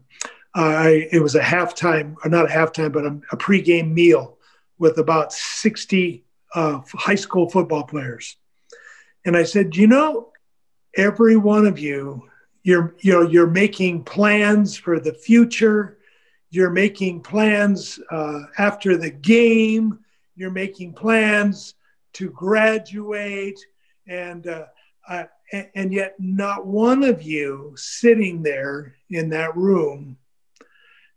I, 0.55 1.07
it 1.11 1.21
was 1.21 1.35
a 1.35 1.41
halftime, 1.41 2.15
or 2.23 2.29
not 2.29 2.49
a 2.49 2.53
halftime, 2.53 2.91
but 2.91 3.05
a, 3.05 3.19
a 3.31 3.37
pregame 3.37 3.93
meal 3.93 4.37
with 4.79 4.97
about 4.97 5.31
60 5.31 6.23
uh, 6.55 6.81
high 6.93 7.15
school 7.15 7.49
football 7.49 7.83
players. 7.83 8.37
And 9.25 9.37
I 9.37 9.43
said, 9.43 9.75
you 9.75 9.87
know, 9.87 10.31
every 10.95 11.37
one 11.37 11.67
of 11.67 11.77
you, 11.77 12.27
you're, 12.63 12.95
you 12.99 13.13
know, 13.13 13.21
you're 13.21 13.47
making 13.47 14.03
plans 14.03 14.75
for 14.75 14.99
the 14.99 15.13
future 15.13 15.96
you're 16.49 16.69
making 16.69 17.21
plans 17.21 17.99
uh, 18.11 18.43
after 18.57 18.97
the 18.97 19.09
game, 19.09 19.99
you're 20.35 20.51
making 20.51 20.93
plans 20.93 21.75
to 22.13 22.29
graduate, 22.31 23.59
and 24.07 24.47
uh, 24.47 24.65
uh, 25.07 25.23
and 25.75 25.93
yet 25.93 26.15
not 26.19 26.65
one 26.65 27.03
of 27.03 27.21
you 27.21 27.73
sitting 27.75 28.43
there 28.43 28.95
in 29.09 29.29
that 29.29 29.55
room, 29.55 30.17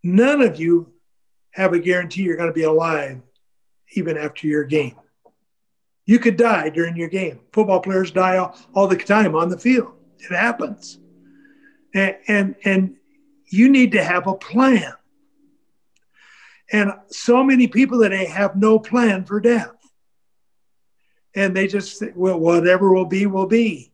none 0.02 0.40
of 0.40 0.60
you 0.60 0.92
have 1.52 1.72
a 1.72 1.80
guarantee 1.80 2.22
you're 2.22 2.36
going 2.36 2.48
to 2.48 2.54
be 2.54 2.62
alive 2.62 3.20
even 3.94 4.16
after 4.16 4.46
your 4.46 4.64
game. 4.64 4.96
You 6.06 6.18
could 6.18 6.36
die 6.36 6.70
during 6.70 6.96
your 6.96 7.08
game. 7.08 7.40
Football 7.52 7.80
players 7.80 8.10
die 8.10 8.36
all, 8.36 8.56
all 8.74 8.86
the 8.86 8.96
time 8.96 9.34
on 9.34 9.48
the 9.48 9.58
field. 9.58 9.92
It 10.18 10.34
happens. 10.34 10.98
And, 11.94 12.16
and, 12.28 12.54
and 12.64 12.96
you 13.46 13.68
need 13.68 13.92
to 13.92 14.04
have 14.04 14.26
a 14.26 14.34
plan. 14.34 14.92
And 16.72 16.92
so 17.08 17.42
many 17.42 17.66
people 17.66 18.00
today 18.00 18.26
have 18.26 18.56
no 18.56 18.78
plan 18.78 19.24
for 19.24 19.40
death. 19.40 19.72
And 21.34 21.54
they 21.54 21.66
just 21.66 22.02
well, 22.14 22.38
whatever 22.38 22.92
will 22.92 23.06
be, 23.06 23.26
will 23.26 23.46
be. 23.46 23.92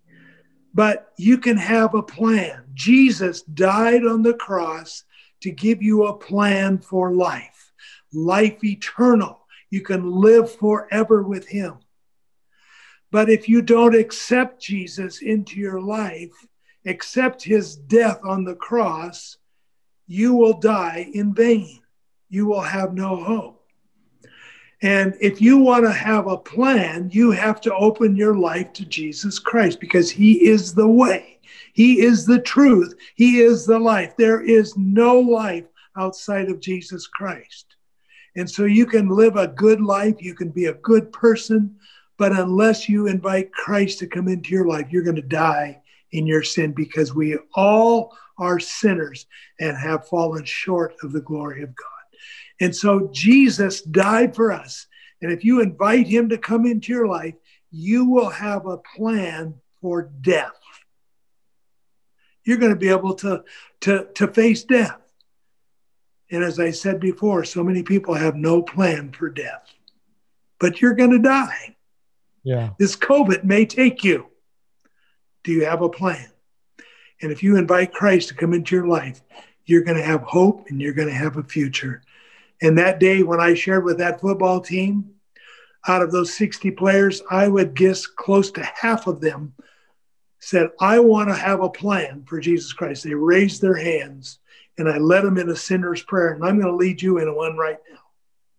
But 0.74 1.12
you 1.16 1.38
can 1.38 1.56
have 1.56 1.94
a 1.94 2.02
plan. 2.02 2.64
Jesus 2.74 3.42
died 3.42 4.04
on 4.04 4.22
the 4.22 4.34
cross 4.34 5.04
to 5.40 5.50
give 5.50 5.82
you 5.82 6.04
a 6.04 6.16
plan 6.16 6.78
for 6.78 7.12
life, 7.12 7.72
life 8.12 8.62
eternal. 8.62 9.46
You 9.70 9.80
can 9.80 10.10
live 10.10 10.54
forever 10.54 11.22
with 11.22 11.48
Him. 11.48 11.76
But 13.10 13.30
if 13.30 13.48
you 13.48 13.62
don't 13.62 13.94
accept 13.94 14.60
Jesus 14.60 15.22
into 15.22 15.58
your 15.58 15.80
life, 15.80 16.32
accept 16.84 17.42
His 17.42 17.76
death 17.76 18.20
on 18.22 18.44
the 18.44 18.54
cross, 18.54 19.38
you 20.06 20.34
will 20.34 20.58
die 20.58 21.10
in 21.14 21.34
vain 21.34 21.80
you 22.28 22.46
will 22.46 22.60
have 22.60 22.94
no 22.94 23.16
hope. 23.16 23.64
And 24.82 25.14
if 25.20 25.40
you 25.40 25.58
want 25.58 25.84
to 25.84 25.92
have 25.92 26.26
a 26.26 26.36
plan, 26.36 27.08
you 27.12 27.30
have 27.30 27.60
to 27.62 27.74
open 27.74 28.14
your 28.14 28.36
life 28.36 28.72
to 28.74 28.84
Jesus 28.84 29.38
Christ 29.38 29.80
because 29.80 30.10
He 30.10 30.46
is 30.46 30.74
the 30.74 30.88
way, 30.88 31.38
He 31.72 32.02
is 32.02 32.26
the 32.26 32.40
truth, 32.40 32.94
He 33.14 33.40
is 33.40 33.64
the 33.64 33.78
life. 33.78 34.16
There 34.16 34.42
is 34.42 34.76
no 34.76 35.18
life 35.18 35.64
outside 35.96 36.50
of 36.50 36.60
Jesus 36.60 37.06
Christ. 37.06 37.76
And 38.36 38.48
so 38.48 38.64
you 38.64 38.84
can 38.84 39.08
live 39.08 39.36
a 39.36 39.48
good 39.48 39.80
life, 39.80 40.16
you 40.20 40.34
can 40.34 40.50
be 40.50 40.66
a 40.66 40.74
good 40.74 41.10
person, 41.10 41.74
but 42.18 42.32
unless 42.32 42.88
you 42.88 43.06
invite 43.06 43.52
Christ 43.52 43.98
to 44.00 44.06
come 44.06 44.28
into 44.28 44.50
your 44.50 44.66
life, 44.66 44.88
you're 44.90 45.02
going 45.02 45.16
to 45.16 45.22
die 45.22 45.80
in 46.12 46.26
your 46.26 46.42
sin 46.42 46.72
because 46.72 47.14
we 47.14 47.38
all 47.54 48.16
are 48.38 48.60
sinners 48.60 49.26
and 49.60 49.76
have 49.76 50.08
fallen 50.08 50.44
short 50.44 50.94
of 51.02 51.12
the 51.12 51.20
glory 51.20 51.62
of 51.62 51.74
God. 51.74 51.95
And 52.60 52.74
so 52.74 53.08
Jesus 53.12 53.82
died 53.82 54.34
for 54.34 54.52
us. 54.52 54.86
And 55.20 55.32
if 55.32 55.44
you 55.44 55.60
invite 55.60 56.06
him 56.06 56.28
to 56.30 56.38
come 56.38 56.66
into 56.66 56.92
your 56.92 57.06
life, 57.06 57.34
you 57.70 58.06
will 58.06 58.30
have 58.30 58.66
a 58.66 58.78
plan 58.78 59.54
for 59.80 60.10
death. 60.20 60.52
You're 62.44 62.58
going 62.58 62.72
to 62.72 62.78
be 62.78 62.88
able 62.88 63.14
to, 63.14 63.42
to, 63.82 64.08
to 64.14 64.28
face 64.28 64.64
death. 64.64 65.00
And 66.30 66.42
as 66.42 66.58
I 66.58 66.70
said 66.70 67.00
before, 67.00 67.44
so 67.44 67.62
many 67.62 67.82
people 67.82 68.14
have 68.14 68.36
no 68.36 68.62
plan 68.62 69.12
for 69.12 69.28
death, 69.28 69.72
but 70.58 70.80
you're 70.80 70.94
going 70.94 71.12
to 71.12 71.18
die. 71.18 71.76
Yeah. 72.42 72.70
This 72.78 72.96
COVID 72.96 73.44
may 73.44 73.66
take 73.66 74.04
you. 74.04 74.26
Do 75.44 75.52
you 75.52 75.64
have 75.64 75.82
a 75.82 75.88
plan? 75.88 76.28
And 77.22 77.32
if 77.32 77.42
you 77.42 77.56
invite 77.56 77.92
Christ 77.92 78.28
to 78.28 78.34
come 78.34 78.52
into 78.52 78.74
your 78.74 78.86
life, 78.86 79.22
you're 79.64 79.82
going 79.82 79.96
to 79.96 80.04
have 80.04 80.22
hope 80.22 80.66
and 80.68 80.80
you're 80.80 80.92
going 80.92 81.08
to 81.08 81.14
have 81.14 81.36
a 81.36 81.42
future. 81.42 82.02
And 82.62 82.78
that 82.78 82.98
day, 83.00 83.22
when 83.22 83.40
I 83.40 83.54
shared 83.54 83.84
with 83.84 83.98
that 83.98 84.20
football 84.20 84.60
team, 84.60 85.16
out 85.88 86.02
of 86.02 86.10
those 86.10 86.34
60 86.34 86.70
players, 86.72 87.22
I 87.30 87.48
would 87.48 87.74
guess 87.74 88.06
close 88.06 88.50
to 88.52 88.62
half 88.62 89.06
of 89.06 89.20
them 89.20 89.54
said, 90.40 90.70
I 90.80 90.98
want 90.98 91.28
to 91.28 91.34
have 91.34 91.60
a 91.60 91.68
plan 91.68 92.24
for 92.26 92.40
Jesus 92.40 92.72
Christ. 92.72 93.04
They 93.04 93.14
raised 93.14 93.60
their 93.60 93.76
hands 93.76 94.38
and 94.78 94.88
I 94.88 94.98
led 94.98 95.24
them 95.24 95.38
in 95.38 95.48
a 95.48 95.56
sinner's 95.56 96.02
prayer. 96.02 96.32
And 96.32 96.44
I'm 96.44 96.60
going 96.60 96.72
to 96.72 96.76
lead 96.76 97.00
you 97.00 97.18
in 97.18 97.34
one 97.34 97.56
right 97.56 97.78
now. 97.90 97.98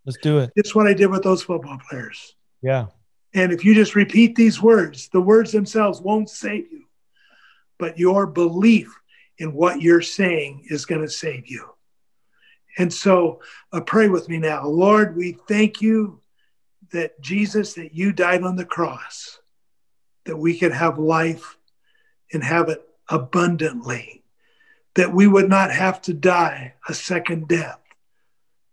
Let's 0.04 0.18
do 0.18 0.38
it. 0.38 0.50
It's 0.56 0.74
what 0.74 0.86
I 0.86 0.94
did 0.94 1.06
with 1.06 1.22
those 1.22 1.42
football 1.42 1.78
players. 1.88 2.34
Yeah. 2.62 2.86
And 3.34 3.52
if 3.52 3.64
you 3.64 3.74
just 3.74 3.94
repeat 3.94 4.34
these 4.34 4.60
words, 4.60 5.08
the 5.08 5.20
words 5.20 5.52
themselves 5.52 6.00
won't 6.00 6.30
save 6.30 6.70
you, 6.72 6.84
but 7.78 7.98
your 7.98 8.26
belief 8.26 8.94
in 9.36 9.52
what 9.52 9.82
you're 9.82 10.02
saying 10.02 10.66
is 10.70 10.86
going 10.86 11.02
to 11.02 11.10
save 11.10 11.46
you. 11.46 11.68
And 12.78 12.94
so 12.94 13.40
uh, 13.72 13.80
pray 13.80 14.08
with 14.08 14.28
me 14.28 14.38
now. 14.38 14.66
Lord, 14.66 15.16
we 15.16 15.32
thank 15.48 15.82
you 15.82 16.20
that 16.92 17.20
Jesus, 17.20 17.74
that 17.74 17.92
you 17.92 18.12
died 18.12 18.44
on 18.44 18.56
the 18.56 18.64
cross, 18.64 19.40
that 20.24 20.36
we 20.36 20.56
could 20.56 20.72
have 20.72 20.98
life 20.98 21.56
and 22.32 22.42
have 22.42 22.68
it 22.68 22.82
abundantly, 23.08 24.22
that 24.94 25.12
we 25.12 25.26
would 25.26 25.48
not 25.48 25.72
have 25.72 26.00
to 26.02 26.14
die 26.14 26.74
a 26.88 26.94
second 26.94 27.48
death, 27.48 27.80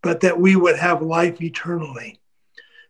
but 0.03 0.21
that 0.21 0.39
we 0.39 0.55
would 0.55 0.77
have 0.77 1.01
life 1.01 1.41
eternally. 1.41 2.19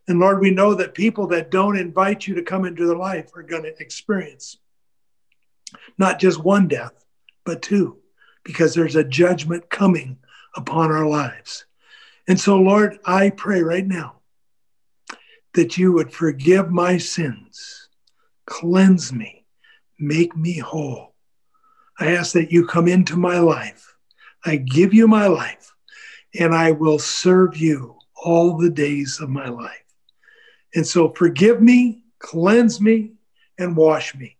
And 0.06 0.20
Lord, 0.20 0.40
we 0.40 0.50
know 0.50 0.74
that 0.74 0.94
people 0.94 1.26
that 1.28 1.50
don't 1.50 1.78
invite 1.78 2.26
you 2.26 2.34
to 2.34 2.42
come 2.42 2.64
into 2.64 2.86
their 2.86 2.96
life 2.96 3.34
are 3.34 3.42
going 3.42 3.62
to 3.62 3.80
experience 3.80 4.58
not 5.98 6.20
just 6.20 6.44
one 6.44 6.68
death, 6.68 7.04
but 7.44 7.62
two, 7.62 7.96
because 8.44 8.74
there's 8.74 8.96
a 8.96 9.02
judgment 9.02 9.68
coming 9.70 10.18
upon 10.56 10.90
our 10.90 11.06
lives. 11.06 11.66
And 12.28 12.40
so, 12.40 12.56
Lord, 12.56 12.98
I 13.04 13.30
pray 13.30 13.62
right 13.62 13.86
now 13.86 14.20
that 15.54 15.78
you 15.78 15.92
would 15.92 16.12
forgive 16.12 16.70
my 16.70 16.98
sins, 16.98 17.88
cleanse 18.46 19.12
me, 19.12 19.44
make 19.98 20.36
me 20.36 20.58
whole. 20.58 21.14
I 21.98 22.12
ask 22.12 22.32
that 22.32 22.52
you 22.52 22.66
come 22.66 22.88
into 22.88 23.16
my 23.16 23.38
life. 23.38 23.94
I 24.44 24.56
give 24.56 24.92
you 24.92 25.08
my 25.08 25.26
life, 25.28 25.74
and 26.38 26.54
I 26.54 26.72
will 26.72 26.98
serve 26.98 27.56
you 27.56 27.96
all 28.14 28.56
the 28.56 28.70
days 28.70 29.20
of 29.20 29.30
my 29.30 29.48
life. 29.48 29.84
And 30.74 30.86
so, 30.86 31.10
forgive 31.10 31.62
me, 31.62 32.02
cleanse 32.18 32.80
me, 32.80 33.12
and 33.58 33.76
wash 33.76 34.14
me. 34.14 34.36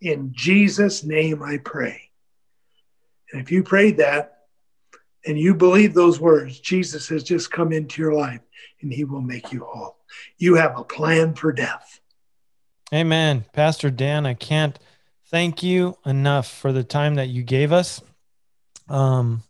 In 0.00 0.32
Jesus' 0.32 1.04
name 1.04 1.42
I 1.42 1.58
pray. 1.58 2.10
And 3.32 3.42
if 3.42 3.50
you 3.50 3.62
prayed 3.62 3.98
that, 3.98 4.33
and 5.26 5.38
you 5.38 5.54
believe 5.54 5.94
those 5.94 6.20
words, 6.20 6.60
Jesus 6.60 7.08
has 7.08 7.22
just 7.22 7.50
come 7.50 7.72
into 7.72 8.02
your 8.02 8.12
life 8.12 8.40
and 8.80 8.92
he 8.92 9.04
will 9.04 9.20
make 9.20 9.52
you 9.52 9.64
whole. 9.64 9.96
You 10.38 10.54
have 10.56 10.78
a 10.78 10.84
plan 10.84 11.34
for 11.34 11.52
death. 11.52 12.00
Amen. 12.92 13.44
Pastor 13.52 13.90
Dan, 13.90 14.26
I 14.26 14.34
can't 14.34 14.78
thank 15.28 15.62
you 15.62 15.96
enough 16.04 16.50
for 16.50 16.72
the 16.72 16.84
time 16.84 17.16
that 17.16 17.28
you 17.28 17.42
gave 17.42 17.72
us. 17.72 18.00
Um, 18.88 19.42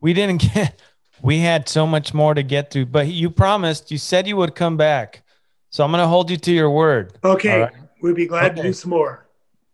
we 0.00 0.14
didn't 0.14 0.38
get, 0.54 0.80
we 1.20 1.40
had 1.40 1.68
so 1.68 1.86
much 1.86 2.14
more 2.14 2.34
to 2.34 2.42
get 2.42 2.70
through, 2.70 2.86
but 2.86 3.08
you 3.08 3.30
promised, 3.30 3.90
you 3.90 3.98
said 3.98 4.26
you 4.26 4.36
would 4.36 4.54
come 4.54 4.76
back. 4.76 5.22
So 5.70 5.84
I'm 5.84 5.90
going 5.90 6.02
to 6.02 6.08
hold 6.08 6.30
you 6.30 6.36
to 6.36 6.52
your 6.52 6.70
word. 6.70 7.18
Okay. 7.22 7.62
Right? 7.62 7.72
We'd 8.00 8.16
be 8.16 8.26
glad 8.26 8.52
okay. 8.52 8.62
to 8.62 8.62
do 8.68 8.72
some 8.72 8.90
more. 8.90 9.25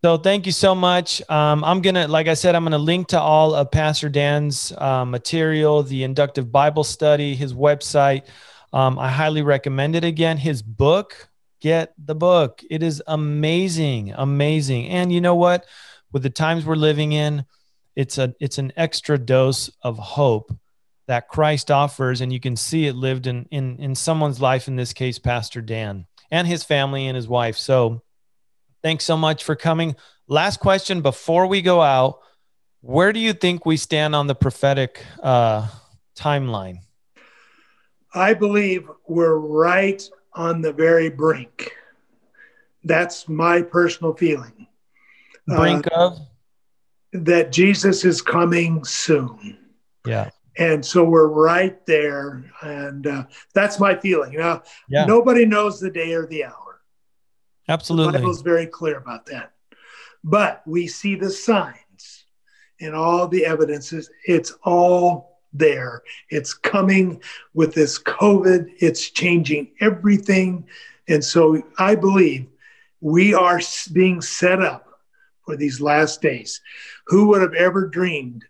So 0.03 0.17
thank 0.17 0.45
you 0.45 0.51
so 0.51 0.75
much. 0.75 1.21
Um, 1.29 1.63
I'm 1.63 1.81
gonna, 1.81 2.09
like 2.09 2.27
I 2.27 2.33
said, 2.33 2.55
I'm 2.55 2.65
gonna 2.65 2.77
link 2.77 3.07
to 3.09 3.21
all 3.21 3.55
of 3.55 3.71
Pastor 3.71 4.09
Dan's 4.09 4.73
uh, 4.77 5.05
material, 5.05 5.81
the 5.81 6.03
inductive 6.03 6.51
Bible 6.51 6.83
study, 6.83 7.35
his 7.35 7.53
website. 7.53 8.23
Um, 8.73 8.99
I 8.99 9.09
highly 9.09 9.43
recommend 9.43 9.95
it. 9.95 10.03
Again, 10.03 10.35
his 10.35 10.61
book. 10.61 11.29
Get 11.61 11.93
the 11.97 12.15
book. 12.15 12.61
It 12.69 12.83
is 12.83 13.01
amazing, 13.07 14.11
amazing. 14.11 14.89
And 14.89 15.09
you 15.09 15.21
know 15.21 15.35
what? 15.35 15.65
With 16.11 16.23
the 16.23 16.29
times 16.29 16.65
we're 16.65 16.75
living 16.75 17.13
in, 17.13 17.45
it's 17.95 18.17
a 18.17 18.35
it's 18.41 18.57
an 18.57 18.73
extra 18.75 19.17
dose 19.17 19.69
of 19.83 19.97
hope 19.97 20.53
that 21.07 21.29
Christ 21.29 21.71
offers, 21.71 22.19
and 22.19 22.33
you 22.33 22.41
can 22.41 22.57
see 22.57 22.87
it 22.87 22.95
lived 22.95 23.25
in 23.25 23.47
in 23.51 23.77
in 23.77 23.95
someone's 23.95 24.41
life. 24.41 24.67
In 24.67 24.75
this 24.75 24.91
case, 24.91 25.17
Pastor 25.17 25.61
Dan 25.61 26.07
and 26.29 26.45
his 26.45 26.65
family 26.65 27.07
and 27.07 27.15
his 27.15 27.29
wife. 27.29 27.55
So 27.55 28.02
Thanks 28.83 29.05
so 29.05 29.15
much 29.15 29.45
for 29.45 29.55
coming. 29.55 29.95
Last 30.27 30.59
question 30.59 31.01
before 31.01 31.47
we 31.47 31.61
go 31.61 31.81
out 31.81 32.19
Where 32.81 33.13
do 33.13 33.19
you 33.19 33.33
think 33.33 33.65
we 33.65 33.77
stand 33.77 34.13
on 34.13 34.27
the 34.27 34.35
prophetic 34.35 35.03
uh, 35.21 35.67
timeline? 36.15 36.79
I 38.13 38.33
believe 38.33 38.89
we're 39.07 39.37
right 39.37 40.03
on 40.33 40.61
the 40.61 40.73
very 40.73 41.09
brink. 41.09 41.71
That's 42.83 43.29
my 43.29 43.61
personal 43.61 44.13
feeling. 44.13 44.67
Brink 45.47 45.87
uh, 45.91 45.95
of? 45.95 46.19
That 47.13 47.51
Jesus 47.51 48.03
is 48.03 48.21
coming 48.21 48.83
soon. 48.83 49.57
Yeah. 50.05 50.29
And 50.57 50.85
so 50.85 51.03
we're 51.03 51.27
right 51.27 51.83
there. 51.85 52.43
And 52.61 53.07
uh, 53.07 53.23
that's 53.53 53.79
my 53.79 53.95
feeling. 53.95 54.33
You 54.33 54.39
know, 54.39 54.61
yeah. 54.89 55.05
nobody 55.05 55.45
knows 55.45 55.79
the 55.79 55.89
day 55.89 56.13
or 56.13 56.27
the 56.27 56.45
hour. 56.45 56.72
Absolutely. 57.69 58.13
The 58.13 58.19
Bible's 58.19 58.41
very 58.41 58.67
clear 58.67 58.97
about 58.97 59.25
that. 59.27 59.53
But 60.23 60.61
we 60.65 60.87
see 60.87 61.15
the 61.15 61.29
signs 61.29 62.25
and 62.79 62.95
all 62.95 63.27
the 63.27 63.45
evidences. 63.45 64.09
It's 64.25 64.51
all 64.63 65.39
there. 65.53 66.01
It's 66.29 66.53
coming 66.53 67.21
with 67.53 67.73
this 67.73 67.99
COVID, 67.99 68.73
it's 68.79 69.09
changing 69.09 69.71
everything. 69.79 70.67
And 71.07 71.23
so 71.23 71.61
I 71.77 71.95
believe 71.95 72.47
we 73.01 73.33
are 73.33 73.59
being 73.91 74.21
set 74.21 74.61
up 74.61 74.87
for 75.45 75.55
these 75.57 75.81
last 75.81 76.21
days. 76.21 76.61
Who 77.07 77.27
would 77.27 77.41
have 77.41 77.53
ever 77.53 77.87
dreamed 77.87 78.45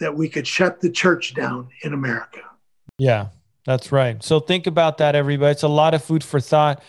that 0.00 0.14
we 0.14 0.28
could 0.28 0.46
shut 0.46 0.80
the 0.80 0.90
church 0.90 1.34
down 1.34 1.68
in 1.82 1.92
America? 1.92 2.40
Yeah, 2.98 3.28
that's 3.64 3.92
right. 3.92 4.22
So 4.22 4.40
think 4.40 4.66
about 4.66 4.98
that, 4.98 5.14
everybody. 5.14 5.52
It's 5.52 5.62
a 5.62 5.68
lot 5.68 5.94
of 5.94 6.04
food 6.04 6.24
for 6.24 6.40
thought. 6.40 6.82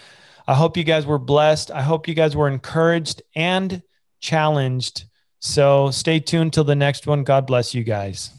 I 0.48 0.54
hope 0.54 0.78
you 0.78 0.84
guys 0.84 1.06
were 1.06 1.20
blessed. 1.20 1.72
I 1.72 1.82
hope 1.82 2.08
you 2.08 2.14
guys 2.14 2.36
were 2.36 2.48
encouraged 2.48 3.22
and 3.36 3.82
challenged. 4.20 5.06
So 5.40 5.92
stay 5.92 6.20
tuned 6.20 6.54
till 6.54 6.64
the 6.64 6.76
next 6.76 7.08
one. 7.08 7.24
God 7.24 7.48
bless 7.48 7.74
you 7.74 7.84
guys. 7.84 8.32